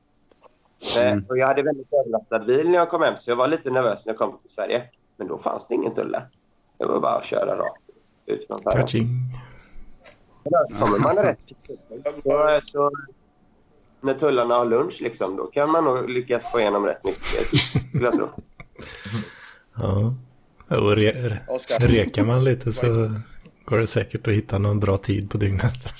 [1.01, 1.19] Mm.
[1.19, 3.71] Eh, Och jag hade väldigt överlastad bil när jag kom hem så jag var lite
[3.71, 4.83] nervös när jag kom till Sverige.
[5.17, 6.29] Men då fanns det ingen tull där.
[6.79, 7.83] Det var bara att köra rakt
[8.27, 8.79] ut från färjan.
[10.81, 11.39] Kommer man rätt
[12.23, 12.91] så, så
[14.01, 17.57] när tullarna har lunch liksom, då kan man nog lyckas få igenom rätt mycket.
[17.89, 18.29] skulle jag tro.
[19.81, 20.15] Ja.
[20.79, 21.39] Och re,
[21.81, 22.87] rekar man lite så
[23.65, 25.75] går det säkert att hitta någon bra tid på dygnet.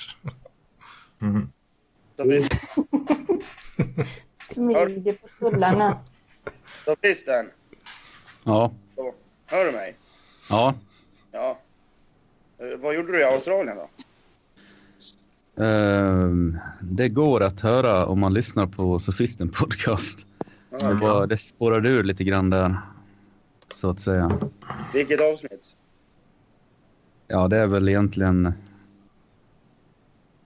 [1.19, 1.49] Mhm.
[4.51, 5.27] Smyger på
[7.01, 7.45] finns den.
[8.43, 9.13] Ja, Så,
[9.45, 9.95] hör du mig?
[10.49, 10.73] ja.
[11.31, 11.59] Ja.
[12.57, 13.89] Eh, vad gjorde du i Australien då?
[15.63, 20.25] Ehm, det går att höra om man lyssnar på Sofisten podcast.
[20.69, 22.77] Jaha, Det, var, det spårade ur lite grann där.
[23.69, 24.39] Så att säga.
[24.93, 25.75] Vilket avsnitt?
[27.27, 28.53] Ja, det är väl egentligen...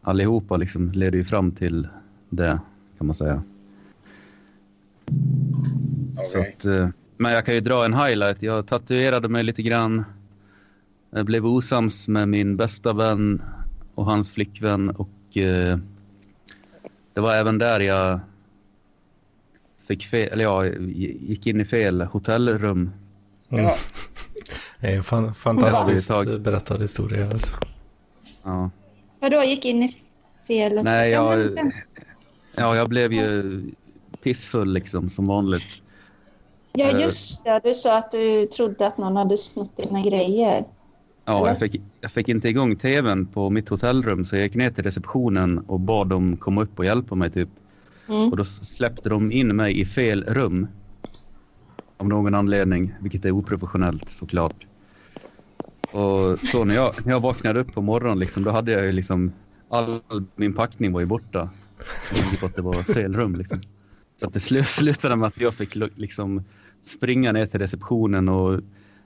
[0.01, 1.87] Allihopa liksom leder ju fram till
[2.29, 2.59] det,
[2.97, 3.43] kan man säga.
[6.23, 6.53] Så Okej.
[6.57, 8.41] att, eh, men jag kan ju dra en highlight.
[8.41, 10.05] Jag tatuerade mig lite grann.
[11.11, 13.41] Jag blev osams med min bästa vän
[13.95, 15.77] och hans flickvän och eh,
[17.13, 18.19] det var även där jag
[19.88, 22.91] fick fel, eller ja, gick in i fel hotellrum.
[23.49, 23.65] Mm.
[24.79, 27.29] Det är en fan, fantastiskt Ja, berättad historia.
[27.29, 27.55] Alltså.
[28.43, 28.69] Ja.
[29.19, 29.95] Vadå, gick in i
[30.47, 30.84] fel?
[30.84, 31.71] Nej, Ja, jag,
[32.55, 33.61] ja, jag blev ju
[34.27, 35.81] pissfull liksom som vanligt.
[36.73, 37.61] Ja, eh, just det.
[37.63, 40.65] Du sa att du trodde att någon hade snott dina grejer.
[41.25, 44.71] Ja, jag fick, jag fick inte igång tvn på mitt hotellrum så jag gick ner
[44.71, 47.49] till receptionen och bad dem komma upp och hjälpa mig typ.
[48.09, 48.29] Mm.
[48.29, 50.67] Och då släppte de in mig i fel rum.
[51.97, 54.65] Av någon anledning, vilket är oprofessionellt såklart.
[55.91, 58.91] Och så när jag, när jag vaknade upp på morgonen liksom, då hade jag ju
[58.91, 59.31] liksom
[59.69, 59.99] all
[60.35, 61.49] min packning var ju borta.
[62.31, 63.61] Jag på att det var fel rum liksom.
[64.19, 66.44] Så att det slu, slutade med att jag fick liksom
[66.81, 68.60] springa ner till receptionen och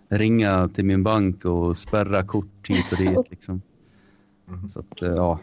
[0.10, 3.62] ringa till min bank och spärra kort hit och dit liksom.
[4.70, 5.40] Så att, eh, ja.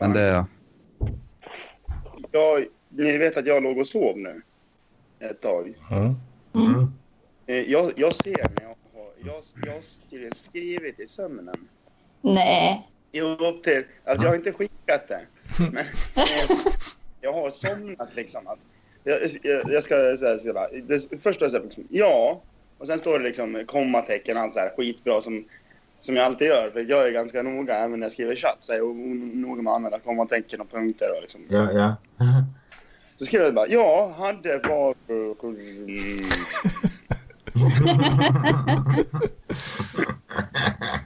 [0.00, 0.46] Men det,
[2.30, 4.42] Jag, ni vet att jag låg och sov nu.
[5.20, 5.74] Ett tag.
[5.90, 6.14] Mm.
[6.54, 6.92] Mm.
[7.46, 9.12] Eh, Jag, jag ser när jag har...
[9.24, 11.68] Jag, jag har skrivit, skrivit i sömnen.
[12.20, 12.88] Nej.
[13.12, 13.84] Jo, upp till...
[14.04, 15.20] Alltså jag har inte skickat det.
[15.58, 16.56] Men eh,
[17.20, 18.46] jag har somnat liksom.
[18.46, 18.58] Att,
[19.08, 20.82] jag, jag, jag ska säga så här.
[20.88, 22.42] Det, först står det så här, liksom, ja.
[22.78, 25.44] Och sen står det liksom kommatecken allt så här skitbra som,
[25.98, 26.70] som jag alltid gör.
[26.70, 28.56] För jag är ganska noga även när jag skriver chatt.
[28.60, 31.40] Så är jag noga med att använda kommatecken och punkter och liksom.
[31.48, 31.96] Ja, ja.
[33.18, 34.94] Så skrev jag bara, ja, hade var...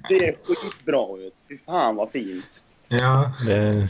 [0.09, 1.35] Det är skitbra ut.
[1.49, 2.63] Fy fan vad fint.
[2.89, 3.33] ja.
[3.47, 3.89] Det är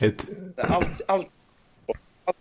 [0.00, 0.26] ett,
[0.58, 1.28] allt, allt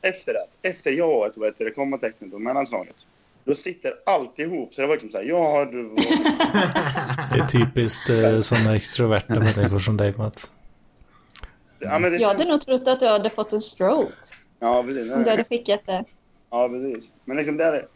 [0.01, 2.95] efter det, efter jaet, heter det, kommatecknet och mellanslaget.
[3.43, 4.73] Då sitter allt ihop.
[4.73, 5.89] Så det var liksom såhär, ja du...
[7.33, 10.51] det är typiskt eh, sådana extroverta människor som dig, Mats.
[11.79, 14.13] Ja, men det, Jag hade nog trott att du hade fått en stroke
[14.59, 15.11] ja, precis.
[15.11, 16.05] om du hade skickat det.
[16.49, 17.13] Ja, precis.
[17.25, 17.87] Men liksom det är,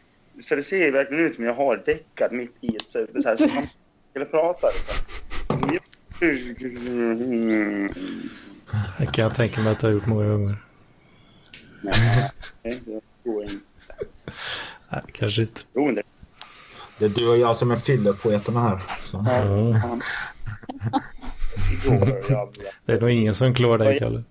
[0.42, 3.28] Så det ser ju verkligen ut som jag har däckat mitt i ett så så
[3.28, 3.68] här, som man
[4.10, 5.04] skulle prata liksom.
[8.98, 10.65] Det kan jag tänka mig att du har gjort många gånger.
[12.62, 13.00] Nej, det
[13.30, 13.56] går inte.
[14.92, 15.60] Nej, kanske inte.
[15.74, 16.02] Jo, det
[16.98, 18.82] Det är du och jag som är fyllepoeterna här.
[19.04, 19.24] Så.
[22.28, 22.50] Ja,
[22.84, 24.22] det är nog ingen som klår dig, Kalle.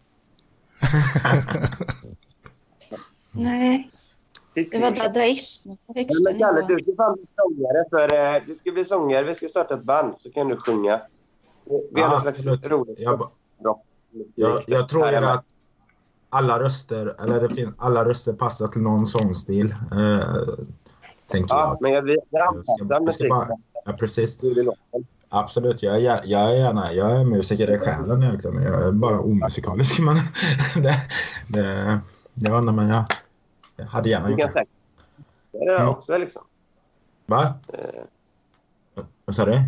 [3.32, 3.90] Nej,
[4.54, 7.86] det var dadaism men Kalle, du ska fan bli sångare.
[7.90, 9.24] För, eh, du ska bli sångare.
[9.24, 11.02] Vi ska starta ett band, så kan du sjunga.
[11.66, 13.32] Vi har Ja, någon slags roligt Jag,
[14.36, 15.46] jag, jag tror att
[16.36, 19.76] alla röster, eller det finns, alla röster passar till någon sångstil.
[19.92, 20.54] Eh,
[21.28, 21.82] tänker Ja, jag.
[21.82, 24.40] men jag vill anpassa musiken ja, precis.
[25.30, 28.62] Absolut, jag är, jag är gärna, jag är musiker i själen egentligen.
[28.64, 30.00] Jag är bara omusikalisk.
[30.06, 30.16] Men
[30.84, 30.96] det,
[31.48, 32.00] det,
[32.34, 33.04] vet inte, men jag,
[33.76, 34.66] jag hade gärna gjort det.
[35.52, 35.90] det är Mm.
[35.90, 36.42] också liksom.
[37.26, 37.54] Va?
[37.74, 39.62] Eh, Vad sa du?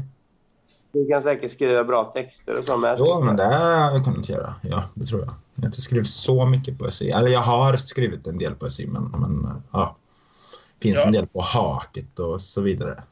[0.91, 2.95] Du kan säkert skriva bra texter och så med.
[2.99, 4.55] Jo, men det kan jag inte göra.
[4.61, 5.33] Ja, det tror jag.
[5.55, 7.09] Jag har inte skrivit så mycket poesi.
[7.09, 9.95] Eller jag har skrivit en del poesi, men, men ja.
[10.81, 11.05] finns Ja.
[11.05, 13.03] en del på haket och så vidare.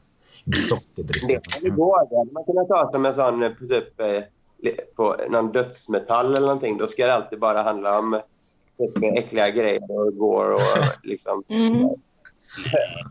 [0.68, 1.26] Sockerdricka.
[1.26, 2.08] Det kan ju gå.
[2.10, 4.22] Det man kunnat ta som en sån eh, typ, eh,
[4.96, 6.78] på någon dödsmetall eller någonting.
[6.78, 8.20] Då ska det alltid bara handla om
[8.78, 10.60] typ, äckliga grejer och går och
[11.02, 11.88] liksom Mm.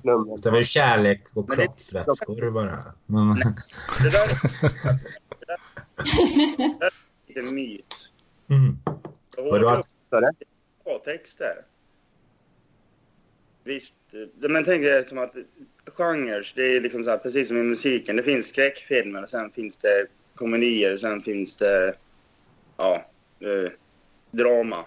[0.04, 0.38] Nummer.
[0.44, 2.94] Det var ju kärlek och kroppsvätskor bara.
[3.06, 3.36] Men,
[4.04, 4.28] Det där,
[5.40, 5.60] det där,
[6.58, 6.92] det där
[7.28, 7.96] är en myt.
[8.50, 8.78] mm.
[9.38, 10.32] Har Så det?
[10.84, 11.66] bra texter.
[13.64, 15.34] Visst, eh, men tänk er som att
[15.86, 18.16] genrer, det är liksom så här, precis som i musiken.
[18.16, 21.94] Det finns skräckfilmer och sen finns det komedier och sen finns det
[22.78, 23.06] ja,
[23.40, 23.72] eh,
[24.32, 24.86] drama.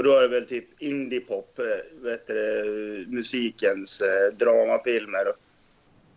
[0.00, 1.64] Och då är det väl typ indiepop, eh,
[2.02, 5.32] du, det, musikens eh, dramafilmer.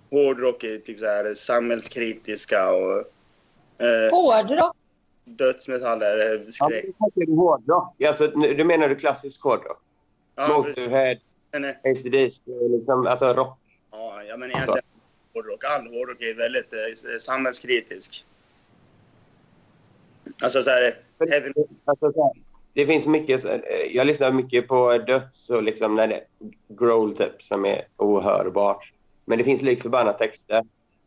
[0.09, 2.97] Hårdrock är typ så här samhällskritiska och
[3.85, 4.75] eh, Hårdrock.
[5.25, 6.83] dödsmetaller är Ja, skräck.
[6.83, 8.01] men du tänker hårdrock.
[8.01, 9.81] Alltså, du menar du klassisk hårdrock?
[10.35, 11.17] Ja, Motorhead,
[11.51, 13.59] eh, ACDC, liksom, alltså rock.
[13.91, 14.83] Ja, ja men egentligen
[15.33, 15.63] hårdrock.
[15.63, 18.25] All hårdrock är väldigt eh, samhällskritisk.
[20.43, 20.97] Alltså så här,
[21.29, 21.51] heavy,
[21.85, 23.45] Alltså, så här, det finns mycket...
[23.45, 23.59] eh,
[23.91, 26.23] Jag lyssnar mycket på döds och liksom när det
[26.67, 28.91] growl typ som är ohörbart.
[29.25, 30.63] Men det finns lik förbannat texter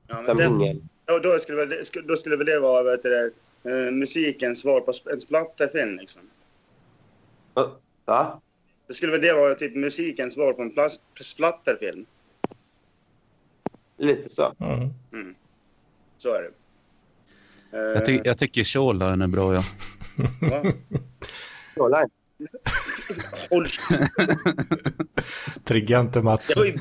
[0.08, 0.88] Ja, men som ingen...
[1.04, 3.32] då, då, skulle väl, då skulle väl det vara vet du,
[3.64, 5.96] eh, musikens svar på en splatterfilm.
[5.96, 6.22] Liksom.
[8.04, 8.40] Va?
[8.86, 10.72] Det skulle väl det vara typ musikens svar på en
[11.20, 12.06] splatterfilm.
[13.98, 14.52] Lite så.
[15.12, 15.34] Mm.
[16.18, 16.50] Så är det.
[17.78, 19.62] Eh, Jag, ty jag tycker Shoreline är bra, ja.
[20.50, 20.72] va?
[21.76, 22.08] Shoreline.
[25.64, 26.48] Trigga inte Mats.
[26.48, 26.76] Det var ju...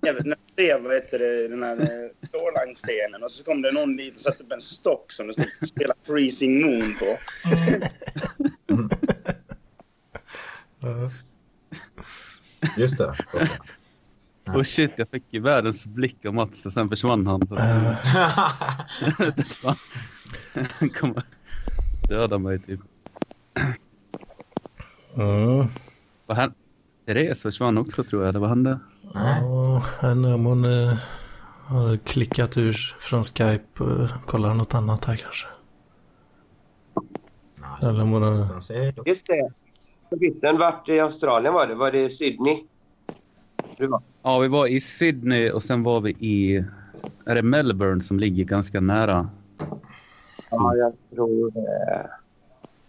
[0.00, 3.62] Jag vet, när jag skrev vad heter det, den här eh, Shoreline-stenen och så kom
[3.62, 7.18] det någon dit och satte upp en stock som det stod spela Freezing Moon på.
[10.80, 11.10] Ja.
[12.78, 13.14] Just det.
[14.56, 17.46] Och shit, jag fick ju världens blick av Mats och sen försvann han.
[17.46, 17.96] Så Eh,
[20.78, 21.22] han kommer
[22.08, 22.80] döda mig typ.
[25.16, 25.66] Mm.
[26.26, 26.54] Vad hände?
[27.06, 28.28] Therese försvann också tror jag.
[28.28, 28.78] Eller vad hände?
[29.14, 30.98] Ja, henne om hon eh,
[31.66, 35.46] har klickat ur från Skype och kollar något annat här kanske.
[37.82, 38.62] Eller om hon har...
[39.06, 39.50] Just det.
[40.16, 41.74] Bytten vart i Australien var det?
[41.74, 42.64] Var det Sydney?
[43.76, 44.02] Du var.
[44.22, 46.64] Ja, vi var i Sydney och sen var vi i...
[47.26, 49.28] Är det Melbourne som ligger ganska nära?
[50.50, 52.10] Ja, jag tror det.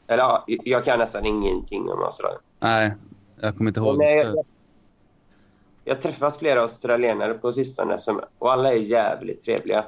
[0.07, 2.41] Eller ja, jag kan nästan ingenting om Australien.
[2.59, 2.93] Nej,
[3.41, 3.97] jag kommer inte ihåg.
[3.97, 4.45] Men, jag,
[5.83, 9.85] jag har träffat flera australienare på sistone som, och alla är jävligt trevliga.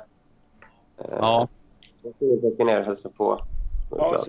[0.98, 1.48] Eh, Ja,
[2.04, 3.42] Jag skulle åka ner och hälsa på.
[3.92, 4.26] Ja,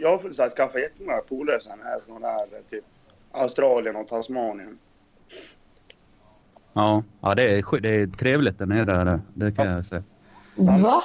[0.00, 2.84] Jag har så skaffat jättemånga polare sen här från här, typ
[3.32, 4.78] Australien och Tasmanien.
[6.72, 8.92] ja, ja det, är, det är trevligt där nere.
[8.92, 10.02] är Det, kan jag säga.
[10.56, 11.02] Va?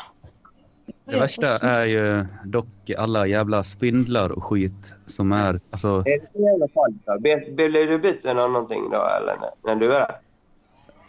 [1.05, 5.59] Det värsta är ju dock alla jävla spindlar och skit som är...
[5.69, 7.01] Alltså, Är det så jävla farligt?
[7.05, 7.19] då?
[7.19, 10.15] Be- Blev du biten av någonting då, eller när, när du var där?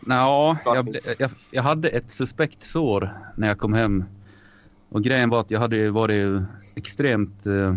[0.07, 4.05] Ja, jag, jag, jag hade ett suspekt sår när jag kom hem.
[4.89, 6.43] Och grejen var att jag hade ju varit
[6.75, 7.75] extremt eh,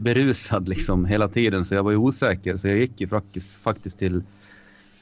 [0.00, 2.56] berusad liksom hela tiden så jag var ju osäker.
[2.56, 4.22] Så jag gick ju faktiskt, faktiskt till,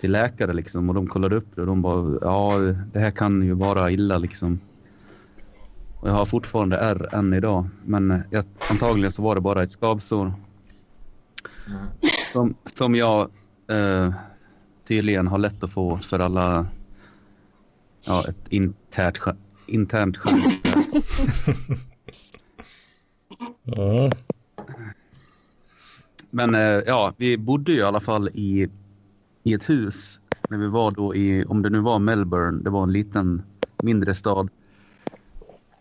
[0.01, 2.53] till läkare liksom och de kollade upp det och de bara ja
[2.93, 4.61] det här kan ju vara illa liksom.
[6.01, 9.73] Och jag har fortfarande ärr än idag men jag, antagligen så var det bara ett
[9.73, 10.33] skavsår.
[12.33, 13.31] Som, som jag
[13.71, 14.13] eh,
[14.85, 16.67] tydligen har lätt att få för alla
[18.07, 19.19] ja, ett internt,
[19.67, 20.45] internt skämt.
[23.77, 24.13] Mm.
[26.31, 28.69] Men eh, ja, vi bodde ju i alla fall i,
[29.43, 32.83] i ett hus när vi var då i, om det nu var Melbourne, det var
[32.83, 33.43] en liten
[33.83, 34.49] mindre stad.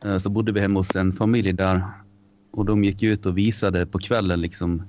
[0.06, 1.84] Eh, så bodde vi hemma hos en familj där
[2.52, 4.84] och de gick ut och visade på kvällen liksom.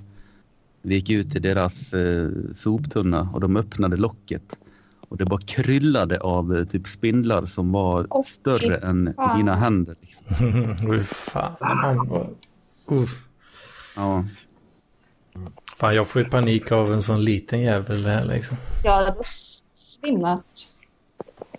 [0.83, 4.59] Vi gick ut till deras eh, soptunna och de öppnade locket
[5.09, 9.39] och det bara kryllade av eh, typ spindlar som var Åh, större än fan.
[9.39, 9.97] mina händer.
[10.01, 10.27] Liksom.
[11.05, 12.27] Fan.
[12.87, 13.29] Uff.
[13.97, 14.25] Ja.
[15.77, 18.57] Fan, jag får ju panik av en sån liten jävel här liksom.
[18.85, 19.23] Jag hade
[19.75, 20.78] svimmat.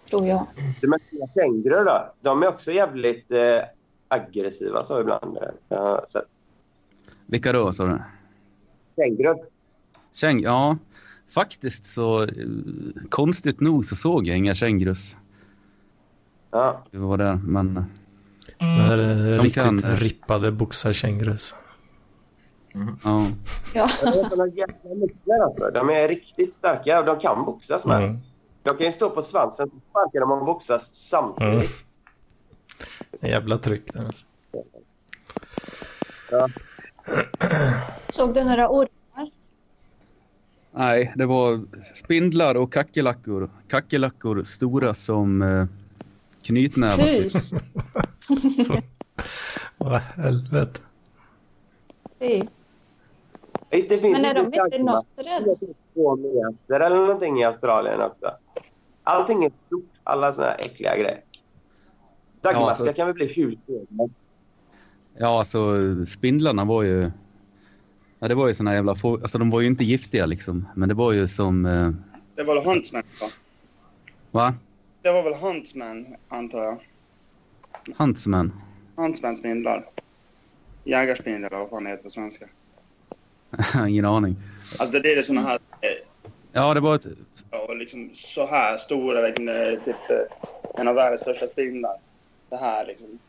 [0.09, 0.47] Tror jag.
[0.81, 1.01] De här
[1.35, 2.13] kängurur då?
[2.21, 3.59] De är också jävligt eh,
[4.07, 5.37] aggressiva så ibland.
[5.37, 6.25] eh, Jag har sett.
[7.25, 7.99] Vilka då sa du?
[8.95, 9.37] Kängurur?
[10.13, 10.77] Käng, ja,
[11.29, 12.27] faktiskt så eh,
[13.09, 15.17] konstigt nog så såg jag inga kängurus.
[16.51, 16.83] Ja.
[16.91, 17.83] Vi var där, men eh,
[18.59, 21.55] Så här är De riktigt kan- rippade boxarkängurus.
[23.03, 23.25] ja.
[23.73, 23.87] Ja.
[24.83, 25.71] De muskler alltså.
[25.73, 28.03] De är riktigt starka och de kan boxas med.
[28.03, 28.17] Mm.
[28.63, 31.53] De kan ju stå på svansen och sparka dem och boxas samtidigt.
[31.53, 31.67] Mm.
[33.21, 34.25] En jävla tryck där alltså.
[38.09, 39.31] Såg du några ormar?
[40.71, 41.65] Nej, det var
[41.95, 43.49] spindlar och kackerlackor.
[43.67, 45.65] Kackerlackor stora som eh,
[46.43, 47.29] knytnävar.
[48.65, 48.81] Så.
[49.77, 50.79] Vad helvete.
[52.19, 52.41] Fy.
[53.71, 55.75] Visst, det finns Men är de inte något rädd?
[55.99, 58.31] Två meter eller någonting i Australien också.
[59.03, 59.83] Allting är stort.
[60.03, 61.21] Alla såna här äckliga grejer.
[62.41, 63.61] Dagmaskar Ja, alltså- kan väl bli helst.
[65.17, 65.59] Ja, alltså
[66.05, 67.11] spindlarna var ju...
[68.19, 68.95] Ja, det var ju såna jävla...
[68.95, 70.67] få- Alltså de var ju inte giftiga liksom.
[70.75, 71.65] Men det var ju som...
[71.65, 71.89] Eh,
[72.35, 73.27] Det var väl Huntsman, va?
[74.31, 74.53] va?
[75.01, 76.77] Det var väl Huntsman, antar jag.
[77.97, 78.51] Huntsman?
[78.95, 79.85] Huntsman spindlar.
[80.83, 82.45] Jägarspindlar, vad fan det heter på svenska.
[83.87, 84.35] Ingen aning.
[84.79, 85.59] Alltså det är såna här,
[86.59, 87.05] Ja, det var ett...
[87.51, 91.97] ja, liksom så här stora, liksom, är typ eh, en av världens största spindlar.
[92.49, 93.19] Det här liksom.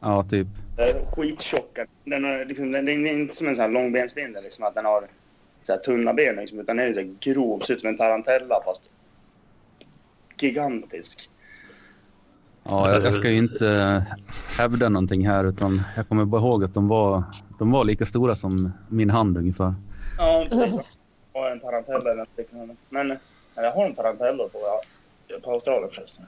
[0.00, 0.46] Ja, typ.
[0.76, 1.86] Det är skittjock tjockare.
[2.04, 5.06] Den, har, liksom, den är inte som en sån här långbensspindel, liksom, att den har
[5.62, 6.36] så här, tunna ben.
[6.36, 8.90] Liksom, utan den är så här grov, ser ut som en tarantella fast
[10.40, 11.30] gigantisk.
[12.62, 14.02] Ja, jag, jag ska ju inte eh,
[14.58, 17.22] hävda någonting här utan jag kommer bara ihåg att de var,
[17.58, 19.74] de var lika stora som min hand ungefär.
[20.18, 20.90] Ja, precis.
[21.36, 22.76] Jag har en tarantella eller något liknande.
[22.88, 23.16] Men eh,
[23.54, 24.80] jag har en tarantella på,
[25.42, 26.26] på Australien förresten.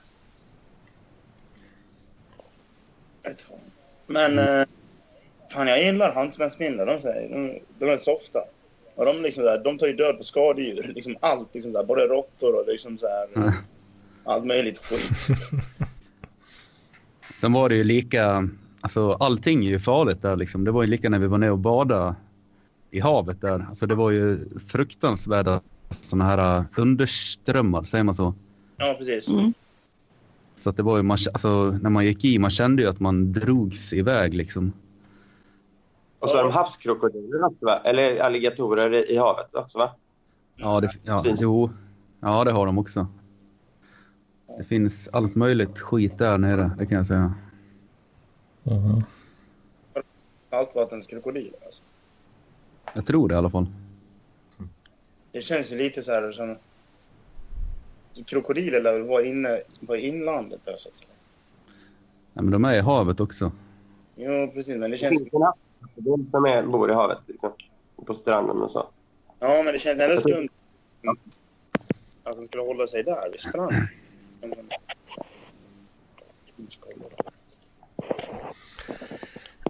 [4.07, 4.65] Men eh,
[5.53, 6.87] fan, jag gillar handsmänsspindlar.
[6.87, 8.39] De, säger, de, de är softa.
[8.95, 10.93] Och de, liksom där, de tar ju död på skadedjur.
[10.95, 13.51] Liksom allt, liksom där, både råttor och liksom så här, Mm.
[14.25, 15.39] allt möjligt skit.
[17.41, 18.49] Sen var det ju lika,
[18.81, 20.65] alltså allting är ju farligt där liksom.
[20.65, 22.15] Det var ju lika när vi var nere och badade
[22.91, 23.67] i havet där.
[23.69, 25.61] Alltså det var ju fruktansvärda
[25.91, 28.35] sådana här underströmmar, säger man så?
[28.77, 29.29] Ja, precis.
[29.29, 29.53] Mm.
[30.57, 33.01] Så att det var ju, man, alltså, när man gick i, man kände ju att
[33.01, 34.73] man drogs iväg liksom.
[36.19, 37.81] Och så har de havskrokodiler också, va?
[37.85, 39.95] Eller alligatorer i, havet också, va?
[40.57, 41.71] Ja, det, ja, jo,
[42.21, 43.07] ja, det har de också.
[44.59, 47.35] Det finns allt möjligt skit där nere, det kan jag säga.
[48.63, 49.01] Mhm.
[50.51, 51.53] Saltvattenskrokodil.
[51.65, 51.83] Alltså.
[52.95, 53.67] Jag tror det i alla fall.
[55.33, 56.57] Det känns ju lite så här som...
[58.27, 61.09] Krokodiler lär väl vara inne på inlandet där, så att säga.
[62.35, 63.53] Ja, men de är i havet också.
[64.17, 64.77] Jo, precis.
[64.77, 67.53] Men det känns, en havskrokodil som är, bor i havet, liksom.
[68.07, 68.89] På stranden och så.
[69.39, 70.49] ja, men det känns ändå skumt
[72.25, 73.89] att de skulle hålla sig där vid stranden.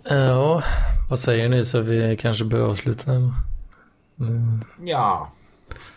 [0.04, 0.62] Ja,
[1.08, 3.12] vad säger ni så vi kanske bör avsluta?
[3.12, 4.64] Mm.
[4.84, 5.32] Ja.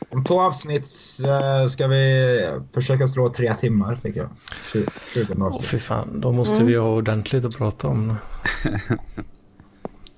[0.09, 0.87] Om två avsnitt
[1.25, 2.39] eh, ska vi
[2.73, 4.29] försöka slå tre timmar tycker jag.
[4.73, 5.69] Tju- 20 Åh avsnitt.
[5.69, 8.15] fy fan, då måste vi ha ordentligt att prata om.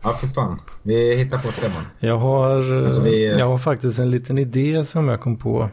[0.05, 0.61] Ja, för fan.
[0.81, 1.83] Vi hittar på teman.
[1.99, 5.69] Jag har, eh, Alltså, vi- jag har faktiskt en liten idé som jag kom på.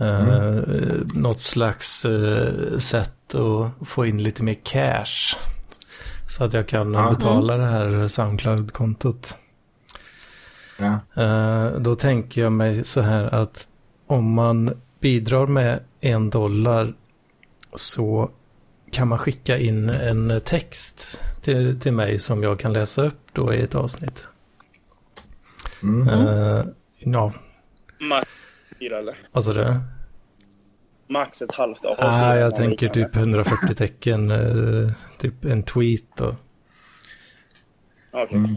[0.00, 0.54] Eh,
[1.14, 5.36] Något slags eh, sätt att få in lite mer cash.
[6.30, 7.10] Så att jag kan Ja.
[7.10, 9.34] betala det här Soundcloud-kontot.
[10.78, 11.00] Ja.
[11.22, 13.68] Eh, då tänker jag mig så här att
[14.06, 16.94] om man bidrar med en dollar
[17.74, 18.30] så
[18.92, 23.54] kan man skicka in en text till, till mig som jag kan läsa upp då
[23.54, 24.28] i ett avsnitt.
[25.82, 26.08] Mm.
[26.08, 26.64] Eh,
[26.98, 27.32] ja,
[28.00, 28.28] Max
[28.80, 29.16] eller?
[29.32, 29.80] alltså det.
[31.10, 31.94] Max ett halvt A4.
[31.98, 33.08] Ah, jag tänker liknande.
[33.08, 36.36] typ 140 tecken, eh, typ en tweet då.
[38.10, 38.36] Okej.
[38.36, 38.56] Mm.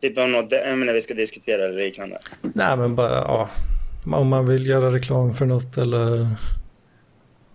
[0.00, 2.18] Typ om något ämne vi ska diskutera eller liknande.
[2.40, 3.48] Nej, men bara, ja.
[4.12, 6.28] Om man vill göra reklam för något eller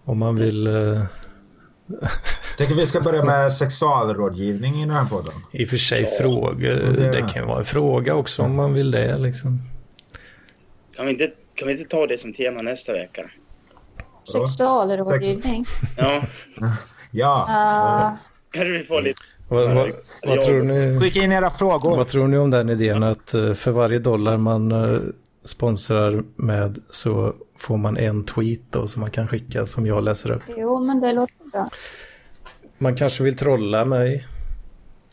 [0.04, 1.04] om man vill eh,
[2.58, 5.34] Tycker vi ska börja med sexualrådgivning i den här podden.
[5.52, 6.76] i och för sig frågor.
[6.98, 9.62] det Det kan ju vara en fråga också om man vill det liksom.
[10.96, 13.30] Kan vi inte, kan vi inte ta det som tema nästa vecka?
[14.24, 15.66] Sexualrådgivning.
[15.98, 16.22] Ja,
[17.16, 17.46] Ja.
[17.50, 18.18] Ah,
[18.52, 19.22] kanske vi får lite...
[19.48, 19.92] Vad, vad,
[20.24, 21.98] vad, tror ni, Skicka in era frågor.
[21.98, 25.00] vad tror ni om den idén att eh, för varje dollar man eh,
[25.46, 30.32] sponsrar med så får man en tweet då som man kan skicka som jag läser
[30.32, 30.44] upp.
[30.58, 31.70] jo, men det låter bra.
[32.78, 34.28] Man kanske vill trolla mig.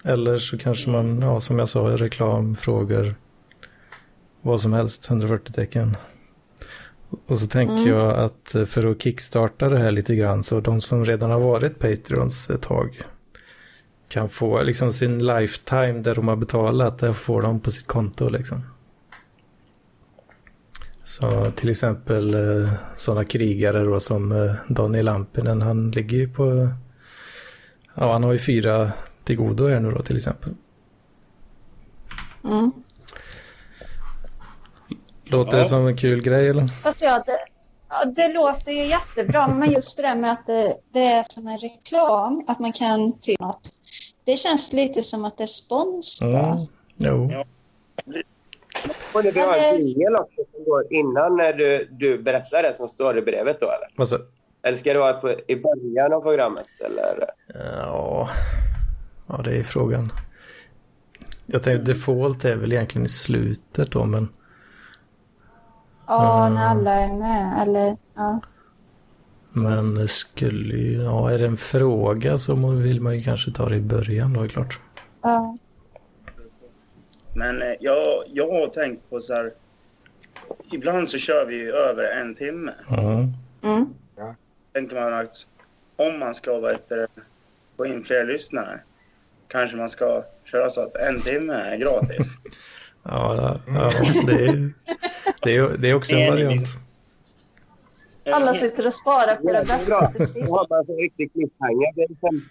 [0.05, 3.15] Eller så kanske man, ja som jag sa, reklam, frågor.
[4.43, 5.97] Vad som helst, 140 tecken.
[7.27, 7.89] Och så tänker Mm.
[7.89, 11.79] jag att för att kickstarta det här lite grann så de som redan har varit
[11.79, 13.01] Patreons ett tag
[14.09, 18.29] kan få liksom sin lifetime där de har betalat, där får de på sitt konto
[18.29, 18.63] liksom.
[21.05, 26.69] Så till exempel eh, sådana krigare då som eh, Daniel Lampinen, han ligger ju på
[27.95, 28.93] Ja, han har ju fyra
[29.25, 30.55] till godo här nu då till exempel.
[32.45, 32.73] Mm.
[35.31, 35.59] Låter Ja.
[35.63, 36.67] det som en kul grej eller?
[36.83, 37.33] Fast ja, det,
[37.89, 41.47] ja, det låter ju jättebra, men just det där med att det, det är som
[41.47, 43.69] en reklam, att man kan till något.
[44.25, 46.23] Det känns lite som att det är spons.
[46.23, 46.57] Mm.
[46.97, 47.31] Jo.
[47.33, 47.45] Ja.
[49.15, 52.75] Och det vi har en jingel också som går innan när du, du berättar det
[52.77, 53.89] som står i brevet då, eller?
[53.97, 54.19] Alltså,
[54.63, 57.31] Eller ska det vara på, i början av programmet, eller?
[57.55, 58.29] ja.
[59.29, 60.13] ja, det är frågan.
[61.47, 64.29] Jag tänkte default är väl egentligen i slutet då, men
[66.11, 67.63] Ja, när alla är med.
[67.63, 68.41] Eller, ja.
[69.51, 73.77] men skulle ju, ja, är det en fråga så vill man ju kanske ta det
[73.77, 74.81] i början då, är klart.
[75.23, 75.57] Ja.
[77.35, 79.53] Men eh, jag, jag har tänkt på så här...
[80.73, 82.75] Ibland så kör vi ju över en timme.
[82.89, 83.25] Ja.
[83.63, 83.95] Mm.
[84.73, 85.47] tänker man att
[85.97, 87.07] om man ska det,
[87.77, 88.81] få in fler lyssnare
[89.49, 92.27] kanske man ska köra så att en timme är gratis.
[93.03, 93.91] Ja, ja
[94.27, 94.73] det, är,
[95.43, 96.69] det, är, det är också en variant.
[98.33, 100.47] Alla sitter och sparar på det det är bästa till sist.
[100.47, 101.93] Då har man en riktig cliffhanger.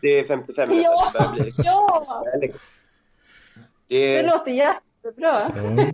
[0.02, 0.84] Det är 50-55 minuter.
[0.84, 2.24] Ja, Det ja!
[2.40, 2.52] Det
[3.88, 5.42] Det är, låter jättebra.
[5.42, 5.78] Mm.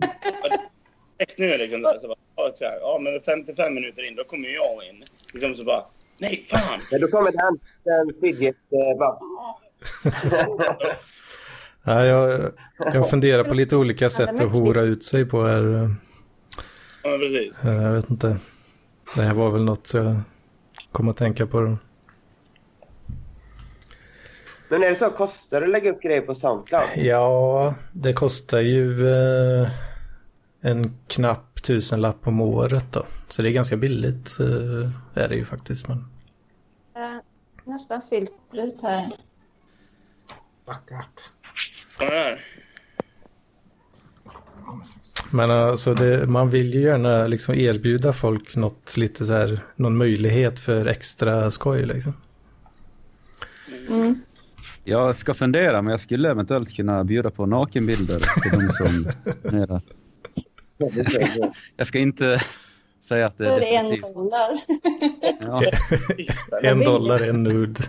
[1.36, 4.84] Nu liksom där, så bara, så här, ja men 55 minuter in, då kommer jag
[4.88, 5.04] in.
[5.32, 5.84] Liksom så bara,
[6.18, 6.80] nej fan!
[6.90, 8.56] ja, då kommer den, den fidget...
[8.72, 9.18] Eh, bara,
[11.86, 12.40] Ja, jag,
[12.78, 15.94] jag funderar på lite olika sätt att hora ut sig på här.
[17.02, 17.64] Ja precis.
[17.64, 18.36] Eh, Jag vet inte.
[19.16, 20.20] Det här var väl något jag
[20.92, 21.60] kom att tänka på.
[21.60, 21.76] Då.
[24.68, 25.10] men är det så?
[25.10, 26.82] Kostar det att lägga upp grejer på Soundcloud?
[26.96, 29.68] Ja, det kostar ju eh,
[30.60, 33.06] en knapp tusenlapp om året då.
[33.28, 34.90] Så det är ganska billigt eh,
[35.22, 35.88] är det ju faktiskt.
[35.88, 35.98] Men...
[36.96, 37.18] Eh,
[37.64, 38.34] Nästan filter
[38.66, 39.06] ut här.
[41.98, 42.40] Här?
[45.30, 49.96] Men alltså det, man vill ju gärna liksom erbjuda folk något lite så här, någon
[49.96, 52.12] möjlighet för extra skoj liksom.
[53.88, 54.20] Mm.
[54.84, 59.12] Jag ska fundera, men jag skulle eventuellt kunna bjuda på nakenbilder till de som
[59.50, 59.80] donerar.
[61.76, 62.42] Jag ska inte
[63.00, 64.14] säga att det Då är är det en definitivt.
[64.14, 64.60] dollar.
[65.40, 65.62] Ja,
[66.68, 67.80] En dollar, en nude.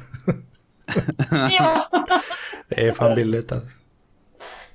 [1.51, 1.89] Ja.
[2.67, 3.67] Det är fan billigt alltså.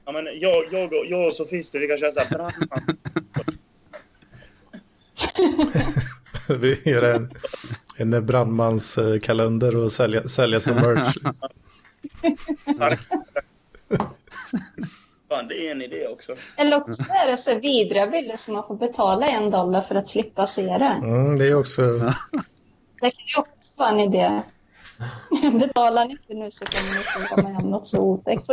[0.05, 2.97] Ja, men jag, jag, och- jag och Sofister, vi kan köra så här brandman.
[6.61, 7.31] Vi gör en,
[7.97, 11.15] en brandmanskalender och sälja, sälja som merch.
[11.17, 11.49] Liksom.
[15.29, 16.35] Fan, det är en idé också.
[16.57, 20.09] Eller också är det så vidriga bilder som man får betala en dollar för att
[20.09, 21.01] slippa se det.
[21.03, 21.83] Mm, det är också...
[23.01, 24.41] Det kan ju också vara en idé.
[25.61, 28.45] Betalar ni inte nu så kommer ni komma hem något så otäckt.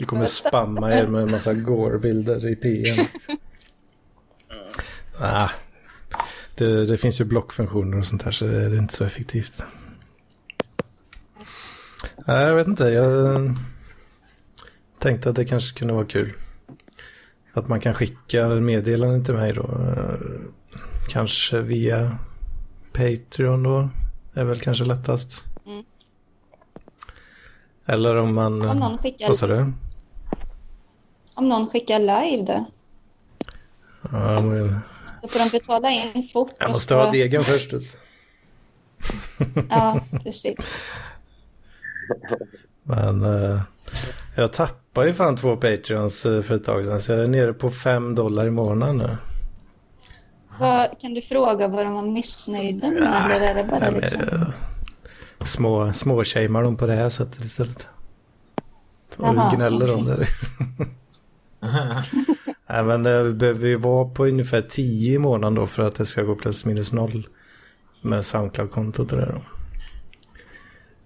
[0.00, 3.06] Vi kommer spamma er med en massa gore-bilder i PM.
[5.20, 5.48] Ah,
[6.54, 9.62] det, det finns ju blockfunktioner och sånt här så det är inte så effektivt.
[12.26, 12.84] Nej, jag vet inte.
[12.84, 13.54] Jag
[14.98, 16.32] tänkte att det kanske kunde vara kul.
[17.52, 19.62] Att man kan skicka meddelanden till mig då.
[19.62, 20.14] eh,
[21.08, 22.18] Kanske via
[22.92, 23.88] Patreon då.
[24.34, 25.44] Är väl kanske lättast.
[25.66, 25.84] Mm.
[27.86, 28.62] Eller om man...
[28.68, 29.72] Om någon skickar, Vad sa du?
[31.34, 32.64] om någon skickar live då,
[34.12, 34.80] Ja, men
[35.22, 36.50] då får de betala in fort.
[36.58, 37.72] jag måste så- ha degen först.
[39.70, 40.54] Ja, precis.
[42.82, 43.60] Men eh,
[44.36, 47.02] jag tappar ju fan två Patreons eh, för ett tag sedan.
[47.02, 49.16] Så jag är nere på fem dollar i månaden nu.
[50.58, 53.30] Vad, kan du fråga vad de var missnöjda med?
[53.30, 54.20] eller är det bara Nej, men, liksom...
[54.20, 54.48] eh,
[55.44, 57.86] små, små shamear dem på det här sättet istället.
[59.16, 60.16] Och Jaha, gnäller om okej.
[60.16, 60.86] det.
[62.66, 66.06] Nej, men det behöver ju vara på ungefär 10 i månaden då för att det
[66.06, 67.28] ska gå plus minus noll
[68.00, 69.40] med Soundcloud-kontot och det då.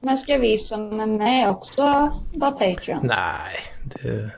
[0.00, 1.82] Men ska vi som är med också
[2.34, 3.12] vara Patreons?
[3.18, 4.30] Nej, det...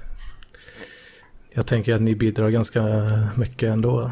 [1.53, 2.82] Jag tänker att ni bidrar ganska
[3.37, 4.11] mycket ändå.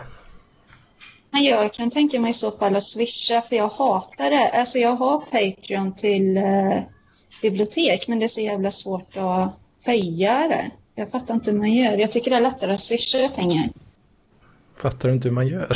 [1.39, 4.51] Men jag kan tänka mig i så fall att swisha, för jag hatar det.
[4.59, 6.81] Alltså jag har Patreon till eh,
[7.43, 10.70] bibliotek, men det är så jävla svårt att höja det.
[10.94, 11.98] Jag fattar inte hur man gör.
[11.98, 13.65] Jag tycker det är lättare att swisha pengar.
[14.77, 15.69] Fattar du inte hur man gör?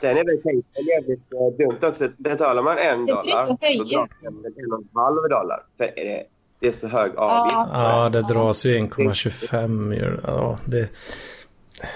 [0.00, 2.08] Sen är det Patreon jävligt eh, dumt också.
[2.16, 5.62] Betalar man en Det är dollar så dras det en och en halv dollar.
[5.76, 6.22] För det,
[6.60, 7.70] det är så hög avgift.
[7.72, 9.94] Ja, det dras ju 1,25.
[9.94, 10.88] gör- Ja, det,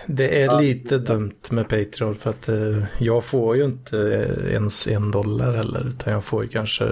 [0.07, 4.87] det är lite dumt med Patreon för att eh, jag får ju inte eh, ens
[4.87, 5.87] en dollar heller.
[5.89, 6.85] Utan jag får ju kanske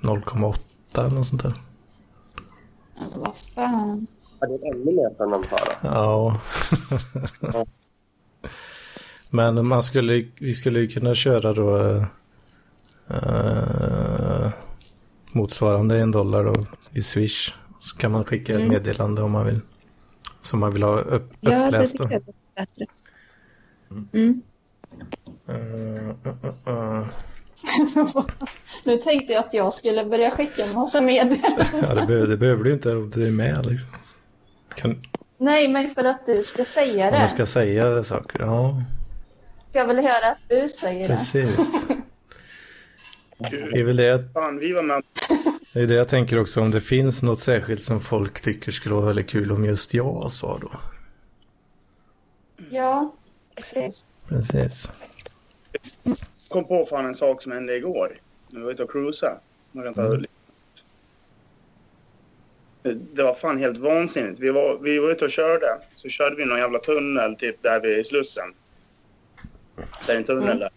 [0.00, 0.56] 0,8
[0.94, 1.54] eller något sånt där.
[1.54, 4.06] Men Vad fan.
[4.40, 5.58] Ja, det är ännu mer som de då.
[5.82, 6.40] Ja.
[9.30, 11.78] Men man skulle, vi skulle ju kunna köra då
[13.10, 14.50] eh,
[15.32, 16.54] motsvarande en dollar då
[16.92, 17.54] i Swish.
[17.80, 18.72] Så kan man skicka ett Mm.
[18.72, 19.60] meddelande om man vill.
[20.40, 22.22] Som man vill ha upp, Ja, det uppläst jag är
[22.56, 22.86] bättre.
[23.90, 24.42] Mm.
[25.48, 25.56] Uh,
[26.26, 27.06] uh, uh.
[28.84, 31.66] nu tänkte jag att jag skulle börja skicka en massa meddelanden.
[31.72, 33.88] Ja, det, behöver, det behöver du inte om du är med liksom.
[34.74, 35.02] Kan,
[35.38, 37.18] Nej, men för att du ska säga om det.
[37.18, 38.82] man ska säga saker, ja
[39.72, 41.14] Jag vill höra att du säger det.
[41.14, 41.86] precis.
[43.40, 45.02] Det är väl det, Fan, vi var med.
[45.72, 48.94] det är det jag tänker också om det finns något särskilt som folk tycker skulle
[48.94, 50.70] vara väldigt kul om just jag sa då.
[52.70, 53.14] Ja,
[53.56, 54.06] precis.
[54.28, 54.92] Precis.
[56.48, 58.18] kom på fan en sak som hände igår.
[58.48, 59.36] När vi var ute och cruisade.
[59.72, 60.24] Man kan ta Mm.
[63.12, 64.40] Det var fan helt vansinnigt.
[64.40, 65.66] Vi var, vi var ute och körde.
[65.96, 68.54] Så körde vi någon jävla tunnel typ där vid Slussen.
[69.76, 70.58] Så är det en tunnel Mm.
[70.58, 70.70] där.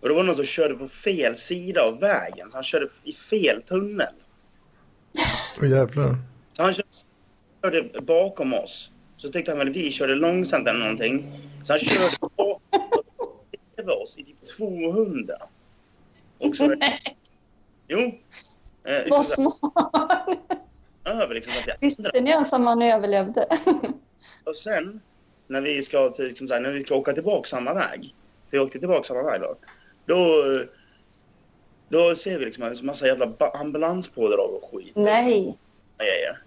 [0.00, 2.50] Och det var någon som körde på fel sida av vägen.
[2.50, 4.14] Så han körde i fel tunnel.
[5.62, 6.16] Åh jävlar.
[6.52, 6.74] Så han
[7.62, 8.90] körde bakom oss.
[9.16, 11.40] Så tyckte han väl vi körde långsamt eller någonting.
[11.62, 12.60] Så han körde bakom
[14.02, 15.34] oss i typ 200.
[16.38, 16.74] Och så,
[17.88, 17.98] jo.
[17.98, 20.28] Eh, liksom Vad så smart.
[21.04, 23.46] över liksom så att jag Visste ni ens om han överlevde?
[24.44, 25.00] Och sen
[25.46, 28.14] när vi ska, till, liksom så här, när vi ska åka tillbaka samma väg.
[28.50, 29.56] För vi åkte tillbaka samma väg då.
[30.10, 30.42] Då,
[31.88, 34.92] då ser vi liksom en massa jävla ambulanspådrag och skit.
[34.96, 35.58] Nej.
[35.98, 36.42] Grejer.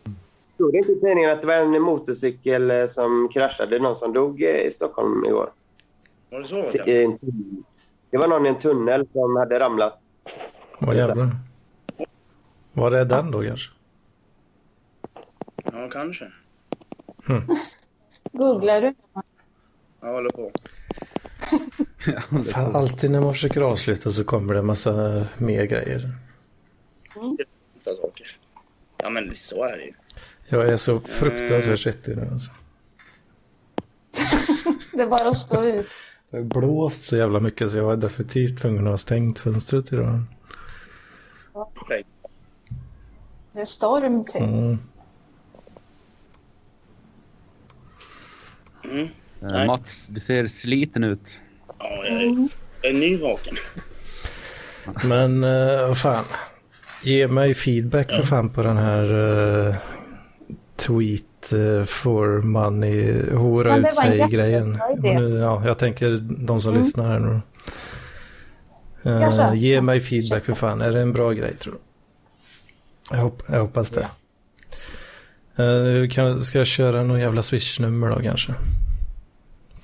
[0.56, 3.80] Stod det inte i tidningen att det var en motorcykel eh, som kraschade?
[3.80, 5.52] Någon som dog eh, i Stockholm igår?
[6.30, 6.64] Var det så?
[6.64, 7.18] Tunnel.
[8.10, 10.00] Det var någon i en tunnel som hade ramlat.
[10.82, 11.30] Åh jävlar.
[12.74, 13.72] Var är den då kanske?
[15.64, 16.32] Ja, kanske.
[18.32, 18.94] Googlar du?
[20.02, 20.52] Jag håller på.
[22.52, 26.12] Fan, alltid när man försöker avsluta så kommer det en massa mer grejer.
[27.84, 28.28] Saker.
[28.98, 29.94] Ja, men så är det ju.
[30.50, 32.52] Jag är så fruktansvärt svettig nu alltså.
[34.94, 35.88] Det är bara att stå ut.
[36.30, 39.94] Det har blåst så jävla mycket så jag var definitivt tvungen att ha stängt fönstret
[39.94, 40.20] idag.
[43.54, 44.42] Det är storm typ.
[44.42, 44.78] Mm.
[48.84, 49.10] Mm.
[49.42, 49.66] Eh.
[49.66, 51.42] Mats, du ser sliten ut.
[51.84, 52.48] Ja, jag är,
[52.82, 53.56] jag är nyvaken.
[55.04, 56.24] Men eh, vad fan.
[57.04, 59.76] Ge mig feedback för fan på den här uh,
[60.76, 64.72] tweet uh, for money hora Ja, ut var en sig grejen.
[64.74, 65.20] jättebra idé.
[65.20, 66.10] Nu, ja, jag tänker
[66.48, 66.82] de som Mm.
[66.84, 67.40] lyssnar här nu.
[69.06, 69.54] Eh, Jaså?
[69.56, 70.82] ge mig feedback för fan.
[70.82, 71.80] Är det en bra grej tror du?
[73.16, 74.08] Jag, hopp, jag hoppas det.
[75.64, 78.54] Eh, kan, ska jag köra någon jävla swish-nummer då kanske?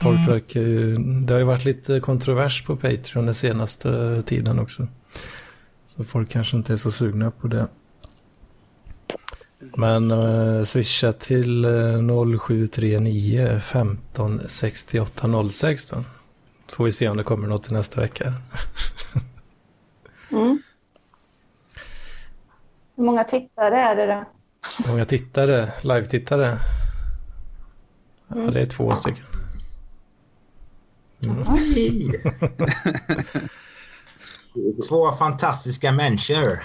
[0.02, 0.30] Folk Mm.
[0.32, 4.88] verkar ju, det har ju varit lite kontrovers på Patreon den senaste tiden också.
[5.96, 7.68] Så folk kanske inte är så sugna på det.
[9.78, 16.04] Men uh, swisha till uh, 0739 15 68 06 då.
[16.68, 18.34] Får vi se om det kommer något till nästa vecka.
[20.32, 20.62] Mm.
[22.96, 24.26] Hur många tittare är det då?
[24.86, 26.58] Hur många tittare, live-tittare?
[28.28, 29.26] Ja, det är två stycken.
[34.90, 36.64] Två fantastiska människor.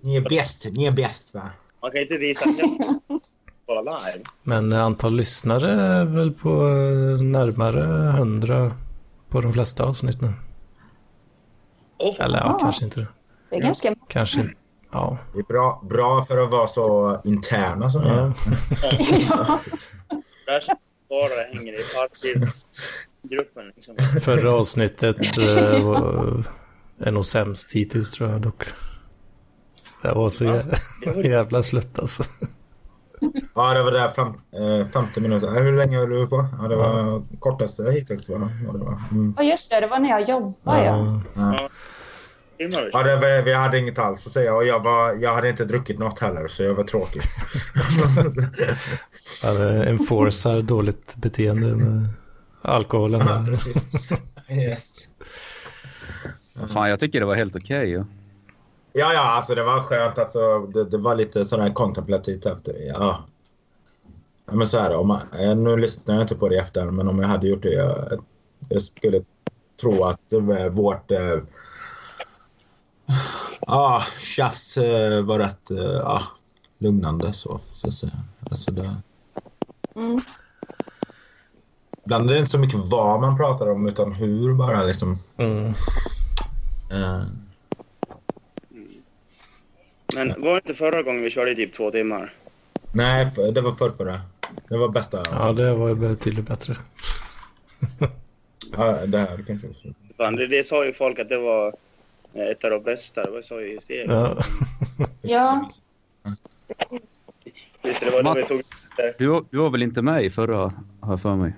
[0.00, 1.50] Ni är bäst, ni är bäst va?
[1.82, 2.44] man kan inte visa
[3.66, 4.24] bara live.
[4.42, 8.72] Men antal lyssnare är väl på eh, närmare 100
[9.28, 10.32] på de flesta avsnitt nu.
[11.98, 12.20] Oh.
[12.20, 12.58] Eller ja, Ah.
[12.60, 13.06] kanske inte.
[13.50, 14.54] Det är ganska Kanske
[14.92, 15.18] Ja.
[15.32, 18.12] Det är bra, bra för att vara så interna som ja.
[18.12, 18.32] är.
[19.26, 19.60] ja.
[20.46, 20.62] Där
[21.08, 21.82] bara hänger i
[23.22, 23.72] parkbildsgruppen.
[23.76, 23.96] Liksom.
[24.20, 26.44] Förra avsnittet eh, var,
[27.00, 28.64] är nog sämst hittills tror jag dock.
[30.02, 32.22] Det var så jä- jävla slött alltså.
[33.54, 34.26] Ja, det var där fem,
[34.80, 35.46] eh, 50 minuter.
[35.56, 36.48] Eh, Hur länge höll du på?
[36.62, 38.52] Ja, det var kortaste hittills va?
[38.66, 39.02] Ja, det var.
[39.10, 39.34] Mm.
[39.36, 39.80] Ja, just det.
[39.80, 41.20] Det var när jag jobbade, ja.
[41.34, 41.68] Ja.
[42.92, 45.64] Ja, det var, vi hade inget alls att säga och jag, var, jag hade inte
[45.64, 47.22] druckit något heller så jag var tråkig.
[49.44, 52.08] Eller enforcar dåligt beteende med
[52.62, 53.20] alkoholen.
[53.26, 54.10] Ja, precis.
[54.50, 55.08] yes.
[56.68, 57.90] Fan, jag tycker det var helt okej.
[57.90, 58.04] ja.
[58.92, 60.18] Ja, ja, alltså det var skönt.
[60.18, 62.84] Alltså, det, det var lite sådär kontemplativt efter det.
[62.84, 63.24] Ja.
[64.46, 64.96] ja men så är det.
[64.96, 67.62] Om man, eh, nu lyssnar jag inte på det efter, men om jag hade gjort
[67.62, 67.72] det.
[67.72, 68.24] Jag,
[68.68, 69.22] jag skulle
[69.80, 71.38] tro att eh, vårt eh,
[73.60, 75.70] ja, tjafs eh, var rätt
[76.04, 76.22] ja,
[76.78, 77.32] lugnande.
[77.32, 78.12] Så, så att säga.
[78.50, 78.96] Alltså det,
[79.96, 80.20] Mm.
[82.10, 85.18] Ibland är det inte så mycket vad man pratar om utan hur bara liksom.
[85.36, 85.66] Mm.
[86.90, 87.22] Eh,
[90.16, 92.32] Men var det inte förra gången vi körde i typ två timmar?
[92.92, 94.20] nej, det var förrförra.
[94.68, 95.22] Det var bästa.
[95.32, 96.76] Ja, det var betydligt bättre.
[98.76, 99.88] Ja, det här kanske också.
[100.16, 101.74] Fan, det, det sa ju folk att det var
[102.34, 103.24] eh, ett av de bästa.
[103.24, 104.10] Det var så i serien.
[104.10, 104.36] Ja.
[105.22, 105.68] Ja.
[107.84, 108.56] Just det, det var då vi tog...
[108.56, 108.86] Mats,
[109.18, 110.56] du, var- du var väl inte med i förra,
[111.00, 111.52] har jag för mig?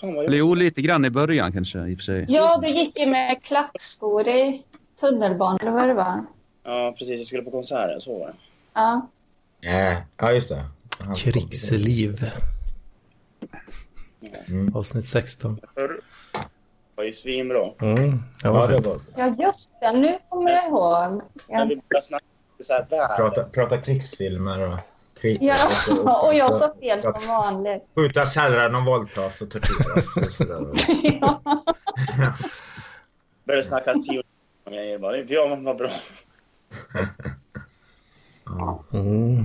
[0.00, 2.26] Fan vad Eller jo, lite grann i början kanske i och för sig.
[2.28, 4.62] ja, du gick ju med klackskor i
[5.00, 6.24] tunnelbanan, eller vad det var.
[6.64, 7.18] Ja, precis.
[7.18, 8.00] Jag skulle på konserten.
[8.00, 8.34] Så var det.
[8.74, 9.08] Ja.
[9.60, 10.64] Ja, ja just det.
[11.16, 12.30] Krigsliv.
[14.48, 14.76] Mm.
[14.76, 15.60] Avsnitt 16.
[15.74, 16.00] Förr
[16.96, 17.70] var ju svinbra.
[17.80, 18.82] Mm, det Ja, var det
[19.16, 19.98] ja, just det.
[19.98, 21.22] Nu kommer jag ihåg.
[21.48, 21.64] När Ja.
[21.64, 22.24] vi började snacka
[22.60, 23.16] så här värld.
[23.16, 24.78] Prata, prata krigsfilmer och
[25.20, 25.38] krig.
[25.40, 25.56] Ja,
[26.26, 27.82] och jag sa fel som vanligt.
[27.94, 30.14] Skjutas hellre än att våldtas och torteras.
[31.20, 31.42] Ja.
[33.44, 34.22] Började snacka tio
[34.66, 35.16] om grejer bara.
[35.16, 35.88] Ja, men vad bra.
[38.92, 39.44] Mm.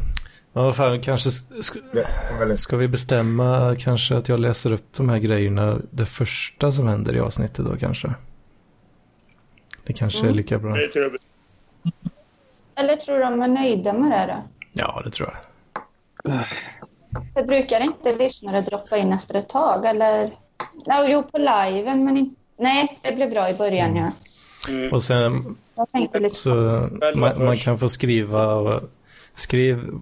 [0.53, 4.71] Ja, vad fan, kanske sk- det är väldigt ska vi bestämma kanske att jag läser
[4.71, 8.13] upp de här grejerna det första som händer i avsnittet då kanske.
[9.85, 10.35] Det kanske är Mm.
[10.35, 10.77] lika bra.
[10.81, 10.91] Jag.
[12.75, 14.43] Eller tror du de är nöjda med det då?
[14.73, 15.37] Ja, det tror jag.
[17.35, 20.31] Det brukar inte lyssnare droppa in efter ett tag, eller?
[20.85, 22.35] Ja, jo, på liven, men inte...
[22.57, 24.11] Nej, det blev bra i början, ja.
[24.69, 24.93] Mm.
[24.93, 26.35] Och sen Jag tänkte lite...
[26.35, 26.49] så
[27.15, 28.81] man, man kan få skriva och
[29.35, 30.01] skriv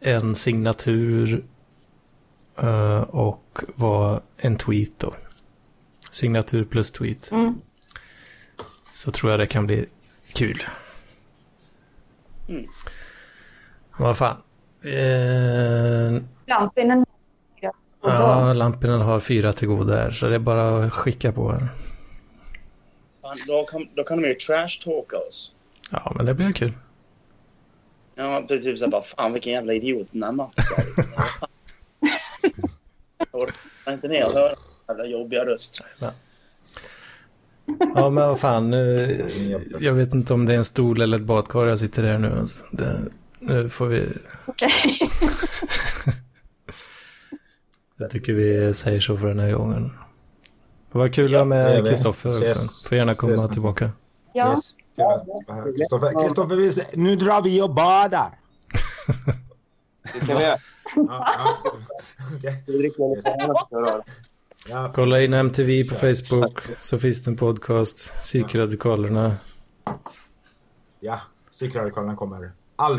[0.00, 1.44] en signatur
[2.56, 5.14] eh, och vad en tweet då.
[6.10, 7.30] Signatur plus tweet.
[7.32, 7.60] Mm.
[8.92, 9.86] Så tror jag det kan bli
[10.32, 10.62] kul.
[12.48, 12.66] Mm.
[13.98, 14.36] Vad fan.
[14.82, 17.04] Eh, Lampinen.
[18.02, 21.52] Då, ja, Lampinen har fyra till goda här så det är bara att skicka på
[21.52, 21.68] här.
[23.48, 25.54] Då kan, då kan de ju trash-talka oss.
[25.90, 26.72] Ja, men det blir kul.
[28.14, 30.84] Ja, det är typ såhär bara, fan vilken jävla idiot den här Mats är.
[30.96, 31.48] Ja, fan.
[33.32, 34.54] Jag orkar inte ner och höra
[34.88, 35.80] jävla jobbiga röst.
[37.94, 38.70] Ja, men vad fan.
[38.70, 39.30] Nu,
[39.80, 42.38] jag vet inte om det är en stol eller ett badkar jag sitter här nu.
[42.38, 42.64] Alltså.
[42.72, 42.98] Det,
[43.40, 44.08] nu får vi...
[44.46, 44.70] Okej.
[47.96, 49.92] Jag tycker vi säger så för den här gången.
[50.92, 51.86] Det var kul Ja, med.
[51.86, 52.88] Kristoffer också.
[52.88, 53.50] Får gärna komma Ses.
[53.50, 53.92] tillbaka.
[54.32, 54.74] Ja, Yes.
[55.76, 58.30] Kristoffer, nu drar vi och badar.
[60.12, 60.58] Det kan vi göra.
[60.94, 61.48] Ja,
[63.24, 64.04] ja.
[64.68, 66.60] Ja, Kolla in MTV på Facebook.
[66.80, 68.12] Så finns det en podcast.
[68.22, 69.36] Psykradikalerna.
[71.00, 71.20] ja.
[71.50, 72.52] psykradikalerna kommer.
[72.76, 72.98] All...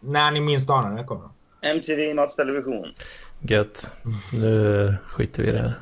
[0.00, 1.68] När ni minst anar det kommer de.
[1.68, 2.92] MTV Mats Television.
[3.40, 3.90] Gött.
[4.32, 5.80] Nu skiter vi i det här.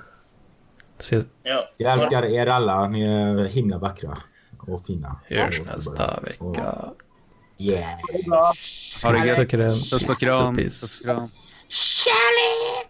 [0.99, 1.69] Ses, Ja.
[1.77, 2.89] Jag älskar er alla.
[2.89, 4.19] Ni är himla vackra
[4.59, 5.21] och fina.
[5.25, 6.75] hörs nästa vecka.
[7.59, 7.85] Yeah.
[9.03, 9.51] Ha det gött.
[9.91, 10.55] Puss och kram.
[10.57, 11.29] Puss och kram.
[11.69, 12.89] Kärlek!